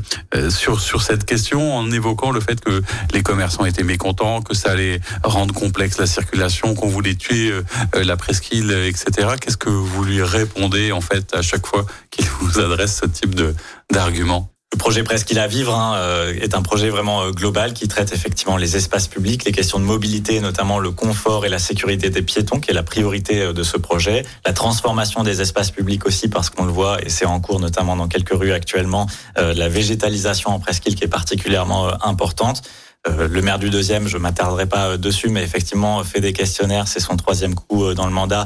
sur 0.49 0.79
sur 0.79 1.03
cette 1.03 1.25
question 1.25 1.75
en 1.75 1.91
évoquant 1.91 2.31
le 2.31 2.39
fait 2.39 2.59
que 2.59 2.81
les 3.13 3.21
commerçants 3.21 3.65
étaient 3.65 3.83
mécontents, 3.83 4.41
que 4.41 4.55
ça 4.55 4.71
allait 4.71 4.99
rendre 5.23 5.53
complexe 5.53 5.99
la 5.99 6.07
circulation, 6.07 6.73
qu'on 6.73 6.87
voulait 6.87 7.15
tuer 7.15 7.53
la 7.93 8.17
presqu'île, 8.17 8.71
etc. 8.71 9.35
Qu'est-ce 9.39 9.57
que 9.57 9.69
vous 9.69 10.03
lui 10.03 10.23
répondez 10.23 10.91
en 10.91 11.01
fait 11.01 11.35
à 11.35 11.43
chaque 11.43 11.67
fois 11.67 11.85
qu'il 12.09 12.25
vous 12.25 12.59
adresse 12.59 13.01
ce 13.03 13.05
type 13.05 13.35
de 13.35 13.53
d'argument? 13.91 14.54
Le 14.75 14.77
projet 14.77 15.03
Presqu'île 15.03 15.39
à 15.39 15.47
vivre 15.47 15.73
hein, 15.73 15.95
euh, 15.95 16.33
est 16.41 16.53
un 16.53 16.61
projet 16.61 16.89
vraiment 16.89 17.21
euh, 17.21 17.31
global 17.31 17.71
qui 17.71 17.87
traite 17.87 18.11
effectivement 18.11 18.57
les 18.57 18.75
espaces 18.75 19.07
publics, 19.07 19.45
les 19.45 19.53
questions 19.53 19.79
de 19.79 19.85
mobilité, 19.85 20.41
notamment 20.41 20.79
le 20.79 20.91
confort 20.91 21.45
et 21.45 21.49
la 21.49 21.59
sécurité 21.59 22.09
des 22.09 22.21
piétons, 22.21 22.59
qui 22.59 22.71
est 22.71 22.73
la 22.73 22.83
priorité 22.83 23.41
euh, 23.41 23.53
de 23.53 23.63
ce 23.63 23.77
projet. 23.77 24.25
La 24.45 24.51
transformation 24.51 25.23
des 25.23 25.39
espaces 25.39 25.71
publics 25.71 26.05
aussi, 26.05 26.27
parce 26.27 26.49
qu'on 26.49 26.65
le 26.65 26.73
voit, 26.73 27.01
et 27.01 27.07
c'est 27.07 27.25
en 27.25 27.39
cours 27.39 27.61
notamment 27.61 27.95
dans 27.95 28.09
quelques 28.09 28.37
rues 28.37 28.51
actuellement, 28.51 29.07
la 29.37 29.69
végétalisation 29.69 30.51
en 30.51 30.59
Presqu'île 30.59 30.95
qui 30.95 31.05
est 31.05 31.07
particulièrement 31.07 31.87
importante. 32.05 32.61
Euh, 33.07 33.27
le 33.27 33.41
maire 33.41 33.59
du 33.59 33.69
deuxième, 33.69 34.07
je 34.07 34.17
m'attarderai 34.17 34.65
pas 34.65 34.89
euh, 34.89 34.97
dessus, 34.97 35.29
mais 35.29 35.43
effectivement 35.43 36.03
fait 36.03 36.21
des 36.21 36.33
questionnaires, 36.33 36.87
c'est 36.87 36.99
son 36.99 37.15
troisième 37.15 37.53
coup 37.55 37.85
euh, 37.85 37.93
dans 37.93 38.07
le 38.07 38.11
mandat, 38.11 38.45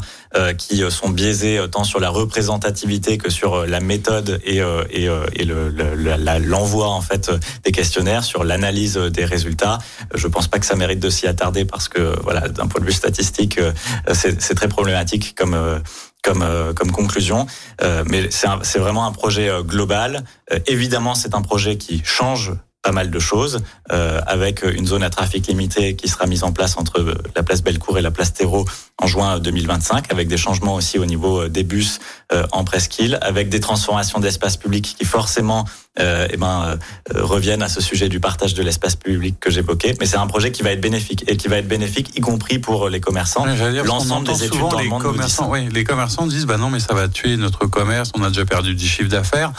qui 0.60 0.84
sont 0.92 1.10
biaisés 1.10 1.60
tant 1.72 1.84
sur 1.84 2.00
la 2.00 2.10
représentativité 2.10 3.18
que 3.18 3.32
sur 3.32 3.66
la 3.66 3.80
méthode 3.80 4.40
et, 4.46 4.60
l'envoi 6.46 6.86
le, 6.86 6.92
en 6.92 7.02
fait 7.02 7.32
des 7.64 7.72
questionnaires, 7.72 8.24
sur 8.24 8.44
l'analyse 8.44 8.96
des 8.96 9.26
résultats. 9.26 9.80
Je 10.14 10.28
pense 10.28 10.48
pas 10.48 10.60
que 10.60 10.68
ça 10.68 10.76
mérite 10.76 11.00
de 11.00 11.10
s'y 11.10 11.26
attarder 11.26 11.66
parce 11.66 11.90
que 11.90 12.14
voilà, 12.22 12.48
d'un 12.48 12.68
point 12.68 12.80
de 12.80 12.86
vue 12.86 12.94
statistique, 12.94 13.60
c'est 14.14 14.54
très 14.54 14.68
problématique 14.68 15.36
comme 15.36 15.82
conclusion. 16.92 17.48
mais 18.06 18.30
c'est 18.30 18.80
vraiment 18.80 19.08
un 19.08 19.12
projet 19.12 19.50
global. 19.64 20.24
évidemment, 20.68 21.16
c'est 21.16 21.34
un 21.34 21.42
projet 21.42 21.78
qui 21.78 22.04
change 22.06 22.54
pas 22.90 22.94
mal 22.94 23.12
de 23.12 23.20
choses, 23.20 23.60
euh, 23.92 24.20
avec 24.26 24.64
une 24.64 24.88
zone 24.88 25.04
à 25.04 25.12
trafic 25.12 25.46
limité 25.46 25.96
qui 25.96 26.08
sera 26.08 26.26
mise 26.26 26.44
en 26.44 26.52
place 26.52 26.76
entre 26.76 27.22
la 27.36 27.44
place 27.44 27.62
Bellecour 27.62 28.00
et 28.00 28.02
la 28.02 28.10
place 28.10 28.34
Terreau 28.34 28.66
en 28.98 29.06
juin 29.06 29.38
2025, 29.38 30.12
avec 30.12 30.28
des 30.28 30.38
changements 30.38 30.74
aussi 30.74 30.98
au 30.98 31.06
niveau 31.06 31.48
des 31.48 31.62
bus 31.62 32.00
euh, 32.32 32.48
en 32.52 32.64
presqu'île, 32.64 33.20
avec 33.22 33.50
des 33.50 33.60
transformations 33.60 34.20
d'espace 34.20 34.58
public 34.58 34.96
qui 34.98 35.06
forcément 35.06 35.66
euh, 36.00 36.28
eh 36.30 36.38
ben, 36.38 36.78
euh, 37.14 37.24
reviennent 37.24 37.62
à 37.62 37.68
ce 37.68 37.82
sujet 37.82 38.10
du 38.10 38.20
partage 38.20 38.54
de 38.54 38.64
l'espace 38.64 38.96
public 38.96 39.40
que 39.40 39.50
j'évoquais. 39.50 39.96
Mais 40.00 40.06
c'est 40.06 40.18
un 40.18 40.28
projet 40.28 40.52
qui 40.52 40.64
va 40.64 40.72
être 40.72 40.82
bénéfique 40.82 41.26
et 41.28 41.36
qui 41.36 41.48
va 41.48 41.58
être 41.58 41.68
bénéfique, 41.68 42.18
y 42.18 42.22
compris 42.22 42.60
pour 42.60 42.90
les 42.90 43.02
commerçants. 43.02 43.46
L'ensemble 43.84 44.28
des 44.28 44.46
études 44.46 44.60
dans 44.60 44.78
les 44.78 44.84
le 44.84 44.90
monde 44.90 45.02
commerçants, 45.02 45.50
oui, 45.50 45.68
les 45.72 45.84
commerçants 45.84 46.28
disent 46.28 46.46
bah 46.46 46.58
non 46.58 46.70
mais 46.70 46.80
ça 46.80 46.94
va 46.94 47.08
tuer 47.08 47.36
notre 47.38 47.66
commerce, 47.66 48.12
on 48.16 48.24
a 48.24 48.30
déjà 48.30 48.46
perdu 48.46 48.76
du 48.76 48.88
chiffre 48.88 49.10
d'affaires. 49.10 49.52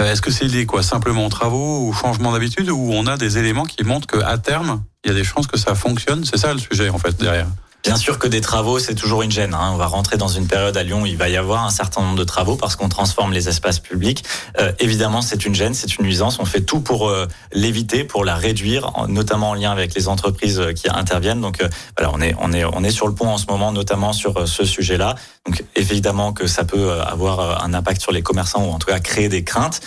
Euh, 0.00 0.10
est-ce 0.10 0.22
que 0.22 0.30
c'est 0.30 0.46
lié 0.46 0.66
quoi 0.66 0.82
simplement 0.82 1.26
aux 1.26 1.30
travaux 1.30 1.86
ou 1.86 1.92
changement 1.92 2.32
d'habitude 2.32 2.70
ou 2.70 2.90
on 2.92 3.06
a 3.06 3.16
des 3.16 3.38
éléments 3.38 3.64
qui 3.64 3.84
montrent 3.84 4.06
qu'à 4.06 4.38
terme 4.38 4.82
il 5.04 5.08
y 5.08 5.10
a 5.10 5.14
des 5.14 5.24
chances 5.24 5.46
que 5.46 5.58
ça 5.58 5.74
fonctionne? 5.74 6.24
C'est 6.24 6.38
ça 6.38 6.54
le 6.54 6.60
sujet 6.60 6.88
en 6.88 6.98
fait 6.98 7.16
derrière. 7.18 7.48
Bien 7.82 7.96
sûr 7.96 8.20
que 8.20 8.28
des 8.28 8.40
travaux, 8.40 8.78
c'est 8.78 8.94
toujours 8.94 9.22
une 9.22 9.32
gêne. 9.32 9.54
Hein. 9.54 9.70
On 9.72 9.76
va 9.76 9.86
rentrer 9.86 10.16
dans 10.16 10.28
une 10.28 10.46
période 10.46 10.76
à 10.76 10.84
Lyon 10.84 11.02
où 11.02 11.06
il 11.06 11.16
va 11.16 11.28
y 11.28 11.36
avoir 11.36 11.64
un 11.64 11.70
certain 11.70 12.00
nombre 12.00 12.16
de 12.16 12.22
travaux 12.22 12.54
parce 12.54 12.76
qu'on 12.76 12.88
transforme 12.88 13.32
les 13.32 13.48
espaces 13.48 13.80
publics. 13.80 14.22
Euh, 14.60 14.70
évidemment, 14.78 15.20
c'est 15.20 15.44
une 15.44 15.54
gêne, 15.56 15.74
c'est 15.74 15.98
une 15.98 16.04
nuisance. 16.04 16.38
On 16.38 16.44
fait 16.44 16.60
tout 16.60 16.78
pour 16.78 17.08
euh, 17.08 17.26
l'éviter, 17.52 18.04
pour 18.04 18.24
la 18.24 18.36
réduire, 18.36 18.92
notamment 19.08 19.50
en 19.50 19.54
lien 19.54 19.72
avec 19.72 19.96
les 19.96 20.06
entreprises 20.06 20.60
euh, 20.60 20.72
qui 20.72 20.88
interviennent. 20.88 21.40
Donc 21.40 21.60
voilà, 21.98 22.12
on 22.14 22.20
est 22.20 22.36
on 22.38 22.52
est 22.52 22.64
on 22.64 22.84
est 22.84 22.92
sur 22.92 23.08
le 23.08 23.14
pont 23.14 23.28
en 23.28 23.38
ce 23.38 23.46
moment, 23.46 23.72
notamment 23.72 24.12
sur 24.12 24.46
ce 24.46 24.64
sujet-là. 24.64 25.16
Donc 25.44 25.64
évidemment 25.74 26.32
que 26.32 26.46
ça 26.46 26.62
peut 26.62 27.00
avoir 27.00 27.64
un 27.64 27.74
impact 27.74 28.00
sur 28.00 28.12
les 28.12 28.22
commerçants 28.22 28.64
ou 28.64 28.70
en 28.70 28.78
tout 28.78 28.86
cas 28.86 29.00
créer 29.00 29.28
des 29.28 29.42
craintes. 29.42 29.80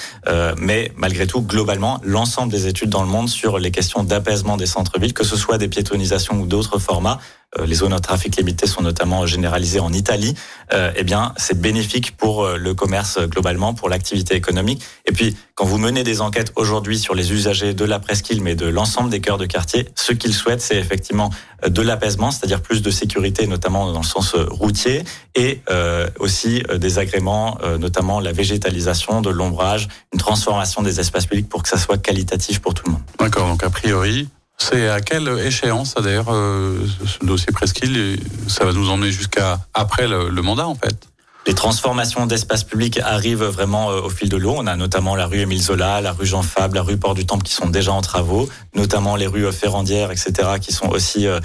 mais 0.57 0.91
malgré 0.97 1.27
tout, 1.27 1.41
globalement, 1.41 2.01
l'ensemble 2.03 2.51
des 2.51 2.67
études 2.67 2.89
dans 2.89 3.03
le 3.03 3.07
monde 3.07 3.29
sur 3.29 3.57
les 3.57 3.71
questions 3.71 4.03
d'apaisement 4.03 4.57
des 4.57 4.65
centres-villes, 4.65 5.13
que 5.13 5.23
ce 5.23 5.37
soit 5.37 5.57
des 5.57 5.69
piétonisations 5.69 6.41
ou 6.41 6.45
d'autres 6.45 6.77
formats, 6.77 7.19
euh, 7.19 7.44
les 7.65 7.75
zones 7.75 7.93
à 7.93 7.99
trafic 7.99 8.35
limité 8.37 8.67
sont 8.67 8.81
notamment 8.81 9.25
généralisées 9.25 9.79
en 9.79 9.93
Italie, 9.93 10.35
euh, 10.73 10.91
eh 10.95 11.03
bien, 11.03 11.33
c'est 11.37 11.59
bénéfique 11.59 12.17
pour 12.17 12.43
euh, 12.43 12.57
le 12.57 12.73
commerce 12.73 13.19
globalement, 13.19 13.73
pour 13.73 13.89
l'activité 13.89 14.35
économique. 14.35 14.83
Et 15.05 15.11
puis, 15.11 15.37
quand 15.53 15.65
vous 15.65 15.77
menez 15.77 16.03
des 16.03 16.21
enquêtes 16.21 16.51
aujourd'hui 16.55 16.99
sur 16.99 17.15
les 17.15 17.31
usagers 17.31 17.73
de 17.73 17.85
la 17.85 17.99
presqu'île, 17.99 18.41
mais 18.41 18.55
de 18.55 18.67
l'ensemble 18.67 19.09
des 19.09 19.21
cœurs 19.21 19.37
de 19.37 19.45
quartier, 19.45 19.87
ce 19.95 20.11
qu'ils 20.11 20.33
souhaitent, 20.33 20.61
c'est 20.61 20.77
effectivement 20.77 21.29
de 21.65 21.81
l'apaisement, 21.81 22.31
c'est-à-dire 22.31 22.61
plus 22.61 22.81
de 22.81 22.91
sécurité, 22.91 23.47
notamment 23.47 23.91
dans 23.91 24.01
le 24.01 24.05
sens 24.05 24.35
routier, 24.35 25.03
et 25.35 25.61
aussi 26.19 26.61
des 26.75 26.99
agréments, 26.99 27.57
notamment 27.79 28.19
la 28.19 28.33
végétalisation, 28.33 29.21
de 29.21 29.29
l'ombrage, 29.29 29.87
une 30.13 30.19
transformation 30.19 30.81
des 30.81 30.99
espaces 30.99 31.25
publics 31.25 31.47
pour 31.47 31.63
que 31.63 31.69
ça 31.69 31.77
soit 31.77 31.97
qualitatif 31.97 32.59
pour 32.59 32.73
tout 32.73 32.83
le 32.85 32.93
monde. 32.93 33.01
D'accord, 33.19 33.47
donc 33.47 33.63
a 33.63 33.69
priori, 33.69 34.27
c'est 34.57 34.87
à 34.87 35.01
quelle 35.01 35.27
échéance, 35.39 35.95
d'ailleurs, 35.95 36.29
euh, 36.29 36.79
ce 37.05 37.25
dossier 37.25 37.51
Presqu'île 37.51 38.17
Ça 38.47 38.65
va 38.65 38.71
nous 38.71 38.89
emmener 38.89 39.11
jusqu'à 39.11 39.59
après 39.73 40.07
le, 40.07 40.29
mandat, 40.41 40.67
en 40.67 40.75
fait? 40.75 40.95
Les 41.47 41.53
transformations 41.53 42.25
d'espace 42.25 42.63
public 42.63 42.99
arrivent 43.03 43.43
vraiment 43.43 43.91
euh, 43.91 44.01
au 44.01 44.09
fil 44.09 44.29
de 44.29 44.37
l'eau. 44.37 44.55
On 44.57 44.65
a 44.65 44.75
notamment 44.75 45.15
la 45.15 45.27
rue 45.27 45.39
Émile 45.39 45.61
Zola, 45.61 46.01
la 46.01 46.13
rue 46.13 46.25
Jean 46.25 46.41
Fab, 46.41 46.73
la 46.73 46.81
rue 46.81 46.97
Port 46.97 47.13
du 47.13 47.25
Temple 47.25 47.43
qui 47.43 47.53
sont 47.53 47.69
déjà 47.69 47.91
en 47.91 48.01
travaux, 48.01 48.49
notamment 48.73 49.15
les 49.15 49.27
rues 49.27 49.51
Ferrandières, 49.51 50.11
etc., 50.11 50.33
qui 50.59 50.71
sont 50.71 50.87
aussi 50.87 51.27
euh, 51.27 51.39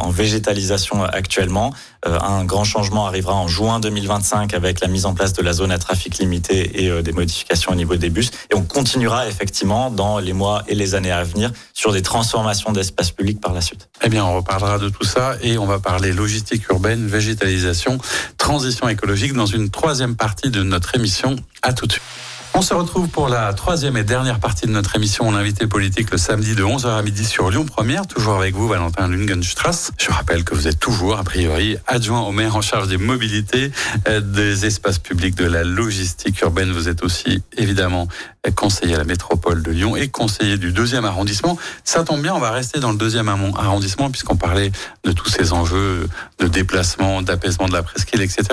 en 0.00 0.10
végétalisation 0.10 1.04
actuellement. 1.04 1.72
Euh, 2.06 2.18
un 2.20 2.44
grand 2.44 2.64
changement 2.64 3.06
arrivera 3.06 3.34
en 3.34 3.48
juin 3.48 3.80
2025 3.80 4.54
avec 4.54 4.80
la 4.80 4.88
mise 4.88 5.06
en 5.06 5.14
place 5.14 5.32
de 5.32 5.42
la 5.42 5.52
zone 5.52 5.70
à 5.70 5.78
trafic 5.78 6.18
limité 6.18 6.84
et 6.84 6.90
euh, 6.90 7.02
des 7.02 7.12
modifications 7.12 7.72
au 7.72 7.74
niveau 7.74 7.96
des 7.96 8.10
bus. 8.10 8.30
Et 8.50 8.54
on 8.54 8.62
continuera 8.62 9.28
effectivement 9.28 9.90
dans 9.90 10.18
les 10.18 10.32
mois 10.32 10.62
et 10.68 10.74
les 10.74 10.94
années 10.94 11.12
à 11.12 11.24
venir 11.24 11.52
sur 11.74 11.92
des 11.92 12.02
transformations 12.02 12.72
d'espace 12.72 13.10
public 13.10 13.40
par 13.40 13.52
la 13.52 13.60
suite. 13.60 13.88
Eh 14.02 14.08
bien, 14.08 14.24
on 14.24 14.36
reparlera 14.36 14.78
de 14.78 14.88
tout 14.88 15.04
ça 15.04 15.36
et 15.42 15.58
on 15.58 15.66
va 15.66 15.78
parler 15.78 16.12
logistique 16.12 16.68
urbaine, 16.68 17.06
végétalisation, 17.06 17.98
transition 18.38 18.88
écologique 18.88 19.32
dans 19.32 19.46
une 19.46 19.70
troisième 19.70 20.16
partie 20.16 20.50
de 20.50 20.62
notre 20.62 20.94
émission. 20.94 21.36
À 21.62 21.72
tout 21.72 21.86
de 21.86 21.92
suite. 21.92 22.04
On 22.58 22.62
se 22.62 22.72
retrouve 22.72 23.10
pour 23.10 23.28
la 23.28 23.52
troisième 23.52 23.98
et 23.98 24.02
dernière 24.02 24.40
partie 24.40 24.64
de 24.64 24.70
notre 24.70 24.96
émission 24.96 25.30
L'invité 25.30 25.66
politique 25.66 26.10
le 26.10 26.16
samedi 26.16 26.54
de 26.54 26.64
11h 26.64 26.86
à 26.86 27.02
midi 27.02 27.26
sur 27.26 27.50
Lyon 27.50 27.66
Première, 27.66 28.06
toujours 28.06 28.36
avec 28.36 28.54
vous 28.54 28.66
Valentin 28.66 29.08
Lungenstrass. 29.08 29.90
Je 29.98 30.10
rappelle 30.10 30.42
que 30.42 30.54
vous 30.54 30.66
êtes 30.66 30.80
toujours, 30.80 31.18
a 31.18 31.22
priori, 31.22 31.76
adjoint 31.86 32.22
au 32.22 32.32
maire 32.32 32.56
en 32.56 32.62
charge 32.62 32.88
des 32.88 32.96
mobilités, 32.96 33.72
euh, 34.08 34.22
des 34.22 34.64
espaces 34.64 34.98
publics, 34.98 35.34
de 35.34 35.44
la 35.44 35.64
logistique 35.64 36.40
urbaine. 36.40 36.72
Vous 36.72 36.88
êtes 36.88 37.04
aussi, 37.04 37.42
évidemment, 37.58 38.08
conseiller 38.52 38.94
à 38.94 38.98
la 38.98 39.04
métropole 39.04 39.62
de 39.62 39.70
Lyon 39.70 39.96
et 39.96 40.08
conseiller 40.08 40.56
du 40.56 40.72
deuxième 40.72 41.04
arrondissement. 41.04 41.58
Ça 41.84 42.04
tombe 42.04 42.22
bien, 42.22 42.34
on 42.34 42.38
va 42.38 42.50
rester 42.50 42.80
dans 42.80 42.92
le 42.92 42.98
deuxième 42.98 43.28
arrondissement 43.28 44.10
puisqu'on 44.10 44.36
parlait 44.36 44.70
de 45.04 45.12
tous 45.12 45.28
ces 45.28 45.52
enjeux 45.52 46.08
de 46.38 46.46
déplacement, 46.46 47.22
d'apaisement 47.22 47.66
de 47.66 47.72
la 47.72 47.82
presqu'île, 47.82 48.22
etc. 48.22 48.44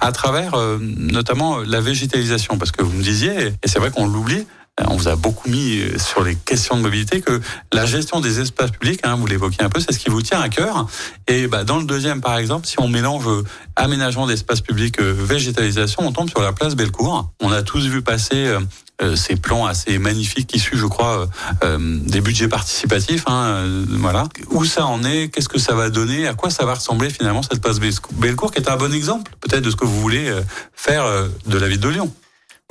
À 0.00 0.12
travers 0.12 0.54
euh, 0.54 0.78
notamment 0.80 1.58
la 1.58 1.80
végétalisation, 1.80 2.58
parce 2.58 2.70
que 2.70 2.82
vous 2.82 2.92
me 2.92 3.02
disiez, 3.02 3.35
et 3.38 3.68
c'est 3.68 3.78
vrai 3.78 3.90
qu'on 3.90 4.06
l'oublie, 4.06 4.46
on 4.86 4.96
vous 4.96 5.08
a 5.08 5.16
beaucoup 5.16 5.48
mis 5.48 5.78
euh, 5.78 5.98
sur 5.98 6.22
les 6.22 6.34
questions 6.34 6.76
de 6.76 6.82
mobilité 6.82 7.22
que 7.22 7.40
la 7.72 7.86
gestion 7.86 8.20
des 8.20 8.40
espaces 8.40 8.70
publics, 8.70 9.00
hein, 9.04 9.16
vous 9.16 9.26
l'évoquiez 9.26 9.64
un 9.64 9.70
peu, 9.70 9.80
c'est 9.80 9.92
ce 9.92 9.98
qui 9.98 10.10
vous 10.10 10.20
tient 10.20 10.38
à 10.38 10.50
cœur. 10.50 10.86
Et 11.28 11.46
bah, 11.46 11.64
dans 11.64 11.78
le 11.78 11.84
deuxième, 11.84 12.20
par 12.20 12.36
exemple, 12.36 12.66
si 12.66 12.78
on 12.78 12.86
mélange 12.86 13.26
euh, 13.26 13.42
aménagement 13.74 14.26
d'espaces 14.26 14.60
publics, 14.60 15.00
végétalisation, 15.00 16.06
on 16.06 16.12
tombe 16.12 16.28
sur 16.28 16.42
la 16.42 16.52
place 16.52 16.74
Bellecour. 16.74 17.30
On 17.40 17.52
a 17.52 17.62
tous 17.62 17.86
vu 17.86 18.02
passer 18.02 18.54
euh, 19.02 19.14
ces 19.14 19.36
plans 19.36 19.66
assez 19.66 19.98
magnifiques 19.98 20.54
issus, 20.54 20.78
je 20.78 20.86
crois, 20.86 21.20
euh, 21.20 21.26
euh, 21.64 21.78
des 21.78 22.22
budgets 22.22 22.48
participatifs. 22.48 23.24
Hein, 23.26 23.84
voilà. 23.90 24.24
Où 24.50 24.64
ça 24.64 24.86
en 24.86 25.04
est? 25.04 25.28
Qu'est-ce 25.28 25.50
que 25.50 25.58
ça 25.58 25.74
va 25.74 25.90
donner? 25.90 26.26
À 26.26 26.32
quoi 26.32 26.48
ça 26.48 26.64
va 26.64 26.74
ressembler 26.74 27.10
finalement 27.10 27.42
cette 27.42 27.60
place 27.60 27.78
Bellecour, 27.78 28.52
qui 28.52 28.58
est 28.58 28.70
un 28.70 28.76
bon 28.76 28.92
exemple 28.94 29.32
peut-être 29.40 29.62
de 29.62 29.70
ce 29.70 29.76
que 29.76 29.84
vous 29.84 30.00
voulez 30.00 30.32
faire 30.74 31.04
de 31.46 31.58
la 31.58 31.68
ville 31.68 31.80
de 31.80 31.88
Lyon? 31.88 32.10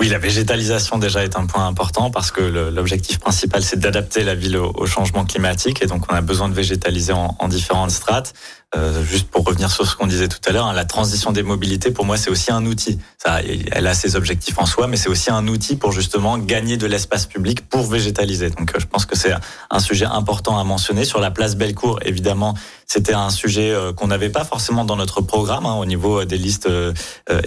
Oui, 0.02 0.10
la 0.10 0.18
végétalisation 0.18 0.98
déjà 0.98 1.24
est 1.24 1.38
un 1.38 1.46
point 1.46 1.66
important 1.66 2.12
parce 2.12 2.30
que 2.30 2.42
l'objectif 2.42 3.18
principal 3.18 3.64
c'est 3.64 3.80
d'adapter 3.80 4.24
la 4.24 4.36
ville 4.36 4.58
au, 4.58 4.86
changement 4.86 5.26
climatique 5.26 5.82
et 5.82 5.86
donc 5.86 6.12
on 6.12 6.16
a 6.16 6.22
besoin 6.22 6.50
de 6.50 6.54
végétaliser 6.54 7.14
en, 7.14 7.36
en 7.40 7.48
différentes 7.48 7.92
strates. 7.92 8.34
Euh, 8.76 9.04
juste 9.04 9.30
pour 9.30 9.46
revenir 9.46 9.72
sur 9.72 9.86
ce 9.88 9.96
qu'on 9.96 10.08
disait 10.08 10.28
tout 10.28 10.40
à 10.46 10.52
l'heure, 10.52 10.66
hein, 10.66 10.74
la 10.74 10.86
transition 10.86 11.32
des 11.32 11.44
mobilités, 11.44 11.92
pour 11.92 12.04
moi, 12.04 12.18
c'est 12.18 12.30
aussi 12.30 12.52
un 12.52 12.66
outil. 12.66 13.00
Ça, 13.18 13.40
elle 13.72 13.88
a 13.88 13.94
ses 13.94 14.16
objectifs 14.16 14.58
en 14.58 14.66
soi, 14.66 14.88
mais 14.88 14.98
c'est 14.98 15.08
aussi 15.08 15.32
un 15.32 15.48
outil 15.48 15.76
pour 15.76 15.92
justement 15.92 16.38
gagner 16.38 16.76
de 16.76 16.86
l'espace 16.86 17.26
public 17.26 17.62
pour 17.70 17.84
végétaliser. 17.88 18.50
Donc, 18.50 18.76
euh, 18.76 18.80
je 18.80 18.86
pense 18.86 19.06
que 19.06 19.16
c'est 19.16 19.34
un 19.70 19.80
sujet 19.80 20.06
important 20.06 20.60
à 20.60 20.64
mentionner. 20.64 21.06
Sur 21.06 21.22
la 21.22 21.32
place 21.32 21.56
Bellecour, 21.56 22.00
évidemment, 22.04 22.54
c'était 22.86 23.14
un 23.14 23.30
sujet 23.30 23.72
euh, 23.72 23.94
qu'on 23.94 24.08
n'avait 24.08 24.30
pas 24.30 24.44
forcément 24.44 24.84
dans 24.84 24.98
notre 24.98 25.22
programme 25.22 25.66
hein, 25.66 25.76
au 25.76 25.86
niveau 25.86 26.26
des 26.26 26.38
listes 26.38 26.70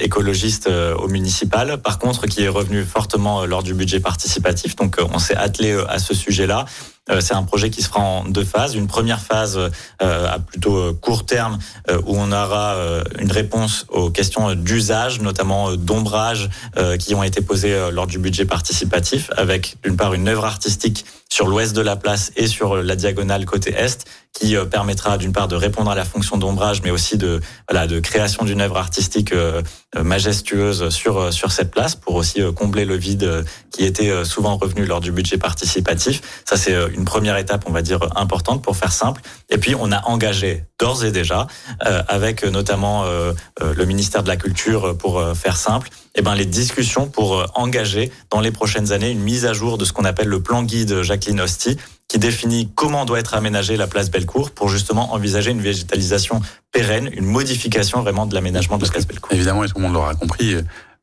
écologistes 0.00 0.68
au 0.68 1.09
municipal. 1.09 1.78
Par 1.78 1.98
contre, 1.98 2.26
qui 2.26 2.42
est 2.42 2.48
revenu 2.48 2.85
fortement 2.85 3.44
lors 3.44 3.62
du 3.62 3.74
budget 3.74 4.00
participatif. 4.00 4.76
Donc, 4.76 4.96
on 5.12 5.18
s'est 5.18 5.37
attelé 5.37 5.78
à 5.88 5.98
ce 5.98 6.14
sujet-là. 6.14 6.64
C'est 7.20 7.34
un 7.34 7.42
projet 7.42 7.70
qui 7.70 7.82
se 7.82 7.88
fera 7.88 8.00
en 8.00 8.24
deux 8.24 8.44
phases. 8.44 8.74
Une 8.74 8.86
première 8.86 9.20
phase 9.20 9.58
à 10.00 10.38
plutôt 10.38 10.94
court 10.94 11.24
terme 11.26 11.58
où 12.06 12.16
on 12.18 12.32
aura 12.32 12.76
une 13.18 13.32
réponse 13.32 13.86
aux 13.88 14.10
questions 14.10 14.54
d'usage, 14.54 15.20
notamment 15.20 15.74
d'ombrage, 15.76 16.50
qui 16.98 17.14
ont 17.14 17.22
été 17.22 17.40
posées 17.40 17.90
lors 17.90 18.06
du 18.06 18.18
budget 18.18 18.44
participatif, 18.44 19.30
avec 19.36 19.76
d'une 19.82 19.96
part 19.96 20.14
une 20.14 20.28
œuvre 20.28 20.44
artistique 20.44 21.04
sur 21.28 21.46
l'ouest 21.46 21.74
de 21.76 21.82
la 21.82 21.96
place 21.96 22.32
et 22.36 22.46
sur 22.46 22.76
la 22.76 22.96
diagonale 22.96 23.44
côté 23.44 23.74
est, 23.74 24.04
qui 24.32 24.56
euh, 24.56 24.64
permettra 24.64 25.18
d'une 25.18 25.32
part 25.32 25.48
de 25.48 25.56
répondre 25.56 25.90
à 25.90 25.94
la 25.94 26.04
fonction 26.04 26.36
d'ombrage, 26.36 26.82
mais 26.82 26.90
aussi 26.90 27.16
de 27.18 27.40
voilà 27.68 27.86
de 27.86 28.00
création 28.00 28.44
d'une 28.44 28.60
œuvre 28.60 28.76
artistique 28.76 29.32
euh, 29.32 29.62
euh, 29.96 30.02
majestueuse 30.02 30.88
sur 30.90 31.32
sur 31.32 31.52
cette 31.52 31.70
place 31.70 31.96
pour 31.96 32.14
aussi 32.14 32.40
combler 32.54 32.84
le 32.84 32.96
vide 32.96 33.44
qui 33.70 33.84
était 33.84 34.24
souvent 34.24 34.56
revenu 34.56 34.84
lors 34.84 35.00
du 35.00 35.12
budget 35.12 35.38
participatif. 35.38 36.42
Ça 36.44 36.56
c'est 36.56 36.74
une 36.94 37.04
première 37.04 37.36
étape, 37.36 37.64
on 37.66 37.72
va 37.72 37.82
dire 37.82 38.00
importante 38.16 38.62
pour 38.62 38.76
faire 38.76 38.92
simple. 38.92 39.20
Et 39.50 39.58
puis 39.58 39.74
on 39.78 39.92
a 39.92 40.04
engagé 40.06 40.64
d'ores 40.78 41.04
et 41.04 41.12
déjà 41.12 41.46
avec 41.80 42.44
notamment 42.44 43.04
le 43.60 43.84
ministère 43.84 44.22
de 44.22 44.28
la 44.28 44.36
Culture 44.36 44.96
pour 44.96 45.22
faire 45.36 45.56
simple 45.56 45.90
eh 46.14 46.22
ben, 46.22 46.34
les 46.34 46.46
discussions 46.46 47.08
pour 47.08 47.50
engager 47.54 48.10
dans 48.30 48.40
les 48.40 48.50
prochaines 48.50 48.92
années 48.92 49.10
une 49.10 49.20
mise 49.20 49.46
à 49.46 49.52
jour 49.52 49.78
de 49.78 49.84
ce 49.84 49.92
qu'on 49.92 50.04
appelle 50.04 50.28
le 50.28 50.40
plan 50.40 50.62
guide 50.62 51.02
Jacqueline 51.02 51.40
Hosty, 51.40 51.76
qui 52.08 52.18
définit 52.18 52.70
comment 52.74 53.04
doit 53.04 53.18
être 53.18 53.34
aménagée 53.34 53.76
la 53.76 53.86
place 53.86 54.10
Bellecour 54.10 54.50
pour 54.50 54.68
justement 54.68 55.12
envisager 55.12 55.50
une 55.50 55.60
végétalisation 55.60 56.40
pérenne, 56.72 57.10
une 57.12 57.26
modification 57.26 58.00
vraiment 58.02 58.26
de 58.26 58.34
l'aménagement 58.34 58.78
de 58.78 58.84
la 58.84 58.90
place 58.90 59.06
Bellecour. 59.06 59.32
Évidemment, 59.32 59.64
et 59.64 59.68
tout 59.68 59.76
le 59.76 59.82
monde 59.82 59.92
l'aura 59.92 60.14
compris, 60.14 60.56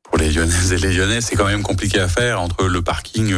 pour 0.04 0.18
les 0.18 0.32
Lyonnaises 0.32 0.72
et 0.72 0.78
les 0.78 0.94
Lyonnais, 0.94 1.22
c'est 1.22 1.36
quand 1.36 1.46
même 1.46 1.64
compliqué 1.64 2.00
à 2.00 2.08
faire 2.08 2.42
entre 2.42 2.66
le 2.66 2.82
parking, 2.82 3.34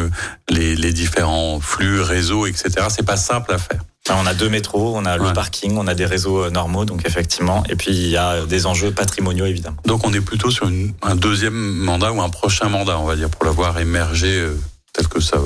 les, 0.49 0.75
les 0.75 0.93
différents 0.93 1.59
flux, 1.59 2.01
réseaux, 2.01 2.45
etc. 2.45 2.87
C'est 2.89 3.05
pas 3.05 3.17
simple 3.17 3.53
à 3.53 3.57
faire. 3.57 3.81
On 4.09 4.25
a 4.25 4.33
deux 4.33 4.49
métros, 4.49 4.95
on 4.95 5.05
a 5.05 5.17
le 5.17 5.33
parking, 5.33 5.77
on 5.77 5.87
a 5.87 5.93
des 5.93 6.05
réseaux 6.05 6.43
euh, 6.43 6.49
normaux, 6.49 6.85
donc 6.85 7.05
effectivement, 7.05 7.63
et 7.69 7.75
puis 7.75 7.91
il 7.91 8.09
y 8.09 8.17
a 8.17 8.45
des 8.45 8.65
enjeux 8.65 8.91
patrimoniaux 8.91 9.45
évidemment. 9.45 9.77
Donc 9.85 10.05
on 10.05 10.13
est 10.13 10.21
plutôt 10.21 10.49
sur 10.49 10.69
un 11.01 11.15
deuxième 11.15 11.53
mandat 11.53 12.11
ou 12.11 12.21
un 12.21 12.29
prochain 12.29 12.69
mandat, 12.69 12.99
on 12.99 13.05
va 13.05 13.15
dire, 13.15 13.29
pour 13.29 13.45
l'avoir 13.45 13.77
émergé 13.79 14.39
euh, 14.39 14.57
tel 14.93 15.07
que 15.07 15.19
ça, 15.19 15.37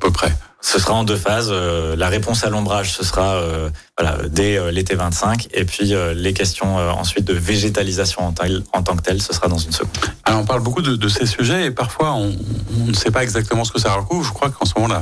à 0.00 0.06
peu 0.06 0.10
près. 0.10 0.32
Ce 0.62 0.78
sera 0.78 0.94
en 0.94 1.04
deux 1.04 1.16
phases. 1.16 1.48
Euh, 1.50 1.96
la 1.96 2.08
réponse 2.08 2.44
à 2.44 2.50
l'ombrage, 2.50 2.92
ce 2.92 3.04
sera 3.04 3.36
euh, 3.36 3.70
voilà, 3.98 4.18
dès 4.28 4.58
euh, 4.58 4.70
l'été 4.70 4.94
25. 4.94 5.48
Et 5.54 5.64
puis 5.64 5.94
les 6.14 6.32
questions 6.32 6.76
ensuite 6.76 7.24
de 7.24 7.34
végétalisation 7.34 8.22
en, 8.26 8.34
en, 8.72 8.82
tant 8.82 8.96
que 8.96 9.02
telle, 9.02 9.22
ce 9.22 9.32
sera 9.32 9.48
dans 9.48 9.58
une 9.58 9.72
seconde. 9.72 9.90
Alors 10.24 10.40
on 10.40 10.44
parle 10.44 10.62
beaucoup 10.62 10.82
de, 10.82 10.96
de 10.96 11.08
ces 11.08 11.26
sujets 11.26 11.66
et 11.66 11.70
parfois 11.70 12.12
on, 12.12 12.34
on, 12.80 12.86
ne 12.86 12.94
sait 12.94 13.10
pas 13.10 13.22
exactement 13.22 13.64
ce 13.64 13.72
que 13.72 13.80
ça 13.80 13.92
recouvre. 13.94 14.24
Je 14.24 14.32
crois 14.32 14.50
qu'en 14.50 14.64
ce 14.64 14.72
moment, 14.78 14.94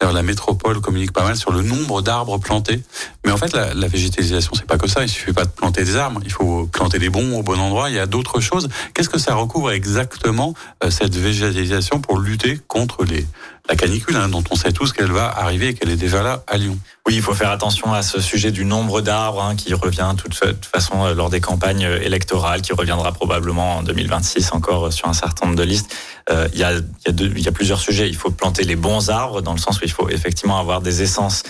la, 0.00 0.12
la 0.12 0.22
métropole 0.22 0.80
communique 0.80 1.12
pas 1.12 1.24
mal 1.24 1.36
sur 1.36 1.52
le 1.52 1.62
nombre 1.62 2.02
d'arbres 2.02 2.38
plantés. 2.38 2.82
Mais 3.24 3.32
en 3.32 3.36
fait, 3.36 3.52
la, 3.52 3.74
la 3.74 3.88
végétalisation, 3.88 4.52
c'est 4.54 4.66
pas 4.66 4.78
que 4.78 4.88
ça. 4.88 5.02
Il 5.02 5.08
suffit 5.08 5.32
pas 5.32 5.44
de 5.44 5.50
planter 5.50 5.84
des 5.84 5.96
arbres. 5.96 6.20
Il 6.24 6.32
faut 6.32 6.66
planter 6.66 6.98
les 6.98 7.08
bons 7.08 7.38
au 7.38 7.42
bon 7.42 7.58
endroit. 7.58 7.90
Il 7.90 7.96
y 7.96 8.00
a 8.00 8.06
d'autres 8.06 8.40
choses. 8.40 8.68
Qu'est-ce 8.94 9.08
que 9.08 9.18
ça 9.18 9.34
recouvre 9.34 9.72
exactement 9.72 10.54
cette 10.90 11.16
végétalisation 11.16 12.00
pour 12.00 12.18
lutter 12.18 12.60
contre 12.68 13.04
les 13.04 13.26
la 13.68 13.76
canicule, 13.76 14.16
hein, 14.16 14.28
dont 14.28 14.42
on 14.50 14.56
sait 14.56 14.72
tous 14.72 14.92
qu'elle 14.92 15.12
va 15.12 15.28
arriver 15.28 15.68
et 15.68 15.74
qu'elle 15.74 15.90
est 15.90 15.96
déjà 15.96 16.22
là 16.22 16.42
à 16.46 16.56
Lyon. 16.56 16.78
Oui, 17.06 17.14
il 17.14 17.22
faut 17.22 17.34
faire 17.34 17.50
attention 17.50 17.92
à 17.92 18.02
ce 18.02 18.20
sujet 18.20 18.50
du 18.50 18.64
nombre 18.64 19.02
d'arbres 19.02 19.42
hein, 19.42 19.56
qui 19.56 19.74
revient 19.74 20.10
de 20.16 20.22
toute 20.22 20.64
façon 20.64 21.04
euh, 21.04 21.14
lors 21.14 21.28
des 21.28 21.40
campagnes 21.40 21.84
euh, 21.84 22.00
électorales, 22.00 22.62
qui 22.62 22.72
reviendra 22.72 23.12
probablement 23.12 23.78
en 23.78 23.82
2026 23.82 24.52
encore 24.52 24.86
euh, 24.86 24.90
sur 24.90 25.08
un 25.08 25.12
certain 25.12 25.46
nombre 25.46 25.58
de 25.58 25.64
listes. 25.64 25.94
il, 26.52 26.58
y 26.58 26.64
a, 26.64 26.72
il, 27.06 27.40
y 27.40 27.48
a 27.48 27.52
plusieurs 27.52 27.80
sujets. 27.80 28.08
Il 28.08 28.16
faut 28.16 28.30
planter 28.30 28.64
les 28.64 28.76
bons 28.76 29.10
arbres, 29.10 29.42
dans 29.42 29.52
le 29.52 29.58
sens 29.58 29.80
où 29.80 29.84
il 29.84 29.90
faut 29.90 30.08
effectivement 30.08 30.58
avoir 30.58 30.82
des 30.82 31.02
essences 31.02 31.42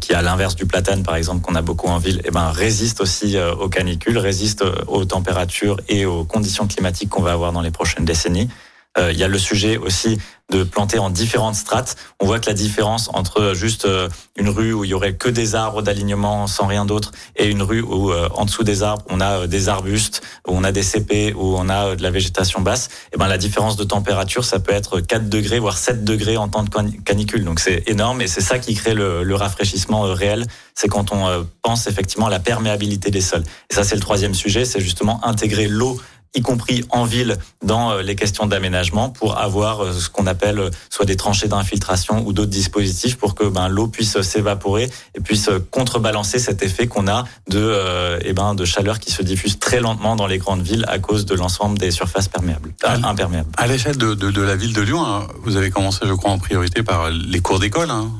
qui, 0.00 0.14
à 0.14 0.22
l'inverse 0.22 0.54
du 0.54 0.66
platane, 0.66 1.02
par 1.02 1.16
exemple, 1.16 1.40
qu'on 1.40 1.56
a 1.56 1.62
beaucoup 1.62 1.88
en 1.88 1.98
ville, 1.98 2.20
eh 2.24 2.30
ben, 2.30 2.50
résistent 2.50 3.00
aussi 3.00 3.36
aux 3.38 3.68
canicules, 3.68 4.16
résistent 4.18 4.64
aux 4.86 5.04
températures 5.04 5.78
et 5.88 6.06
aux 6.06 6.24
conditions 6.24 6.68
climatiques 6.68 7.08
qu'on 7.08 7.22
va 7.22 7.32
avoir 7.32 7.50
dans 7.50 7.60
les 7.60 7.72
prochaines 7.72 8.04
décennies. 8.04 8.48
Il 8.96 9.18
y 9.18 9.24
a 9.24 9.28
le 9.28 9.38
sujet 9.38 9.76
aussi 9.76 10.18
de 10.50 10.62
planter 10.62 10.98
en 10.98 11.10
différentes 11.10 11.54
strates. 11.54 11.96
On 12.20 12.26
voit 12.26 12.38
que 12.38 12.46
la 12.46 12.54
différence 12.54 13.08
entre 13.14 13.54
juste 13.54 13.86
euh, 13.86 14.08
une 14.36 14.50
rue 14.50 14.72
où 14.74 14.84
il 14.84 14.90
y 14.90 14.94
aurait 14.94 15.14
que 15.14 15.28
des 15.28 15.54
arbres 15.54 15.80
d'alignement 15.80 16.46
sans 16.46 16.66
rien 16.66 16.84
d'autre 16.84 17.12
et 17.36 17.46
une 17.46 17.62
rue 17.62 17.80
où 17.80 18.12
euh, 18.12 18.28
en 18.34 18.44
dessous 18.44 18.62
des 18.62 18.82
arbres 18.82 19.02
on 19.08 19.20
a 19.20 19.40
euh, 19.40 19.46
des 19.46 19.68
arbustes, 19.70 20.20
où 20.46 20.52
on 20.52 20.62
a 20.62 20.70
des 20.70 20.82
CP, 20.82 21.32
où 21.34 21.56
on 21.56 21.68
a 21.70 21.96
de 21.96 22.02
la 22.02 22.10
végétation 22.10 22.60
basse, 22.60 22.86
et 22.86 23.14
eh 23.14 23.18
ben 23.18 23.26
la 23.26 23.38
différence 23.38 23.76
de 23.76 23.84
température 23.84 24.44
ça 24.44 24.60
peut 24.60 24.72
être 24.72 25.00
4 25.00 25.30
degrés 25.30 25.58
voire 25.58 25.78
7 25.78 26.04
degrés 26.04 26.36
en 26.36 26.48
temps 26.48 26.62
de 26.62 26.90
canicule. 27.04 27.44
Donc 27.44 27.58
c'est 27.58 27.88
énorme 27.88 28.20
et 28.20 28.26
c'est 28.26 28.42
ça 28.42 28.58
qui 28.58 28.74
crée 28.74 28.94
le, 28.94 29.22
le 29.22 29.34
rafraîchissement 29.34 30.02
réel. 30.02 30.46
C'est 30.74 30.88
quand 30.88 31.12
on 31.12 31.46
pense 31.62 31.86
effectivement 31.86 32.26
à 32.26 32.30
la 32.30 32.40
perméabilité 32.40 33.10
des 33.10 33.20
sols. 33.20 33.44
Et 33.70 33.74
ça 33.74 33.82
c'est 33.82 33.94
le 33.94 34.00
troisième 34.02 34.34
sujet, 34.34 34.64
c'est 34.64 34.80
justement 34.80 35.24
intégrer 35.24 35.68
l'eau 35.68 35.98
y 36.34 36.42
compris 36.42 36.84
en 36.90 37.04
ville, 37.04 37.36
dans 37.62 37.92
euh, 37.92 38.02
les 38.02 38.16
questions 38.16 38.46
d'aménagement, 38.46 39.08
pour 39.08 39.38
avoir 39.38 39.82
euh, 39.82 39.92
ce 39.92 40.08
qu'on 40.08 40.26
appelle 40.26 40.58
euh, 40.58 40.70
soit 40.90 41.06
des 41.06 41.16
tranchées 41.16 41.48
d'infiltration 41.48 42.26
ou 42.26 42.32
d'autres 42.32 42.50
dispositifs 42.50 43.16
pour 43.16 43.34
que 43.34 43.44
ben, 43.44 43.68
l'eau 43.68 43.86
puisse 43.86 44.20
s'évaporer 44.20 44.90
et 45.14 45.20
puisse 45.20 45.48
contrebalancer 45.70 46.38
cet 46.38 46.62
effet 46.62 46.88
qu'on 46.88 47.06
a 47.06 47.24
de, 47.48 48.18
eh 48.22 48.32
ben, 48.32 48.54
de 48.54 48.64
chaleur 48.64 48.98
qui 48.98 49.12
se 49.12 49.22
diffuse 49.22 49.58
très 49.58 49.80
lentement 49.80 50.16
dans 50.16 50.26
les 50.26 50.38
grandes 50.38 50.62
villes 50.62 50.84
à 50.88 50.98
cause 50.98 51.24
de 51.24 51.34
l'ensemble 51.34 51.78
des 51.78 51.90
surfaces 51.90 52.28
perméables, 52.28 52.72
imperméables. 52.82 53.50
À 53.56 53.66
l'échelle 53.66 53.96
de, 53.96 54.14
de, 54.14 54.30
de, 54.30 54.42
la 54.42 54.56
ville 54.56 54.72
de 54.72 54.80
Lyon, 54.80 55.04
hein, 55.04 55.26
vous 55.42 55.56
avez 55.56 55.70
commencé, 55.70 56.00
je 56.04 56.12
crois, 56.12 56.30
en 56.30 56.38
priorité 56.38 56.82
par 56.82 57.10
les 57.10 57.40
cours 57.40 57.60
d'école. 57.60 57.90
Hein, 57.90 58.10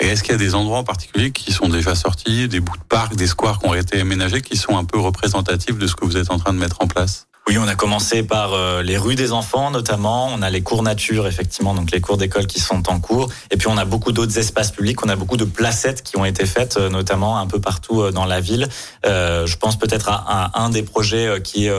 et 0.00 0.06
est-ce 0.06 0.22
qu'il 0.22 0.32
y 0.32 0.34
a 0.34 0.38
des 0.38 0.54
endroits 0.54 0.78
en 0.78 0.84
particulier 0.84 1.30
qui 1.30 1.52
sont 1.52 1.68
déjà 1.68 1.94
sortis, 1.94 2.48
des 2.48 2.60
bouts 2.60 2.76
de 2.76 2.84
parcs, 2.84 3.16
des 3.16 3.26
squares 3.26 3.58
qui 3.58 3.68
ont 3.68 3.74
été 3.74 4.00
aménagés, 4.00 4.40
qui 4.40 4.56
sont 4.56 4.76
un 4.76 4.84
peu 4.84 4.98
représentatifs 4.98 5.78
de 5.78 5.86
ce 5.86 5.94
que 5.94 6.04
vous 6.04 6.16
êtes 6.16 6.30
en 6.30 6.38
train 6.38 6.52
de 6.52 6.58
mettre 6.58 6.80
en 6.80 6.86
place? 6.86 7.26
Oui, 7.46 7.58
on 7.58 7.68
a 7.68 7.74
commencé 7.74 8.22
par 8.22 8.54
euh, 8.54 8.82
les 8.82 8.96
rues 8.96 9.16
des 9.16 9.32
enfants 9.32 9.70
notamment. 9.70 10.28
On 10.32 10.40
a 10.40 10.48
les 10.48 10.62
cours 10.62 10.82
nature 10.82 11.26
effectivement, 11.26 11.74
donc 11.74 11.90
les 11.90 12.00
cours 12.00 12.16
d'école 12.16 12.46
qui 12.46 12.58
sont 12.58 12.88
en 12.88 13.00
cours. 13.00 13.28
Et 13.50 13.58
puis 13.58 13.68
on 13.68 13.76
a 13.76 13.84
beaucoup 13.84 14.12
d'autres 14.12 14.38
espaces 14.38 14.70
publics. 14.70 15.04
On 15.04 15.10
a 15.10 15.16
beaucoup 15.16 15.36
de 15.36 15.44
placettes 15.44 16.02
qui 16.02 16.16
ont 16.16 16.24
été 16.24 16.46
faites, 16.46 16.78
euh, 16.78 16.88
notamment 16.88 17.36
un 17.38 17.46
peu 17.46 17.60
partout 17.60 18.00
euh, 18.00 18.12
dans 18.12 18.24
la 18.24 18.40
ville. 18.40 18.66
Euh, 19.04 19.46
je 19.46 19.58
pense 19.58 19.78
peut-être 19.78 20.08
à, 20.08 20.52
un 20.58 20.70
des 20.70 20.82
projets 20.82 21.42
qui 21.42 21.66
est 21.66 21.72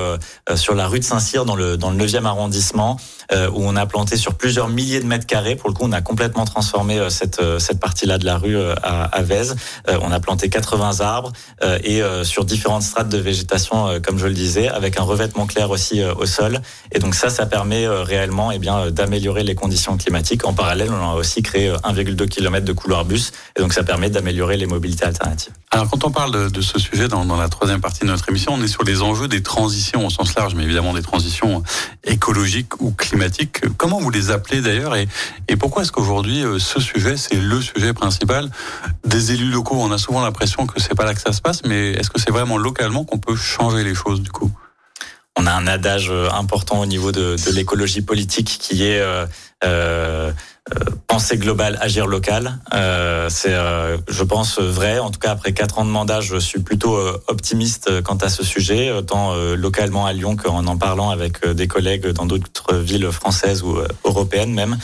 sur 0.55 0.75
la 0.75 0.87
rue 0.87 0.99
de 0.99 1.03
Saint-Cyr 1.03 1.45
dans 1.45 1.55
le 1.55 1.77
dans 1.77 1.89
le 1.89 1.97
9e 1.97 2.25
arrondissement, 2.25 2.97
où 3.31 3.63
on 3.63 3.75
a 3.75 3.85
planté 3.85 4.17
sur 4.17 4.35
plusieurs 4.35 4.67
milliers 4.67 4.99
de 4.99 5.05
mètres 5.05 5.25
carrés. 5.25 5.55
Pour 5.55 5.69
le 5.69 5.73
coup, 5.73 5.83
on 5.83 5.91
a 5.91 6.01
complètement 6.01 6.45
transformé 6.45 6.99
cette 7.09 7.41
cette 7.59 7.79
partie-là 7.79 8.17
de 8.17 8.25
la 8.25 8.37
rue 8.37 8.57
à, 8.83 9.03
à 9.05 9.21
Vèze. 9.21 9.55
on 9.87 10.11
a 10.11 10.19
planté 10.19 10.49
80 10.49 10.99
arbres 10.99 11.31
et 11.83 12.01
sur 12.23 12.45
différentes 12.45 12.83
strates 12.83 13.09
de 13.09 13.17
végétation, 13.17 13.99
comme 14.01 14.17
je 14.17 14.27
le 14.27 14.33
disais, 14.33 14.67
avec 14.67 14.99
un 14.99 15.03
revêtement 15.03 15.47
aussi 15.63 16.01
euh, 16.01 16.13
au 16.15 16.25
sol. 16.25 16.61
Et 16.91 16.99
donc 16.99 17.15
ça, 17.15 17.29
ça 17.29 17.45
permet 17.45 17.85
euh, 17.85 18.03
réellement 18.03 18.51
eh 18.51 18.59
bien, 18.59 18.77
euh, 18.77 18.91
d'améliorer 18.91 19.43
les 19.43 19.55
conditions 19.55 19.97
climatiques. 19.97 20.45
En 20.45 20.53
parallèle, 20.53 20.89
on 20.91 21.11
a 21.11 21.15
aussi 21.15 21.41
créé 21.41 21.71
1,2 21.71 22.27
km 22.27 22.65
de 22.65 22.73
couloir 22.73 23.05
bus. 23.05 23.31
Et 23.57 23.61
donc 23.61 23.73
ça 23.73 23.83
permet 23.83 24.09
d'améliorer 24.09 24.57
les 24.57 24.65
mobilités 24.65 25.05
alternatives. 25.05 25.53
Alors 25.71 25.89
quand 25.89 26.03
on 26.05 26.11
parle 26.11 26.51
de, 26.51 26.61
ce 26.61 26.79
sujet 26.79 27.07
dans, 27.07 27.25
dans, 27.25 27.37
la 27.37 27.49
troisième 27.49 27.81
partie 27.81 28.01
de 28.01 28.07
notre 28.07 28.29
émission, 28.29 28.53
on 28.53 28.63
est 28.63 28.67
sur 28.67 28.83
les 28.83 29.01
enjeux 29.01 29.27
des 29.27 29.43
transitions 29.43 30.05
au 30.05 30.09
sens 30.09 30.35
large, 30.35 30.55
mais 30.55 30.63
évidemment 30.63 30.93
des 30.93 31.01
transitions 31.01 31.63
écologiques 32.05 32.81
ou 32.81 32.91
climatiques. 32.91 33.61
Comment 33.77 33.99
vous 33.99 34.09
les 34.09 34.31
appelez 34.31 34.61
d'ailleurs 34.61 34.95
et, 34.95 35.07
et 35.47 35.55
pourquoi 35.57 35.81
est-ce 35.81 35.91
qu'aujourd'hui 35.91 36.43
ce 36.59 36.79
sujet, 36.79 37.17
c'est 37.17 37.35
le 37.35 37.61
sujet 37.61 37.93
principal? 37.93 38.49
Des 39.05 39.33
élus 39.33 39.49
locaux 39.49 39.75
On 39.77 39.91
a 39.91 39.97
souvent 39.97 40.21
l'impression 40.21 40.65
que 40.65 40.79
c'est 40.79 40.95
pas 40.95 41.05
là 41.05 41.13
que 41.13 41.21
ça 41.21 41.33
se 41.33 41.41
passe, 41.41 41.63
mais 41.65 41.91
est-ce 41.91 42.09
que 42.09 42.19
c'est 42.19 42.31
vraiment 42.31 42.57
localement 42.57 43.03
qu'on 43.03 43.19
peut 43.19 43.35
changer 43.35 43.83
les 43.83 43.95
choses 43.95 44.21
du 44.21 44.31
coup? 44.31 44.51
On 45.37 45.45
a 45.45 45.51
un 45.53 45.67
adage 45.67 46.09
euh, 46.09 46.29
important 46.31 46.79
au 46.79 46.85
niveau 46.85 47.11
de, 47.11 47.35
de 47.35 47.51
l'écologie 47.51 48.01
politique 48.01 48.57
qui 48.59 48.83
est 48.83 49.01
euh, 49.63 50.25
euh, 50.25 50.31
euh, 50.73 50.79
penser 51.05 51.37
global, 51.37 51.77
agir 51.79 52.07
local. 52.07 52.57
Euh, 52.73 53.29
c'est, 53.29 53.53
euh, 53.53 53.97
je 54.09 54.23
pense, 54.23 54.59
vrai. 54.59 54.97
En 54.97 55.11
tout 55.11 55.19
cas, 55.19 55.29
après 55.29 55.53
quatre 55.53 55.77
ans 55.77 55.85
de 55.85 55.91
mandat, 55.91 56.21
je 56.21 56.37
suis 56.37 56.59
plutôt 56.59 56.97
optimiste 57.27 58.01
quant 58.01 58.15
à 58.15 58.29
ce 58.29 58.43
sujet, 58.43 58.91
tant 59.05 59.35
localement 59.55 60.07
à 60.07 60.13
Lyon 60.13 60.35
qu'en 60.35 60.65
en 60.65 60.77
parlant 60.77 61.11
avec 61.11 61.47
des 61.47 61.67
collègues 61.67 62.07
dans 62.07 62.25
d'autres 62.25 62.75
villes 62.75 63.11
françaises 63.11 63.61
ou 63.61 63.77
européennes 64.03 64.53
même. 64.53 64.77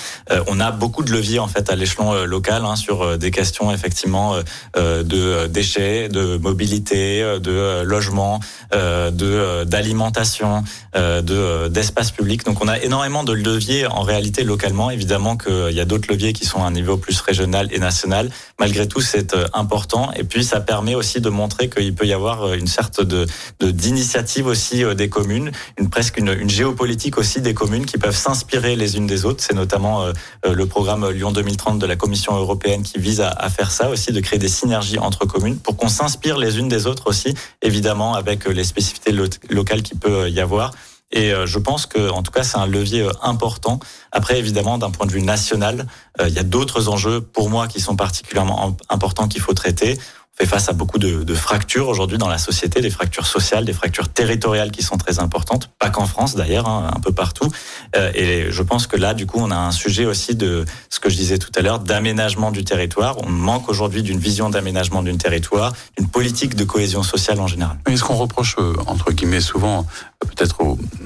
on 0.47 0.59
a 0.59 0.71
beaucoup 0.71 1.03
de 1.03 1.11
leviers 1.11 1.39
en 1.39 1.47
fait 1.47 1.69
à 1.71 1.75
l'échelon 1.75 2.25
local 2.25 2.63
hein, 2.65 2.75
sur 2.75 3.17
des 3.17 3.31
questions 3.31 3.71
effectivement 3.71 4.35
de 4.75 5.47
déchets, 5.47 6.09
de 6.09 6.37
mobilité, 6.37 7.21
de 7.39 7.81
logement, 7.81 8.39
de 8.73 9.63
d'alimentation, 9.63 10.63
de 10.95 11.67
d'espace 11.69 12.11
public. 12.11 12.45
Donc, 12.45 12.63
on 12.63 12.67
a 12.67 12.79
énormément 12.79 13.23
de 13.23 13.33
leviers 13.33 13.87
en 13.87 14.01
réalité 14.01 14.43
localement 14.43 14.60
Évidemment 14.91 15.37
qu'il 15.37 15.71
y 15.71 15.79
a 15.79 15.85
d'autres 15.85 16.11
leviers 16.11 16.33
qui 16.33 16.45
sont 16.45 16.63
à 16.63 16.67
un 16.67 16.71
niveau 16.71 16.97
plus 16.97 17.19
régional 17.21 17.67
et 17.71 17.79
national. 17.79 18.29
Malgré 18.59 18.87
tout, 18.87 19.01
c'est 19.01 19.35
important. 19.53 20.11
Et 20.15 20.23
puis, 20.23 20.43
ça 20.43 20.59
permet 20.59 20.95
aussi 20.95 21.21
de 21.21 21.29
montrer 21.29 21.69
qu'il 21.69 21.95
peut 21.95 22.05
y 22.05 22.13
avoir 22.13 22.53
une 22.53 22.67
sorte 22.67 23.01
de 23.01 23.25
d'initiative 23.61 24.47
aussi 24.47 24.83
des 24.95 25.09
communes, 25.09 25.51
une 25.77 25.89
presque 25.89 26.17
une, 26.17 26.29
une, 26.29 26.49
géopolitique 26.49 27.17
aussi 27.17 27.41
des 27.41 27.53
communes 27.53 27.85
qui 27.85 27.97
peuvent 27.97 28.15
s'inspirer 28.15 28.75
les 28.75 28.97
unes 28.97 29.07
des 29.07 29.25
autres. 29.25 29.43
C'est 29.43 29.55
notamment 29.55 30.05
le 30.45 30.65
programme 30.65 31.09
Lyon 31.09 31.31
2030 31.31 31.79
de 31.79 31.85
la 31.85 31.95
Commission 31.95 32.35
européenne 32.35 32.83
qui 32.83 32.99
vise 32.99 33.21
à, 33.21 33.29
à 33.29 33.49
faire 33.49 33.71
ça 33.71 33.89
aussi, 33.89 34.11
de 34.11 34.19
créer 34.19 34.39
des 34.39 34.47
synergies 34.47 34.99
entre 34.99 35.25
communes 35.25 35.57
pour 35.57 35.77
qu'on 35.77 35.89
s'inspire 35.89 36.37
les 36.37 36.59
unes 36.59 36.67
des 36.67 36.87
autres 36.87 37.07
aussi, 37.07 37.33
évidemment 37.61 38.13
avec 38.13 38.45
les 38.45 38.63
spécificités 38.63 39.11
locales 39.49 39.83
qui 39.83 39.95
peut 39.95 40.29
y 40.29 40.39
avoir. 40.39 40.71
Et 41.13 41.33
euh, 41.33 41.45
je 41.45 41.59
pense 41.59 41.85
que, 41.85 42.09
en 42.09 42.23
tout 42.23 42.31
cas, 42.31 42.43
c'est 42.43 42.57
un 42.57 42.65
levier 42.65 43.01
euh, 43.01 43.11
important. 43.21 43.79
Après, 44.11 44.39
évidemment, 44.39 44.77
d'un 44.77 44.91
point 44.91 45.05
de 45.05 45.11
vue 45.11 45.21
national, 45.21 45.87
euh, 46.21 46.29
il 46.29 46.33
y 46.33 46.39
a 46.39 46.43
d'autres 46.43 46.89
enjeux 46.89 47.21
pour 47.21 47.49
moi 47.49 47.67
qui 47.67 47.79
sont 47.79 47.95
particulièrement 47.95 48.77
importants 48.89 49.27
qu'il 49.27 49.41
faut 49.41 49.53
traiter 49.53 49.97
fait 50.41 50.47
face 50.47 50.69
à 50.69 50.73
beaucoup 50.73 50.97
de, 50.97 51.33
fractures 51.35 51.87
aujourd'hui 51.87 52.17
dans 52.17 52.27
la 52.27 52.37
société, 52.37 52.81
des 52.81 52.89
fractures 52.89 53.27
sociales, 53.27 53.63
des 53.63 53.73
fractures 53.73 54.09
territoriales 54.09 54.71
qui 54.71 54.81
sont 54.81 54.97
très 54.97 55.19
importantes, 55.19 55.69
pas 55.79 55.89
qu'en 55.89 56.05
France 56.05 56.35
d'ailleurs, 56.35 56.67
hein, 56.67 56.91
un 56.95 56.99
peu 56.99 57.11
partout. 57.11 57.49
Euh, 57.95 58.11
et 58.15 58.51
je 58.51 58.63
pense 58.63 58.87
que 58.87 58.97
là, 58.97 59.13
du 59.13 59.25
coup, 59.25 59.37
on 59.39 59.51
a 59.51 59.55
un 59.55 59.71
sujet 59.71 60.05
aussi 60.05 60.35
de 60.35 60.65
ce 60.89 60.99
que 60.99 61.09
je 61.09 61.15
disais 61.15 61.37
tout 61.37 61.51
à 61.55 61.61
l'heure, 61.61 61.79
d'aménagement 61.79 62.51
du 62.51 62.63
territoire. 62.63 63.17
On 63.23 63.29
manque 63.29 63.69
aujourd'hui 63.69 64.03
d'une 64.03 64.19
vision 64.19 64.49
d'aménagement 64.49 65.03
d'un 65.03 65.17
territoire, 65.17 65.73
d'une 65.97 66.07
politique 66.07 66.55
de 66.55 66.63
cohésion 66.63 67.03
sociale 67.03 67.39
en 67.39 67.47
général. 67.47 67.77
Mais 67.87 67.95
ce 67.95 68.03
qu'on 68.03 68.15
reproche, 68.15 68.55
euh, 68.57 68.73
entre 68.87 69.11
guillemets, 69.11 69.41
souvent, 69.41 69.85
peut-être 70.19 70.57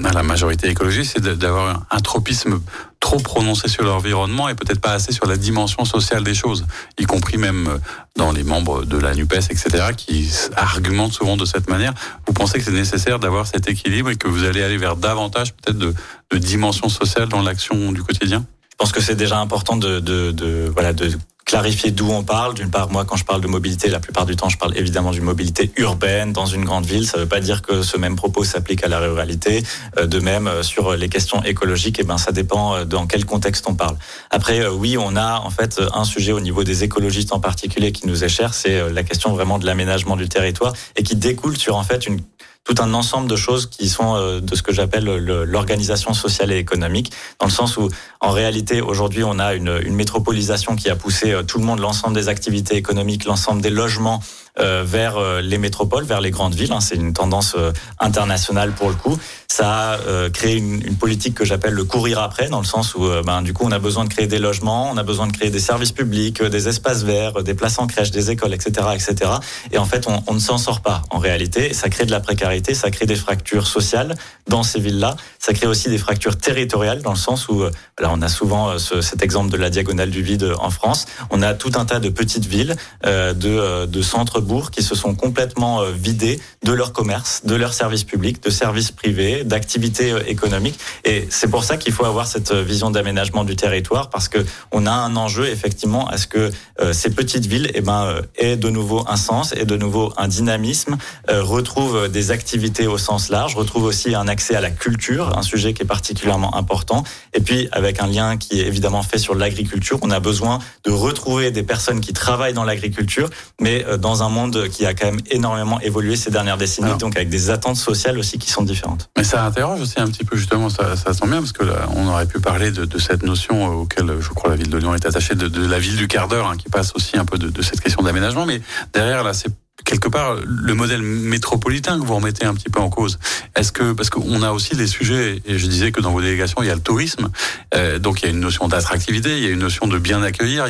à 0.03 0.13
la 0.13 0.23
majorité 0.23 0.69
écologique, 0.69 1.05
c'est 1.05 1.21
d'avoir 1.21 1.85
un 1.91 1.99
tropisme 1.99 2.59
trop 2.99 3.17
prononcé 3.17 3.67
sur 3.67 3.83
l'environnement 3.83 4.49
et 4.49 4.55
peut-être 4.55 4.81
pas 4.81 4.93
assez 4.93 5.11
sur 5.11 5.27
la 5.27 5.37
dimension 5.37 5.85
sociale 5.85 6.23
des 6.23 6.33
choses, 6.33 6.65
y 6.97 7.03
compris 7.03 7.37
même 7.37 7.67
euh, 7.67 7.77
dans 8.15 8.31
les 8.31 8.43
membres 8.43 8.83
de 8.85 8.97
la 8.97 9.13
NUPES, 9.13 9.51
etc., 9.51 9.91
qui 9.95 10.31
argumentent 10.55 11.13
souvent 11.13 11.37
de 11.37 11.45
cette 11.45 11.69
manière. 11.69 11.93
Vous 12.25 12.33
pensez 12.33 12.57
que 12.57 12.65
c'est 12.65 12.71
nécessaire 12.71 13.19
d'avoir 13.19 13.47
cet 13.47 13.67
équilibre 13.67 14.09
et 14.09 14.15
que 14.15 14.27
vous 14.27 14.43
allez 14.43 14.63
aller 14.63 14.77
vers 14.77 14.95
davantage 14.95 15.53
peut-être 15.53 15.77
de, 15.77 15.93
de 16.31 16.37
dimension 16.37 16.89
sociale 16.89 17.27
dans 17.27 17.41
l'action 17.41 17.91
du 17.91 18.01
quotidien? 18.03 18.45
Je 18.71 18.75
pense 18.77 18.91
que 18.91 19.01
c'est 19.01 19.15
déjà 19.15 19.39
important 19.39 19.77
de, 19.77 19.99
de, 19.99 20.31
de, 20.31 20.69
voilà 20.73 20.91
de 20.91 21.11
clarifier 21.45 21.91
d'où 21.91 22.09
on 22.11 22.23
parle. 22.23 22.55
D'une 22.55 22.71
part, 22.71 22.91
moi, 22.91 23.05
quand 23.05 23.15
je 23.15 23.23
parle 23.23 23.39
de 23.39 23.47
mobilité, 23.47 23.87
la 23.87 23.99
plupart 23.99 24.25
du 24.25 24.35
temps, 24.35 24.49
je 24.49 24.57
parle 24.57 24.75
évidemment 24.77 25.11
d'une 25.11 25.23
mobilité 25.23 25.71
urbaine 25.77 26.33
dans 26.33 26.47
une 26.47 26.65
grande 26.65 26.85
ville. 26.85 27.07
Ça 27.07 27.17
ne 27.17 27.23
veut 27.23 27.29
pas 27.29 27.39
dire 27.39 27.61
que 27.61 27.83
ce 27.83 27.97
même 27.97 28.15
propos 28.15 28.43
s'applique 28.43 28.83
à 28.83 28.87
la 28.87 28.99
ruralité. 28.99 29.63
Euh, 29.97 30.07
de 30.07 30.19
même, 30.19 30.47
euh, 30.47 30.63
sur 30.63 30.95
les 30.95 31.07
questions 31.07 31.43
écologiques, 31.43 31.97
eh 31.99 32.03
ben, 32.03 32.17
ça 32.17 32.31
dépend 32.31 32.75
euh, 32.75 32.85
dans 32.85 33.05
quel 33.05 33.25
contexte 33.25 33.65
on 33.67 33.75
parle. 33.75 33.95
Après, 34.31 34.67
oui, 34.67 34.97
on 34.97 35.15
a 35.15 35.39
en 35.39 35.51
fait 35.51 35.79
un 35.93 36.03
sujet 36.03 36.31
au 36.31 36.39
niveau 36.39 36.63
des 36.63 36.83
écologistes 36.83 37.31
en 37.31 37.39
particulier 37.39 37.91
qui 37.91 38.07
nous 38.07 38.23
est 38.23 38.29
cher, 38.29 38.53
c'est 38.53 38.89
la 38.91 39.03
question 39.03 39.33
vraiment 39.33 39.59
de 39.59 39.65
l'aménagement 39.65 40.15
du 40.15 40.27
territoire 40.27 40.73
et 40.95 41.03
qui 41.03 41.15
découle 41.15 41.57
sur 41.57 41.75
en 41.75 41.83
fait 41.83 42.07
une 42.07 42.19
tout 42.65 42.75
un 42.79 42.93
ensemble 42.93 43.29
de 43.29 43.35
choses 43.35 43.67
qui 43.67 43.87
sont 43.87 44.15
euh, 44.15 44.41
de 44.41 44.55
ce 44.55 44.63
que 44.63 44.73
j'appelle 44.73 45.05
l'organisation 45.05 46.13
sociale 46.13 46.51
et 46.51 46.57
économique, 46.57 47.13
dans 47.39 47.45
le 47.45 47.51
sens 47.51 47.77
où, 47.77 47.89
en 48.19 48.31
réalité, 48.31 48.81
aujourd'hui, 48.81 49.23
on 49.23 49.39
a 49.39 49.53
une, 49.53 49.95
métropolisation 49.95 50.75
qui 50.75 50.89
a 50.89 50.95
poussé 50.95 51.31
euh, 51.31 51.43
tout 51.43 51.59
le 51.59 51.63
monde, 51.63 51.79
l'ensemble 51.79 52.15
des 52.15 52.27
activités 52.27 52.75
économiques, 52.75 53.25
l'ensemble 53.25 53.61
des 53.61 53.69
logements 53.69 54.19
vers 54.57 55.17
euh, 55.17 55.41
les 55.41 55.57
métropoles, 55.57 56.05
vers 56.05 56.21
les 56.21 56.31
grandes 56.31 56.55
villes. 56.55 56.71
Hein. 56.71 56.79
C'est 56.79 56.95
une 56.95 57.13
tendance 57.13 57.55
euh, 57.57 57.71
internationale 57.99 58.71
pour 58.71 58.89
le 58.89 58.95
coup. 58.95 59.17
Ça 59.47 59.93
a 59.93 60.29
créé 60.31 60.57
une, 60.57 60.85
une 60.85 60.97
politique 60.97 61.35
que 61.35 61.45
j'appelle 61.45 61.73
le 61.73 61.85
courir 61.85 62.19
après, 62.19 62.49
dans 62.49 62.59
le 62.59 62.65
sens 62.65 62.95
où 62.95 63.07
ben, 63.25 63.41
du 63.41 63.53
coup 63.53 63.63
on 63.65 63.71
a 63.71 63.79
besoin 63.79 64.03
de 64.03 64.09
créer 64.09 64.27
des 64.27 64.39
logements, 64.39 64.89
on 64.91 64.97
a 64.97 65.03
besoin 65.03 65.27
de 65.27 65.31
créer 65.31 65.49
des 65.49 65.59
services 65.59 65.93
publics, 65.93 66.43
des 66.43 66.67
espaces 66.67 67.03
verts, 67.03 67.41
des 67.41 67.53
places 67.53 67.79
en 67.79 67.87
crèche, 67.87 68.11
des 68.11 68.31
écoles, 68.31 68.53
etc., 68.53 68.87
etc. 68.93 69.31
Et 69.71 69.77
en 69.77 69.85
fait, 69.85 70.07
on, 70.07 70.21
on 70.27 70.33
ne 70.33 70.39
s'en 70.39 70.57
sort 70.57 70.81
pas. 70.81 71.03
En 71.09 71.19
réalité, 71.19 71.73
ça 71.73 71.89
crée 71.89 72.05
de 72.05 72.11
la 72.11 72.19
précarité, 72.19 72.73
ça 72.73 72.91
crée 72.91 73.05
des 73.05 73.15
fractures 73.15 73.67
sociales 73.67 74.15
dans 74.49 74.63
ces 74.63 74.79
villes-là. 74.79 75.15
Ça 75.39 75.53
crée 75.53 75.67
aussi 75.67 75.89
des 75.89 75.99
fractures 75.99 76.37
territoriales, 76.37 77.01
dans 77.01 77.11
le 77.13 77.17
sens 77.17 77.47
où 77.47 77.63
là, 77.63 78.09
on 78.11 78.21
a 78.21 78.27
souvent 78.27 78.77
ce, 78.77 78.99
cet 78.99 79.23
exemple 79.23 79.51
de 79.51 79.57
la 79.57 79.69
diagonale 79.69 80.09
du 80.09 80.21
vide 80.21 80.51
en 80.59 80.69
France. 80.69 81.05
On 81.29 81.41
a 81.41 81.53
tout 81.53 81.71
un 81.75 81.85
tas 81.85 81.99
de 81.99 82.09
petites 82.09 82.45
villes, 82.45 82.75
de, 83.05 83.85
de 83.85 84.01
centres 84.01 84.41
qui 84.71 84.83
se 84.83 84.95
sont 84.95 85.15
complètement 85.15 85.81
euh, 85.81 85.91
vidés 85.91 86.39
de 86.63 86.71
leur 86.71 86.93
commerce, 86.93 87.41
de 87.45 87.55
leurs 87.55 87.73
services 87.73 88.03
publics, 88.03 88.41
de 88.43 88.49
services 88.49 88.91
privés, 88.91 89.43
d'activités 89.43 90.11
euh, 90.11 90.21
économiques. 90.27 90.79
Et 91.03 91.27
c'est 91.29 91.49
pour 91.49 91.63
ça 91.63 91.77
qu'il 91.77 91.93
faut 91.93 92.05
avoir 92.05 92.27
cette 92.27 92.51
euh, 92.51 92.61
vision 92.61 92.91
d'aménagement 92.91 93.43
du 93.43 93.55
territoire 93.55 94.09
parce 94.09 94.27
que 94.27 94.45
on 94.71 94.85
a 94.85 94.91
un 94.91 95.15
enjeu 95.15 95.47
effectivement 95.47 96.07
à 96.07 96.17
ce 96.17 96.27
que 96.27 96.51
ces 96.91 97.09
petites 97.09 97.45
villes 97.45 97.71
eh 97.73 97.81
ben, 97.81 98.21
aient 98.37 98.57
de 98.57 98.69
nouveau 98.69 99.05
un 99.07 99.15
sens 99.15 99.53
et 99.53 99.65
de 99.65 99.77
nouveau 99.77 100.13
un 100.17 100.27
dynamisme, 100.27 100.97
retrouvent 101.29 102.09
des 102.09 102.31
activités 102.31 102.87
au 102.87 102.97
sens 102.97 103.29
large, 103.29 103.55
retrouvent 103.55 103.85
aussi 103.85 104.13
un 104.13 104.27
accès 104.27 104.55
à 104.55 104.61
la 104.61 104.71
culture, 104.71 105.37
un 105.37 105.41
sujet 105.41 105.73
qui 105.73 105.83
est 105.83 105.87
particulièrement 105.87 106.55
important. 106.55 107.03
Et 107.33 107.39
puis 107.39 107.69
avec 107.71 108.01
un 108.01 108.07
lien 108.07 108.37
qui 108.37 108.59
est 108.59 108.67
évidemment 108.67 109.03
fait 109.03 109.17
sur 109.17 109.35
l'agriculture, 109.35 109.99
on 110.01 110.11
a 110.11 110.19
besoin 110.19 110.59
de 110.83 110.91
retrouver 110.91 111.51
des 111.51 111.63
personnes 111.63 112.01
qui 112.01 112.13
travaillent 112.13 112.53
dans 112.53 112.65
l'agriculture, 112.65 113.29
mais 113.61 113.85
dans 113.97 114.23
un 114.23 114.29
monde 114.35 114.67
qui 114.69 114.85
a 114.85 114.93
quand 114.93 115.07
même 115.07 115.21
énormément 115.31 115.79
évolué 115.79 116.15
ces 116.15 116.29
dernières 116.29 116.57
décennies, 116.57 116.97
donc 116.97 117.15
avec 117.15 117.29
des 117.29 117.49
attentes 117.49 117.77
sociales 117.77 118.19
aussi 118.19 118.37
qui 118.37 118.49
sont 118.49 118.63
différentes. 118.63 119.09
Mais 119.17 119.23
ça 119.23 119.43
interroge 119.43 119.81
aussi 119.81 119.99
un 119.99 120.07
petit 120.07 120.23
peu 120.23 120.37
justement, 120.37 120.69
ça, 120.69 120.95
ça 120.95 121.13
sent 121.13 121.27
bien, 121.27 121.39
parce 121.39 121.53
que 121.53 121.63
là, 121.63 121.87
on 121.95 122.07
aurait 122.07 122.27
pu 122.27 122.39
parler 122.39 122.71
de, 122.71 122.85
de, 122.85 122.97
cette 122.99 123.23
notion 123.23 123.67
auquel 123.67 124.05
je 124.19 124.29
crois 124.29 124.49
la 124.49 124.55
ville 124.55 124.69
de 124.69 124.77
Lyon 124.77 124.93
est 124.93 125.05
attachée, 125.05 125.35
de, 125.35 125.47
de 125.47 125.65
la 125.65 125.79
ville 125.79 125.95
du 125.95 126.07
quart 126.07 126.27
d'heure, 126.27 126.47
hein, 126.47 126.57
qui 126.57 126.69
passe 126.69 126.91
aussi 126.95 127.17
un 127.17 127.25
peu 127.25 127.37
de, 127.37 127.49
de 127.49 127.61
cette 127.61 127.81
question 127.81 128.03
d'aménagement, 128.03 128.45
mais 128.45 128.61
derrière 128.93 129.23
là, 129.23 129.33
c'est 129.33 129.49
quelque 129.83 130.07
part 130.07 130.35
le 130.45 130.73
modèle 130.73 131.01
métropolitain 131.01 131.99
que 131.99 132.05
vous 132.05 132.15
remettez 132.15 132.45
un 132.45 132.53
petit 132.53 132.69
peu 132.69 132.79
en 132.79 132.89
cause. 132.89 133.19
Est-ce 133.55 133.71
que 133.71 133.93
parce 133.93 134.09
qu'on 134.09 134.41
a 134.41 134.51
aussi 134.51 134.75
des 134.75 134.87
sujets 134.87 135.41
et 135.45 135.57
je 135.57 135.67
disais 135.67 135.91
que 135.91 136.01
dans 136.01 136.11
vos 136.11 136.21
délégations 136.21 136.61
il 136.63 136.67
y 136.67 136.71
a 136.71 136.75
le 136.75 136.81
tourisme, 136.81 137.29
euh, 137.73 137.99
donc 137.99 138.21
il 138.21 138.25
y 138.25 138.27
a 138.27 138.31
une 138.31 138.39
notion 138.39 138.67
d'attractivité, 138.67 139.37
il 139.37 139.43
y 139.43 139.47
a 139.47 139.49
une 139.49 139.59
notion 139.59 139.87
de 139.87 139.97
bien 139.97 140.23
accueillir 140.23 140.65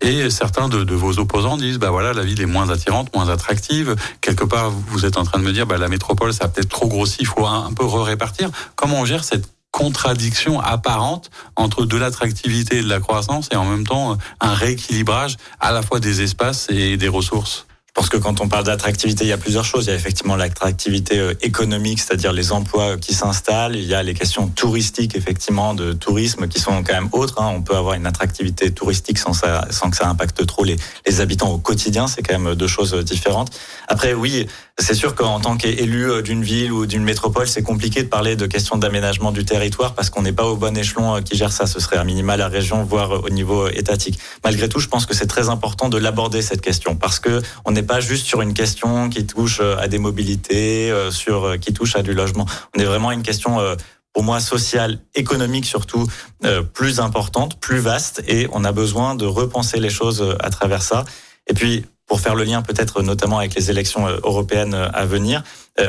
et 0.00 0.30
certains 0.30 0.68
de, 0.68 0.94
vos 0.94 1.18
opposants 1.18 1.56
disent 1.56 1.78
bah 1.78 1.90
voilà 1.90 2.12
la 2.12 2.24
ville 2.24 2.40
est 2.40 2.46
moins 2.46 2.70
attirante, 2.70 3.14
moins 3.14 3.28
attractive. 3.28 3.94
Quelque 4.20 4.44
part 4.44 4.70
vous 4.70 5.04
êtes 5.04 5.16
en 5.16 5.24
train 5.24 5.38
de 5.38 5.44
me 5.44 5.52
dire 5.52 5.66
bah 5.66 5.78
la 5.78 5.88
métropole 5.88 6.32
ça 6.32 6.46
a 6.46 6.48
peut-être 6.48 6.70
trop 6.70 6.88
grossi, 6.88 7.18
il 7.20 7.26
faut 7.26 7.46
un, 7.46 7.66
un 7.66 7.72
peu 7.72 7.84
répartir. 7.84 8.50
Comment 8.74 9.00
on 9.00 9.04
gère 9.04 9.24
cette 9.24 9.46
contradiction 9.70 10.60
apparente 10.60 11.30
entre 11.56 11.84
de 11.84 11.96
l'attractivité 11.96 12.78
et 12.78 12.82
de 12.82 12.88
la 12.88 13.00
croissance 13.00 13.48
et 13.52 13.56
en 13.56 13.64
même 13.64 13.86
temps 13.86 14.18
un 14.40 14.54
rééquilibrage 14.54 15.36
à 15.60 15.72
la 15.72 15.82
fois 15.82 16.00
des 16.00 16.22
espaces 16.22 16.66
et 16.70 16.96
des 16.96 17.08
ressources? 17.08 17.66
Pense 17.94 18.08
que 18.08 18.16
quand 18.16 18.40
on 18.40 18.48
parle 18.48 18.64
d'attractivité, 18.64 19.24
il 19.24 19.28
y 19.28 19.32
a 19.32 19.38
plusieurs 19.38 19.64
choses. 19.64 19.86
Il 19.86 19.90
y 19.90 19.92
a 19.92 19.96
effectivement 19.96 20.36
l'attractivité 20.36 21.18
euh, 21.18 21.34
économique, 21.42 22.00
c'est-à-dire 22.00 22.32
les 22.32 22.52
emplois 22.52 22.96
qui 22.96 23.14
s'installent. 23.14 23.76
Il 23.76 23.86
y 23.86 23.94
a 23.94 24.02
les 24.02 24.14
questions 24.14 24.48
touristiques, 24.48 25.16
effectivement, 25.16 25.74
de 25.74 25.92
tourisme 25.92 26.46
qui 26.48 26.60
sont 26.60 26.82
quand 26.82 26.94
même 26.94 27.08
autres. 27.12 27.40
Hein. 27.40 27.52
On 27.54 27.62
peut 27.62 27.76
avoir 27.76 27.94
une 27.94 28.06
attractivité 28.06 28.70
touristique 28.70 29.18
sans, 29.18 29.32
ça, 29.32 29.66
sans 29.70 29.90
que 29.90 29.96
ça 29.96 30.08
impacte 30.08 30.46
trop 30.46 30.64
les, 30.64 30.76
les 31.06 31.20
habitants 31.20 31.50
au 31.50 31.58
quotidien. 31.58 32.06
C'est 32.06 32.22
quand 32.22 32.38
même 32.38 32.54
deux 32.54 32.68
choses 32.68 32.94
différentes. 32.94 33.50
Après, 33.88 34.14
oui, 34.14 34.46
c'est 34.80 34.94
sûr 34.94 35.14
qu'en 35.14 35.40
tant 35.40 35.56
qu'élu 35.56 36.10
euh, 36.10 36.22
d'une 36.22 36.42
ville 36.42 36.72
ou 36.72 36.86
d'une 36.86 37.02
métropole, 37.02 37.46
c'est 37.46 37.62
compliqué 37.62 38.02
de 38.02 38.08
parler 38.08 38.36
de 38.36 38.46
questions 38.46 38.76
d'aménagement 38.76 39.30
du 39.32 39.44
territoire 39.44 39.94
parce 39.94 40.10
qu'on 40.10 40.22
n'est 40.22 40.32
pas 40.32 40.46
au 40.46 40.56
bon 40.56 40.76
échelon 40.76 41.16
euh, 41.16 41.20
qui 41.20 41.36
gère 41.36 41.52
ça. 41.52 41.66
Ce 41.66 41.80
serait 41.80 41.96
à 41.96 42.04
minima 42.04 42.36
la 42.36 42.48
région, 42.48 42.82
voire 42.84 43.24
au 43.24 43.30
niveau 43.30 43.68
étatique. 43.68 44.18
Malgré 44.44 44.68
tout, 44.68 44.80
je 44.80 44.88
pense 44.88 45.06
que 45.06 45.14
c'est 45.14 45.26
très 45.26 45.48
important 45.48 45.88
de 45.88 45.98
l'aborder 45.98 46.40
cette 46.40 46.60
question 46.60 46.96
parce 46.96 47.18
que 47.18 47.42
on 47.64 47.76
n'est 47.80 47.86
pas 47.86 48.00
juste 48.00 48.26
sur 48.26 48.42
une 48.42 48.54
question 48.54 49.08
qui 49.08 49.26
touche 49.26 49.60
euh, 49.60 49.76
à 49.78 49.88
des 49.88 49.98
mobilités, 49.98 50.90
euh, 50.90 51.10
sur 51.10 51.44
euh, 51.44 51.56
qui 51.56 51.72
touche 51.72 51.96
à 51.96 52.02
du 52.02 52.12
logement. 52.12 52.46
On 52.76 52.80
est 52.80 52.84
vraiment 52.84 53.10
une 53.10 53.22
question 53.22 53.58
pour 54.12 54.22
moi 54.22 54.40
sociale, 54.40 54.98
économique 55.14 55.64
surtout, 55.64 56.04
plus 56.72 56.98
importante, 56.98 57.60
plus 57.60 57.78
vaste, 57.78 58.24
et 58.26 58.48
on 58.52 58.64
a 58.64 58.72
besoin 58.72 59.14
de 59.14 59.24
repenser 59.24 59.78
les 59.78 59.88
choses 59.88 60.36
à 60.40 60.50
travers 60.50 60.82
ça. 60.82 61.04
Et 61.46 61.54
puis, 61.54 61.86
pour 62.06 62.20
faire 62.20 62.34
le 62.34 62.42
lien 62.42 62.60
peut-être 62.60 63.02
notamment 63.02 63.38
avec 63.38 63.54
les 63.54 63.70
élections 63.70 64.08
européennes 64.08 64.74
à 64.74 65.06
venir, 65.06 65.44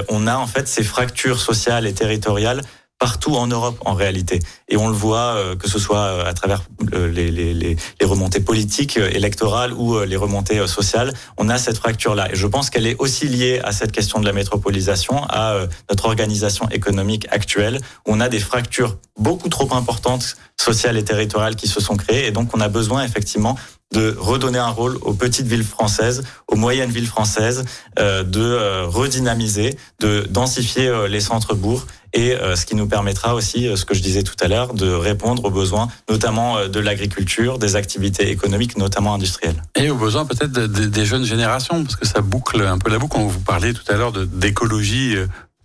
on 0.09 0.27
a 0.27 0.37
en 0.37 0.45
fait 0.45 0.67
ces 0.67 0.83
fractures 0.83 1.39
sociales 1.39 1.87
et 1.87 1.93
territoriales 1.93 2.61
partout 2.99 3.35
en 3.35 3.47
Europe 3.47 3.81
en 3.85 3.95
réalité. 3.95 4.39
Et 4.71 4.77
on 4.77 4.87
le 4.87 4.95
voit 4.95 5.35
euh, 5.35 5.55
que 5.55 5.69
ce 5.69 5.77
soit 5.77 5.99
euh, 5.99 6.25
à 6.25 6.33
travers 6.33 6.63
euh, 6.93 7.11
les, 7.11 7.29
les, 7.29 7.53
les, 7.53 7.75
remontées 8.01 8.39
politiques, 8.39 8.97
électorales 8.97 9.73
ou 9.73 9.99
les 9.99 10.15
remontées 10.15 10.65
sociales. 10.67 11.13
On 11.37 11.49
a 11.49 11.57
cette 11.57 11.77
fracture-là. 11.77 12.31
Et 12.31 12.35
je 12.35 12.47
pense 12.47 12.69
qu'elle 12.69 12.87
est 12.87 12.95
aussi 12.97 13.27
liée 13.27 13.61
à 13.63 13.71
cette 13.71 13.91
question 13.91 14.19
de 14.19 14.25
la 14.25 14.33
métropolisation, 14.33 15.23
à 15.29 15.55
notre 15.89 16.05
organisation 16.05 16.67
économique 16.69 17.27
actuelle, 17.31 17.79
où 18.07 18.13
on 18.13 18.19
a 18.19 18.27
des 18.27 18.39
fractures 18.39 18.97
beaucoup 19.17 19.49
trop 19.49 19.73
importantes 19.73 20.35
sociales 20.59 20.97
et 20.97 21.03
territoriales 21.03 21.55
qui 21.55 21.67
se 21.67 21.79
sont 21.79 21.95
créées. 21.95 22.27
Et 22.27 22.31
donc, 22.31 22.49
on 22.55 22.59
a 22.59 22.67
besoin 22.67 23.03
effectivement 23.03 23.55
de 23.91 24.15
redonner 24.17 24.59
un 24.59 24.69
rôle 24.69 24.97
aux 25.01 25.13
petites 25.13 25.47
villes 25.47 25.65
françaises, 25.65 26.23
aux 26.47 26.55
moyennes 26.55 26.91
villes 26.91 27.07
françaises, 27.07 27.65
euh, 27.99 28.23
de 28.23 28.41
euh, 28.41 28.85
redynamiser, 28.87 29.77
de 29.99 30.25
densifier 30.29 30.87
euh, 30.87 31.07
les 31.07 31.19
centres-bourgs 31.19 31.85
et 32.13 32.35
ce 32.55 32.65
qui 32.65 32.75
nous 32.75 32.87
permettra 32.87 33.35
aussi, 33.35 33.69
ce 33.73 33.85
que 33.85 33.93
je 33.93 34.01
disais 34.01 34.21
tout 34.21 34.35
à 34.41 34.49
l'heure, 34.49 34.60
de 34.73 34.91
répondre 34.91 35.45
aux 35.45 35.51
besoins, 35.51 35.87
notamment 36.09 36.67
de 36.67 36.79
l'agriculture, 36.79 37.59
des 37.59 37.75
activités 37.75 38.29
économiques, 38.29 38.77
notamment 38.77 39.13
industrielles. 39.13 39.61
Et 39.75 39.89
aux 39.89 39.95
besoins 39.95 40.25
peut-être 40.25 40.51
des 40.51 41.05
jeunes 41.05 41.25
générations, 41.25 41.83
parce 41.83 41.95
que 41.95 42.07
ça 42.07 42.21
boucle 42.21 42.61
un 42.61 42.77
peu 42.77 42.89
la 42.89 42.99
boucle. 42.99 43.15
Quand 43.15 43.25
vous 43.25 43.39
parliez 43.39 43.73
tout 43.73 43.89
à 43.89 43.95
l'heure 43.95 44.11
d'écologie 44.11 45.15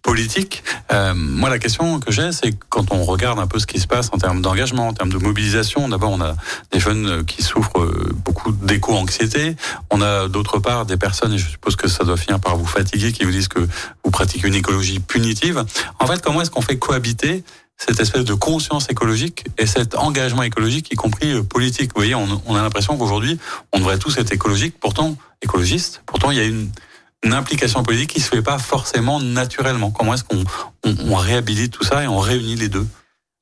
politique. 0.07 0.63
Euh, 0.93 1.15
moi, 1.15 1.51
la 1.51 1.59
question 1.59 1.99
que 1.99 2.13
j'ai, 2.13 2.31
c'est 2.31 2.53
quand 2.69 2.93
on 2.93 3.03
regarde 3.03 3.41
un 3.41 3.49
peu 3.49 3.59
ce 3.59 3.67
qui 3.67 3.81
se 3.81 3.89
passe 3.89 4.09
en 4.13 4.19
termes 4.19 4.41
d'engagement, 4.41 4.87
en 4.87 4.93
termes 4.93 5.11
de 5.11 5.19
mobilisation. 5.19 5.89
D'abord, 5.89 6.13
on 6.13 6.21
a 6.21 6.37
des 6.71 6.79
jeunes 6.79 7.25
qui 7.25 7.43
souffrent 7.43 7.81
euh, 7.81 8.15
beaucoup 8.25 8.53
d'éco-anxiété. 8.53 9.57
On 9.91 10.01
a 10.01 10.29
d'autre 10.29 10.61
part 10.61 10.87
des 10.87 10.97
personnes, 10.97 11.33
et 11.33 11.39
je 11.39 11.51
suppose 11.51 11.75
que 11.75 11.89
ça 11.89 12.05
doit 12.05 12.17
finir 12.17 12.39
par 12.39 12.57
vous 12.57 12.67
fatiguer, 12.67 13.11
qui 13.11 13.25
vous 13.25 13.33
disent 13.33 13.49
que 13.49 13.67
vous 14.05 14.11
pratiquez 14.13 14.47
une 14.47 14.55
écologie 14.55 15.01
punitive. 15.01 15.65
En 15.99 16.07
fait, 16.07 16.23
comment 16.23 16.41
est-ce 16.41 16.53
qu'on 16.53 16.63
fait 16.63 16.79
cohabiter 16.79 17.43
cette 17.77 17.99
espèce 17.99 18.25
de 18.25 18.35
conscience 18.35 18.89
écologique 18.89 19.45
et 19.59 19.67
cet 19.67 19.97
engagement 19.97 20.45
écologique, 20.45 20.93
y 20.93 20.95
compris 20.95 21.33
euh, 21.33 21.43
politique? 21.43 21.91
Vous 21.95 22.01
voyez, 22.01 22.15
on, 22.15 22.41
on 22.47 22.55
a 22.55 22.63
l'impression 22.63 22.97
qu'aujourd'hui, 22.97 23.41
on 23.73 23.81
devrait 23.81 23.99
tous 23.99 24.17
être 24.19 24.33
écologiques, 24.33 24.77
pourtant 24.79 25.17
écologistes. 25.43 26.03
Pourtant, 26.07 26.31
il 26.31 26.37
y 26.37 26.41
a 26.41 26.45
une 26.45 26.71
implication 27.33 27.83
politique 27.83 28.11
qui 28.11 28.21
se 28.21 28.29
fait 28.29 28.43
pas 28.43 28.59
forcément 28.59 29.21
naturellement. 29.21 29.91
Comment 29.91 30.15
est-ce 30.15 30.25
qu'on 30.25 30.45
on, 30.85 31.15
réhabilite 31.15 31.73
tout 31.73 31.85
ça 31.85 32.05
et 32.05 32.07
on 32.07 32.19
réunit 32.19 32.57
les 32.57 32.69
deux? 32.69 32.87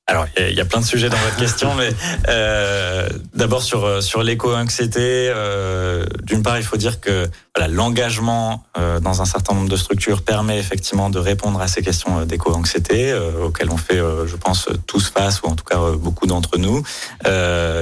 Alors, 0.07 0.27
il 0.37 0.55
y, 0.55 0.61
a 0.61 0.67
plein 0.67 0.81
de 0.81 0.85
sujets 0.85 1.09
dans 1.09 1.17
votre 1.17 1.37
question, 1.37 1.75
mais 1.79 1.89
euh, 2.29 3.09
d'abord 3.35 3.63
sur 3.63 3.85
euh, 3.85 4.03
sur 4.03 4.23
l'éco-anxiété. 4.23 5.31
Euh, 5.35 6.05
D'une 6.25 6.43
part, 6.43 6.59
il 6.59 6.63
faut 6.63 6.77
dire 6.77 7.01
que 7.01 7.29
voilà, 7.57 7.73
l'engagement 7.73 8.65
euh, 8.77 8.99
dans 8.99 9.23
un 9.23 9.25
certain 9.25 9.55
nombre 9.55 9.69
de 9.69 9.77
structures 9.77 10.23
permet 10.23 10.59
effectivement 10.59 11.09
de 11.09 11.21
répondre 11.21 11.61
à 11.61 11.69
ces 11.69 11.83
questions 11.83 12.19
euh, 12.19 12.25
d'éco-anxiété 12.25 13.13
euh, 13.13 13.45
auxquelles 13.45 13.71
on 13.71 13.77
fait, 13.77 13.99
je 14.27 14.35
pense, 14.35 14.69
tous 14.89 15.09
face 15.09 15.41
ou 15.43 15.47
en 15.47 15.55
tout 15.55 15.65
cas 15.65 15.79
beaucoup 15.93 16.27
d'entre 16.27 16.59
nous. 16.59 16.83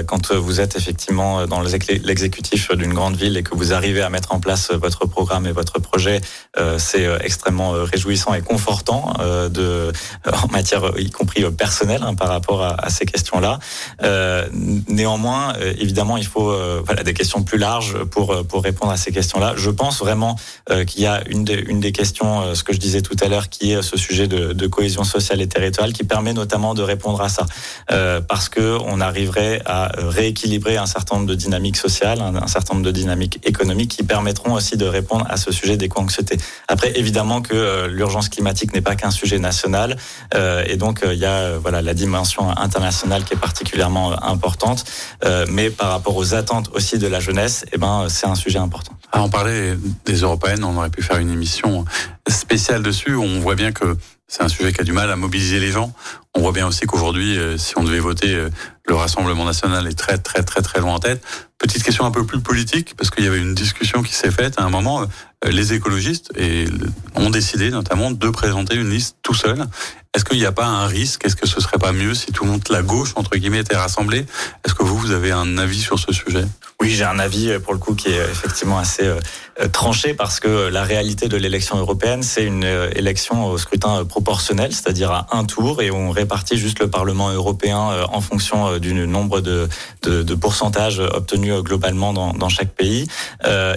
quand 0.07 0.33
vous 0.33 0.61
êtes 0.61 0.77
effectivement 0.77 1.47
dans 1.47 1.61
l'exécutif 1.61 2.71
d'une 2.73 2.93
grande 2.93 3.17
ville 3.17 3.37
et 3.37 3.43
que 3.43 3.55
vous 3.55 3.73
arrivez 3.73 4.03
à 4.03 4.11
mettre 4.11 4.33
en 4.33 4.41
place 4.41 4.73
votre 4.73 5.07
programme 5.07 5.47
et 5.47 5.53
votre 5.53 5.79
projet, 5.79 6.21
c'est 6.79 7.07
extrêmement 7.21 7.73
réjouissant 7.73 8.35
et 8.35 8.43
confortant 8.43 9.15
de 9.51 9.93
en 10.27 10.49
matière 10.49 10.93
y 10.99 11.11
compris 11.11 11.45
personnelle 11.51 12.05
hein, 12.13 12.15
par 12.15 12.29
rapport 12.29 12.63
à, 12.63 12.75
à 12.85 12.91
ces 12.91 13.07
questions-là. 13.07 13.59
néanmoins, 14.89 15.55
évidemment, 15.79 16.17
il 16.17 16.27
faut 16.27 16.53
voilà 16.85 17.03
des 17.03 17.15
questions 17.15 17.43
plus 17.43 17.59
larges 17.59 18.05
pour 18.05 18.47
pour 18.47 18.63
répondre 18.63 18.93
à 18.93 18.97
ces 18.97 19.13
questions-là 19.13 19.55
je 19.57 19.71
pense 19.71 19.99
vraiment 20.01 20.37
euh, 20.71 20.85
qu'il 20.85 21.03
y 21.03 21.07
a 21.07 21.23
une 21.29 21.45
des, 21.45 21.55
une 21.55 21.81
des 21.81 21.93
questions, 21.93 22.43
euh, 22.43 22.55
ce 22.55 22.65
que 22.65 22.73
je 22.73 22.79
disais 22.79 23.03
tout 23.03 23.17
à 23.21 23.29
l'heure, 23.29 23.49
qui 23.49 23.73
est 23.73 23.83
ce 23.83 23.97
sujet 23.97 24.27
de, 24.27 24.53
de, 24.53 24.67
cohésion 24.67 25.05
sociale 25.05 25.41
et 25.41 25.47
territoriale, 25.47 25.93
qui 25.93 26.05
permet 26.05 26.33
notamment 26.33 26.75
de 26.75 26.83
répondre 26.83 27.21
à 27.21 27.29
ça, 27.29 27.47
euh, 27.91 28.21
parce 28.21 28.49
que 28.49 28.79
on 28.85 29.01
arriverait 29.01 29.61
à 29.65 29.93
rééquilibrer 29.97 30.77
un 30.77 30.87
certain 30.87 31.17
nombre 31.17 31.29
de 31.29 31.35
dynamiques 31.35 31.77
sociales, 31.77 32.21
un, 32.21 32.47
certain 32.47 32.75
nombre 32.75 32.87
de 32.87 32.91
dynamiques 32.91 33.39
économiques, 33.45 33.93
qui 33.93 34.03
permettront 34.03 34.55
aussi 34.55 34.77
de 34.77 34.87
répondre 34.87 35.27
à 35.29 35.37
ce 35.37 35.53
sujet 35.53 35.77
d'éco-anxiété. 35.77 36.37
Après, 36.69 36.93
évidemment 36.97 37.43
que 37.43 37.87
l'urgence 37.87 38.29
climatique 38.29 38.73
n'est 38.73 38.81
pas 38.81 38.97
qu'un 38.97 39.11
sujet 39.11 39.39
national, 39.39 39.97
et 40.67 40.77
donc 40.77 41.01
il 41.05 41.19
y 41.19 41.25
a 41.25 41.59
voilà 41.59 41.83
la 41.83 41.95
dimension 42.05 42.45
internationale 42.67 43.25
qui 43.25 43.35
est 43.35 43.43
particulièrement 43.51 44.07
importante, 44.35 44.85
mais 45.49 45.71
par 45.71 45.89
rapport 45.95 46.17
aux 46.17 46.35
attentes 46.35 46.69
aussi 46.75 46.99
de 46.99 47.09
la 47.15 47.21
jeunesse, 47.21 47.65
eh 47.73 47.79
ben 47.79 48.09
c'est 48.09 48.27
un 48.27 48.35
sujet 48.35 48.59
important. 48.59 48.95
Ah, 49.13 49.23
on 49.23 49.29
parlait 49.29 49.77
des 50.05 50.19
européennes, 50.27 50.65
on 50.65 50.77
aurait 50.79 50.95
pu 50.97 51.03
faire 51.03 51.19
une 51.19 51.31
émission 51.31 51.85
spéciale 52.29 52.83
dessus. 52.83 53.15
On 53.15 53.41
voit 53.41 53.55
bien 53.55 53.73
que 53.73 53.97
c'est 54.27 54.43
un 54.43 54.49
sujet 54.49 54.73
qui 54.73 54.81
a 54.81 54.85
du 54.85 54.93
mal 54.93 55.11
à 55.11 55.17
mobiliser 55.17 55.61
les 55.61 55.71
gens. 55.71 55.93
On 56.35 56.41
voit 56.41 56.53
bien 56.53 56.67
aussi 56.67 56.87
qu'aujourd'hui, 56.87 57.37
euh, 57.37 57.59
si 57.59 57.77
on 57.77 57.85
devait 57.85 57.99
voter, 57.99 58.35
euh, 58.35 58.49
le 58.87 58.95
Rassemblement 58.95 59.45
national 59.45 59.87
est 59.87 59.99
très 59.99 60.17
très 60.17 60.43
très 60.43 60.63
très 60.63 60.81
loin 60.81 60.95
en 60.95 60.99
tête. 60.99 61.23
Petite 61.59 61.83
question 61.83 62.07
un 62.07 62.11
peu 62.11 62.25
plus 62.25 62.41
politique, 62.41 62.95
parce 62.97 63.11
qu'il 63.11 63.25
y 63.25 63.29
avait 63.29 63.39
une 63.39 63.55
discussion 63.55 64.03
qui 64.03 64.15
s'est 64.15 64.31
faite 64.31 64.59
à 64.59 64.65
un 64.65 64.71
moment. 64.71 65.03
Euh, 65.03 65.51
les 65.51 65.75
écologistes 65.75 66.33
ont 67.15 67.31
décidé 67.31 67.71
notamment 67.71 68.11
de 68.11 68.31
présenter 68.31 68.77
une 68.77 68.91
liste 68.91 69.17
tout 69.23 69.35
seul. 69.35 69.67
Est-ce 70.15 70.25
qu'il 70.25 70.39
n'y 70.39 70.47
a 70.47 70.53
pas 70.53 70.67
un 70.67 70.87
risque? 70.87 71.25
Est-ce 71.25 71.37
que 71.37 71.47
ce 71.47 71.61
serait 71.61 71.79
pas 71.79 71.93
mieux 71.93 72.15
si 72.15 72.33
tout 72.33 72.45
le 72.45 72.51
monde, 72.51 72.63
la 72.71 72.83
gauche 72.83 73.13
entre 73.17 73.37
guillemets, 73.37 73.61
était 73.61 73.77
rassemblée? 73.77 74.27
Est-ce 74.65 74.75
que 74.75 74.83
vous, 74.83 74.97
vous 74.97 75.11
avez 75.11 75.33
un 75.33 75.59
avis 75.59 75.81
sur 75.81 75.99
ce 75.99 76.13
sujet? 76.13 76.45
Oui, 76.81 76.91
j'ai 76.91 77.05
un 77.05 77.19
avis 77.19 77.59
pour 77.61 77.73
le 77.73 77.79
coup 77.79 77.95
qui 77.95 78.09
est 78.09 78.31
effectivement 78.31 78.79
assez 78.79 79.09
tranché 79.73 80.15
parce 80.15 80.41
que 80.41 80.69
la 80.69 80.83
réalité 80.83 81.29
de 81.29 81.37
l'élection 81.37 81.77
européenne, 81.79 82.23
c'est 82.23 82.45
une 82.45 82.65
élection 82.95 83.47
au 83.47 83.57
scrutin 83.57 84.05
proportionnel, 84.05 84.73
c'est-à-dire 84.73 85.13
à 85.13 85.29
un 85.33 85.45
tour, 85.45 85.81
et 85.81 85.91
on 85.91 86.11
répartit 86.23 86.57
juste 86.57 86.81
le 86.81 86.89
Parlement 86.89 87.31
européen 87.31 87.81
en 88.19 88.21
fonction 88.21 88.79
du 88.79 88.93
nombre 88.95 89.41
de, 89.41 89.69
de, 90.03 90.23
de 90.23 90.35
pourcentages 90.35 91.01
obtenus 91.01 91.55
globalement 91.63 92.13
dans, 92.13 92.33
dans 92.33 92.49
chaque 92.49 92.73
pays. 92.73 93.07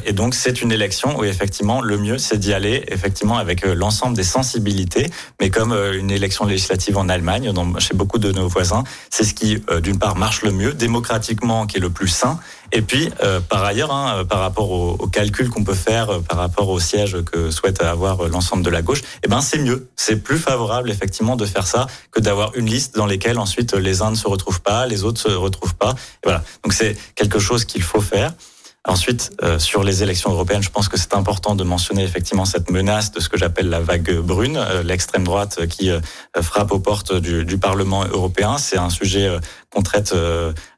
et 0.05 0.13
donc, 0.13 0.35
c'est 0.35 0.61
une 0.61 0.71
élection 0.71 1.17
où 1.17 1.23
effectivement, 1.23 1.81
le 1.81 1.97
mieux, 1.97 2.17
c'est 2.17 2.37
d'y 2.37 2.53
aller 2.53 2.83
effectivement 2.89 3.37
avec 3.37 3.65
l'ensemble 3.65 4.15
des 4.15 4.23
sensibilités, 4.23 5.07
mais 5.39 5.49
comme 5.49 5.71
une 5.71 6.11
élection 6.11 6.25
élections 6.25 6.45
législatives 6.45 6.97
en 6.97 7.07
Allemagne, 7.07 7.53
chez 7.77 7.93
beaucoup 7.93 8.17
de 8.17 8.31
nos 8.31 8.47
voisins. 8.47 8.83
C'est 9.11 9.23
ce 9.23 9.35
qui, 9.35 9.61
euh, 9.69 9.79
d'une 9.79 9.99
part, 9.99 10.15
marche 10.15 10.41
le 10.41 10.51
mieux, 10.51 10.73
démocratiquement, 10.73 11.67
qui 11.67 11.77
est 11.77 11.79
le 11.79 11.91
plus 11.91 12.07
sain. 12.07 12.39
Et 12.75 12.81
puis, 12.81 13.09
euh, 13.23 13.39
par 13.39 13.63
ailleurs, 13.63 13.93
hein, 13.93 14.25
par 14.25 14.39
rapport 14.39 14.69
au, 14.69 14.97
au 14.99 15.07
calcul 15.07 15.49
qu'on 15.49 15.63
peut 15.63 15.73
faire, 15.73 16.09
euh, 16.09 16.19
par 16.19 16.37
rapport 16.37 16.67
au 16.67 16.77
siège 16.81 17.21
que 17.23 17.49
souhaite 17.49 17.81
avoir 17.81 18.27
l'ensemble 18.27 18.63
de 18.63 18.69
la 18.69 18.81
gauche, 18.81 19.01
eh 19.23 19.29
ben 19.29 19.39
c'est 19.39 19.59
mieux. 19.59 19.87
C'est 19.95 20.17
plus 20.17 20.37
favorable, 20.37 20.91
effectivement, 20.91 21.37
de 21.37 21.45
faire 21.45 21.65
ça 21.65 21.87
que 22.11 22.19
d'avoir 22.19 22.53
une 22.55 22.65
liste 22.65 22.93
dans 22.97 23.05
lesquelles 23.05 23.39
ensuite 23.39 23.73
les 23.73 24.01
uns 24.01 24.11
ne 24.11 24.15
se 24.15 24.27
retrouvent 24.27 24.61
pas, 24.61 24.87
les 24.87 25.05
autres 25.05 25.21
se 25.21 25.29
retrouvent 25.29 25.75
pas. 25.75 25.91
Et 25.91 26.25
voilà. 26.25 26.43
Donc 26.65 26.73
c'est 26.73 26.97
quelque 27.15 27.39
chose 27.39 27.63
qu'il 27.63 27.81
faut 27.81 28.01
faire. 28.01 28.33
Ensuite, 28.87 29.31
euh, 29.41 29.57
sur 29.57 29.83
les 29.83 30.03
élections 30.03 30.29
européennes, 30.31 30.61
je 30.61 30.69
pense 30.69 30.89
que 30.89 30.97
c'est 30.97 31.15
important 31.15 31.55
de 31.55 31.63
mentionner 31.63 32.03
effectivement 32.03 32.45
cette 32.45 32.69
menace 32.69 33.11
de 33.11 33.19
ce 33.19 33.29
que 33.29 33.37
j'appelle 33.37 33.67
la 33.67 33.79
vague 33.79 34.19
brune, 34.19 34.57
euh, 34.57 34.83
l'extrême 34.83 35.23
droite 35.23 35.65
qui 35.65 35.89
euh, 35.89 35.99
frappe 36.39 36.71
aux 36.71 36.79
portes 36.79 37.13
du, 37.13 37.57
Parlement 37.57 38.05
européen. 38.05 38.57
C'est 38.59 38.77
un 38.77 38.91
sujet 38.91 39.27
qu'on 39.69 39.81
traite 39.81 40.13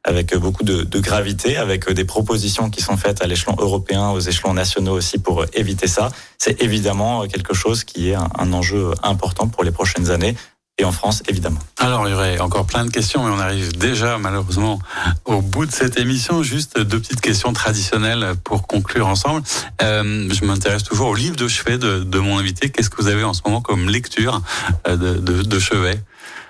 avec 0.04 0.34
beaucoup 0.36 0.62
de, 0.62 1.00
gravité, 1.00 1.56
avec 1.56 1.90
des 1.90 2.04
propositions 2.04 2.70
qui 2.70 2.80
sont 2.80 2.96
faites 2.96 3.20
à 3.20 3.26
l'échelon 3.26 3.56
européen, 3.58 4.10
aux 4.10 4.20
échelons 4.20 4.54
nationaux 4.54 4.94
aussi 4.94 5.18
pour 5.18 5.44
éviter 5.54 5.88
ça. 5.88 6.10
C'est 6.38 6.62
évidemment 6.62 7.26
quelque 7.26 7.54
chose 7.54 7.82
qui 7.82 8.10
est 8.10 8.14
un 8.14 8.52
enjeu 8.52 8.92
important 9.02 9.48
pour 9.48 9.64
les 9.64 9.72
prochaines 9.72 10.10
années 10.10 10.36
et 10.78 10.84
en 10.84 10.92
France, 10.92 11.22
évidemment. 11.28 11.58
Alors, 11.78 12.06
il 12.06 12.12
y 12.12 12.14
aurait 12.14 12.38
encore 12.38 12.64
plein 12.66 12.84
de 12.84 12.90
questions, 12.90 13.24
mais 13.24 13.30
on 13.30 13.40
arrive 13.40 13.76
déjà, 13.76 14.18
malheureusement, 14.18 14.78
au 15.24 15.42
bout 15.42 15.66
de 15.66 15.72
cette 15.72 15.98
émission. 15.98 16.42
Juste 16.42 16.78
deux 16.80 17.00
petites 17.00 17.20
questions 17.20 17.52
traditionnelles 17.52 18.34
pour 18.44 18.66
conclure 18.66 19.08
ensemble. 19.08 19.42
Euh, 19.82 20.28
je 20.32 20.44
m'intéresse 20.44 20.84
toujours 20.84 21.08
au 21.08 21.14
livre 21.14 21.36
de 21.36 21.48
chevet 21.48 21.78
de, 21.78 22.04
de 22.04 22.18
mon 22.18 22.38
invité. 22.38 22.70
Qu'est-ce 22.70 22.90
que 22.90 23.02
vous 23.02 23.08
avez 23.08 23.24
en 23.24 23.34
ce 23.34 23.42
moment 23.44 23.60
comme 23.60 23.88
lecture 23.88 24.40
euh, 24.86 24.96
de, 24.96 25.14
de, 25.18 25.42
de 25.42 25.58
chevet? 25.58 26.00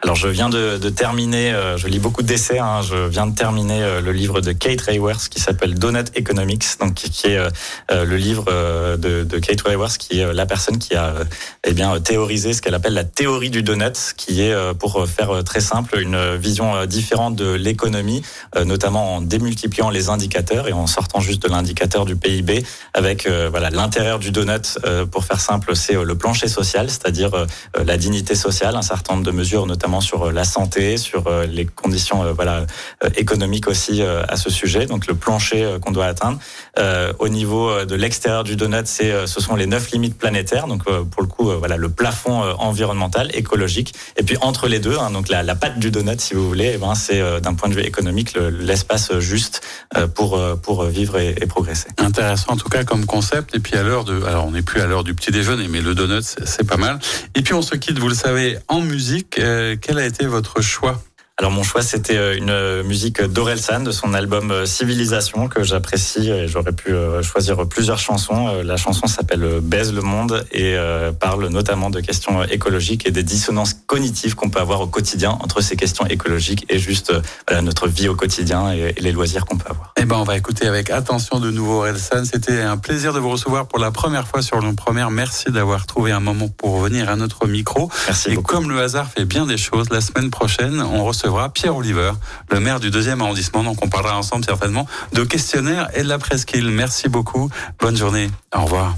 Alors 0.02 0.14
je 0.14 0.28
viens 0.28 0.48
de, 0.48 0.78
de 0.78 0.88
terminer, 0.90 1.52
euh, 1.52 1.76
je 1.76 1.88
lis 1.88 1.98
beaucoup 1.98 2.22
d'essais, 2.22 2.60
hein, 2.60 2.82
je 2.82 3.08
viens 3.08 3.26
de 3.26 3.34
terminer 3.34 3.82
euh, 3.82 4.00
le 4.00 4.12
livre 4.12 4.40
de 4.40 4.52
Kate 4.52 4.80
Raworth 4.82 5.28
qui 5.28 5.40
s'appelle 5.40 5.74
Donut 5.74 6.04
Economics, 6.14 6.78
donc 6.78 6.94
qui, 6.94 7.26
est 7.26 7.36
euh, 7.36 8.04
le 8.04 8.16
livre 8.16 8.44
de, 8.96 9.24
de, 9.24 9.38
Kate 9.38 9.60
Raworth 9.62 9.98
qui 9.98 10.20
est 10.20 10.32
la 10.32 10.46
personne 10.46 10.78
qui 10.78 10.94
a 10.94 11.14
eh 11.64 11.72
bien 11.72 11.98
théorisé 12.00 12.52
ce 12.52 12.62
qu'elle 12.62 12.74
appelle 12.74 12.94
la 12.94 13.04
théorie 13.04 13.50
du 13.50 13.62
donut, 13.62 14.14
qui 14.16 14.42
est 14.42 14.54
pour 14.78 15.06
faire 15.08 15.42
très 15.44 15.60
simple 15.60 15.98
une 16.00 16.36
vision 16.36 16.84
différente 16.86 17.34
de 17.34 17.52
l'économie, 17.52 18.22
notamment 18.64 19.16
en 19.16 19.20
démultipliant 19.20 19.90
les 19.90 20.10
indicateurs 20.10 20.68
et 20.68 20.72
en 20.72 20.86
sortant 20.86 21.20
juste 21.20 21.42
de 21.42 21.48
l'indicateur 21.48 22.04
du 22.04 22.16
PIB 22.16 22.64
avec 22.94 23.28
voilà 23.28 23.70
l'intérieur 23.70 24.18
du 24.18 24.30
donut 24.30 24.78
pour 25.10 25.24
faire 25.24 25.40
simple, 25.40 25.74
c'est 25.74 25.94
le 25.94 26.14
plancher 26.14 26.48
social, 26.48 26.90
c'est-à-dire 26.90 27.46
la 27.76 27.96
dignité 27.96 28.34
sociale, 28.34 28.76
un 28.76 28.82
certain 28.82 29.14
nombre 29.14 29.26
de 29.26 29.32
mesures 29.32 29.66
notamment 29.66 29.87
sur 30.00 30.24
euh, 30.24 30.32
la 30.32 30.44
santé, 30.44 30.96
sur 30.96 31.26
euh, 31.26 31.46
les 31.46 31.64
conditions 31.64 32.22
euh, 32.22 32.32
voilà 32.32 32.66
économiques 33.16 33.68
aussi 33.68 34.02
à 34.02 34.36
ce 34.36 34.50
sujet. 34.50 34.86
Donc 34.86 35.06
le 35.06 35.14
plancher 35.14 35.76
qu'on 35.80 35.92
doit 35.92 36.06
atteindre. 36.06 36.38
au 37.18 37.28
niveau 37.28 37.84
de 37.84 37.94
l'extérieur 37.94 38.44
du 38.44 38.56
donut, 38.56 38.86
c'est 38.86 39.26
ce 39.26 39.40
sont 39.40 39.56
les 39.56 39.66
neuf 39.66 39.90
limites 39.90 40.16
planétaires. 40.16 40.66
Donc 40.66 40.84
pour 40.84 41.22
le 41.22 41.28
coup, 41.28 41.50
voilà 41.58 41.76
le 41.76 41.88
plafond 41.88 42.42
environnemental, 42.58 43.30
écologique. 43.34 43.94
Et 44.16 44.22
puis 44.22 44.36
entre 44.40 44.68
les 44.68 44.80
deux, 44.80 44.96
hein, 44.98 45.10
donc 45.10 45.28
la, 45.28 45.42
la 45.42 45.54
pâte 45.54 45.78
du 45.78 45.90
donut, 45.90 46.20
si 46.20 46.34
vous 46.34 46.46
voulez, 46.46 46.72
eh 46.74 46.78
ben 46.78 46.94
c'est 46.94 47.40
d'un 47.40 47.54
point 47.54 47.68
de 47.68 47.74
vue 47.74 47.82
économique 47.82 48.36
l'espace 48.36 49.18
juste 49.18 49.62
pour 50.14 50.40
pour 50.62 50.84
vivre 50.84 51.18
et, 51.18 51.34
et, 51.40 51.46
progresser. 51.46 51.88
Intéressant 51.98 52.52
en 52.52 52.56
tout 52.56 52.68
cas 52.68 52.84
comme 52.84 53.06
concept. 53.06 53.54
Et 53.54 53.60
puis 53.60 53.76
à 53.76 53.82
l'heure 53.82 54.04
de, 54.04 54.22
alors 54.24 54.46
on 54.46 54.52
n'est 54.52 54.62
plus 54.62 54.80
à 54.80 54.86
l'heure 54.86 55.04
du 55.04 55.14
petit 55.14 55.30
déjeuner, 55.30 55.68
mais 55.68 55.80
le 55.80 55.94
donut 55.94 56.22
c'est 56.22 56.66
pas 56.66 56.76
mal. 56.76 56.98
Et 57.34 57.42
puis 57.42 57.54
on 57.54 57.62
se 57.62 57.74
quitte, 57.74 57.98
vous 57.98 58.08
le 58.08 58.14
savez, 58.14 58.58
en 58.68 58.80
musique 58.80 59.38
quel 59.80 59.98
a 59.98 60.06
été 60.06 60.26
votre 60.26 60.60
choix? 60.60 61.02
Alors 61.40 61.52
mon 61.52 61.62
choix 61.62 61.82
c'était 61.82 62.16
euh, 62.16 62.36
une 62.36 62.50
euh, 62.50 62.82
musique 62.82 63.22
d'Orelsan 63.22 63.84
de 63.84 63.92
son 63.92 64.12
album 64.12 64.50
euh, 64.50 64.66
Civilisation 64.66 65.46
que 65.46 65.62
j'apprécie 65.62 66.28
et 66.28 66.48
j'aurais 66.48 66.72
pu 66.72 66.92
choisir 67.22 67.64
plusieurs 67.68 67.98
chansons. 67.98 68.60
La 68.64 68.76
chanson 68.76 69.06
s'appelle 69.06 69.60
Baise 69.62 69.92
le 69.92 70.00
monde 70.02 70.44
et 70.52 70.76
parle 71.20 71.48
notamment 71.48 71.90
de 71.90 72.00
questions 72.00 72.42
écologiques 72.44 73.06
et 73.06 73.10
des 73.10 73.22
dissonances 73.22 73.74
cognitives 73.86 74.34
qu'on 74.34 74.50
peut 74.50 74.60
avoir 74.60 74.80
au 74.80 74.86
quotidien 74.86 75.30
entre 75.42 75.60
ces 75.60 75.76
questions 75.76 76.06
écologiques 76.06 76.66
et 76.68 76.78
juste 76.78 77.12
notre 77.62 77.88
vie 77.88 78.08
au 78.08 78.14
quotidien 78.14 78.72
et 78.72 78.94
les 78.98 79.12
loisirs 79.12 79.44
qu'on 79.44 79.56
peut 79.56 79.68
avoir. 79.68 79.92
Eh 80.00 80.04
ben 80.04 80.16
on 80.16 80.24
va 80.24 80.36
écouter 80.36 80.66
avec 80.66 80.90
attention 80.90 81.40
de 81.40 81.50
nouveau 81.50 81.78
Orelsan. 81.80 82.24
C'était 82.24 82.62
un 82.62 82.76
plaisir 82.76 83.12
de 83.12 83.18
vous 83.18 83.30
recevoir 83.30 83.66
pour 83.66 83.78
la 83.78 83.90
première 83.90 84.26
fois 84.26 84.42
sur 84.42 84.60
Lyon 84.60 84.74
Première. 84.74 85.10
Merci 85.10 85.50
d'avoir 85.50 85.86
trouvé 85.86 86.12
un 86.12 86.20
moment 86.20 86.48
pour 86.48 86.78
venir 86.80 87.08
à 87.08 87.16
notre 87.16 87.46
micro. 87.46 87.90
Merci 88.06 88.30
et 88.32 88.36
comme 88.36 88.70
le 88.70 88.80
hasard 88.80 89.10
fait 89.10 89.24
bien 89.24 89.46
des 89.46 89.58
choses, 89.58 89.90
la 89.90 90.00
semaine 90.00 90.30
prochaine 90.30 90.80
on 90.80 91.04
Pierre 91.52 91.76
Oliver, 91.76 92.12
le 92.50 92.60
maire 92.60 92.80
du 92.80 92.90
deuxième 92.90 93.20
arrondissement. 93.20 93.62
Donc 93.62 93.84
on 93.84 93.88
parlera 93.88 94.16
ensemble 94.16 94.44
certainement 94.44 94.86
de 95.12 95.24
questionnaire 95.24 95.88
et 95.94 96.02
de 96.02 96.08
la 96.08 96.18
presqu'île. 96.18 96.70
Merci 96.70 97.08
beaucoup. 97.08 97.50
Bonne 97.80 97.96
journée. 97.96 98.30
Au 98.54 98.62
revoir. 98.62 98.96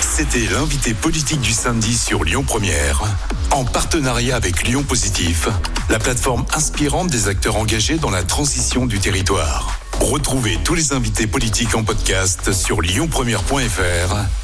C'était 0.00 0.46
l'invité 0.52 0.94
politique 0.94 1.40
du 1.40 1.52
samedi 1.52 1.96
sur 1.96 2.22
Lyon 2.22 2.44
Première, 2.44 3.02
en 3.50 3.64
partenariat 3.64 4.36
avec 4.36 4.62
Lyon 4.62 4.84
Positif, 4.84 5.48
la 5.90 5.98
plateforme 5.98 6.44
inspirante 6.54 7.08
des 7.08 7.26
acteurs 7.26 7.56
engagés 7.56 7.96
dans 7.96 8.10
la 8.10 8.22
transition 8.22 8.86
du 8.86 9.00
territoire. 9.00 9.76
Retrouvez 10.00 10.58
tous 10.62 10.74
les 10.74 10.92
invités 10.92 11.26
politiques 11.26 11.74
en 11.74 11.82
podcast 11.82 12.52
sur 12.52 12.80
lyonpremière.fr 12.80 14.43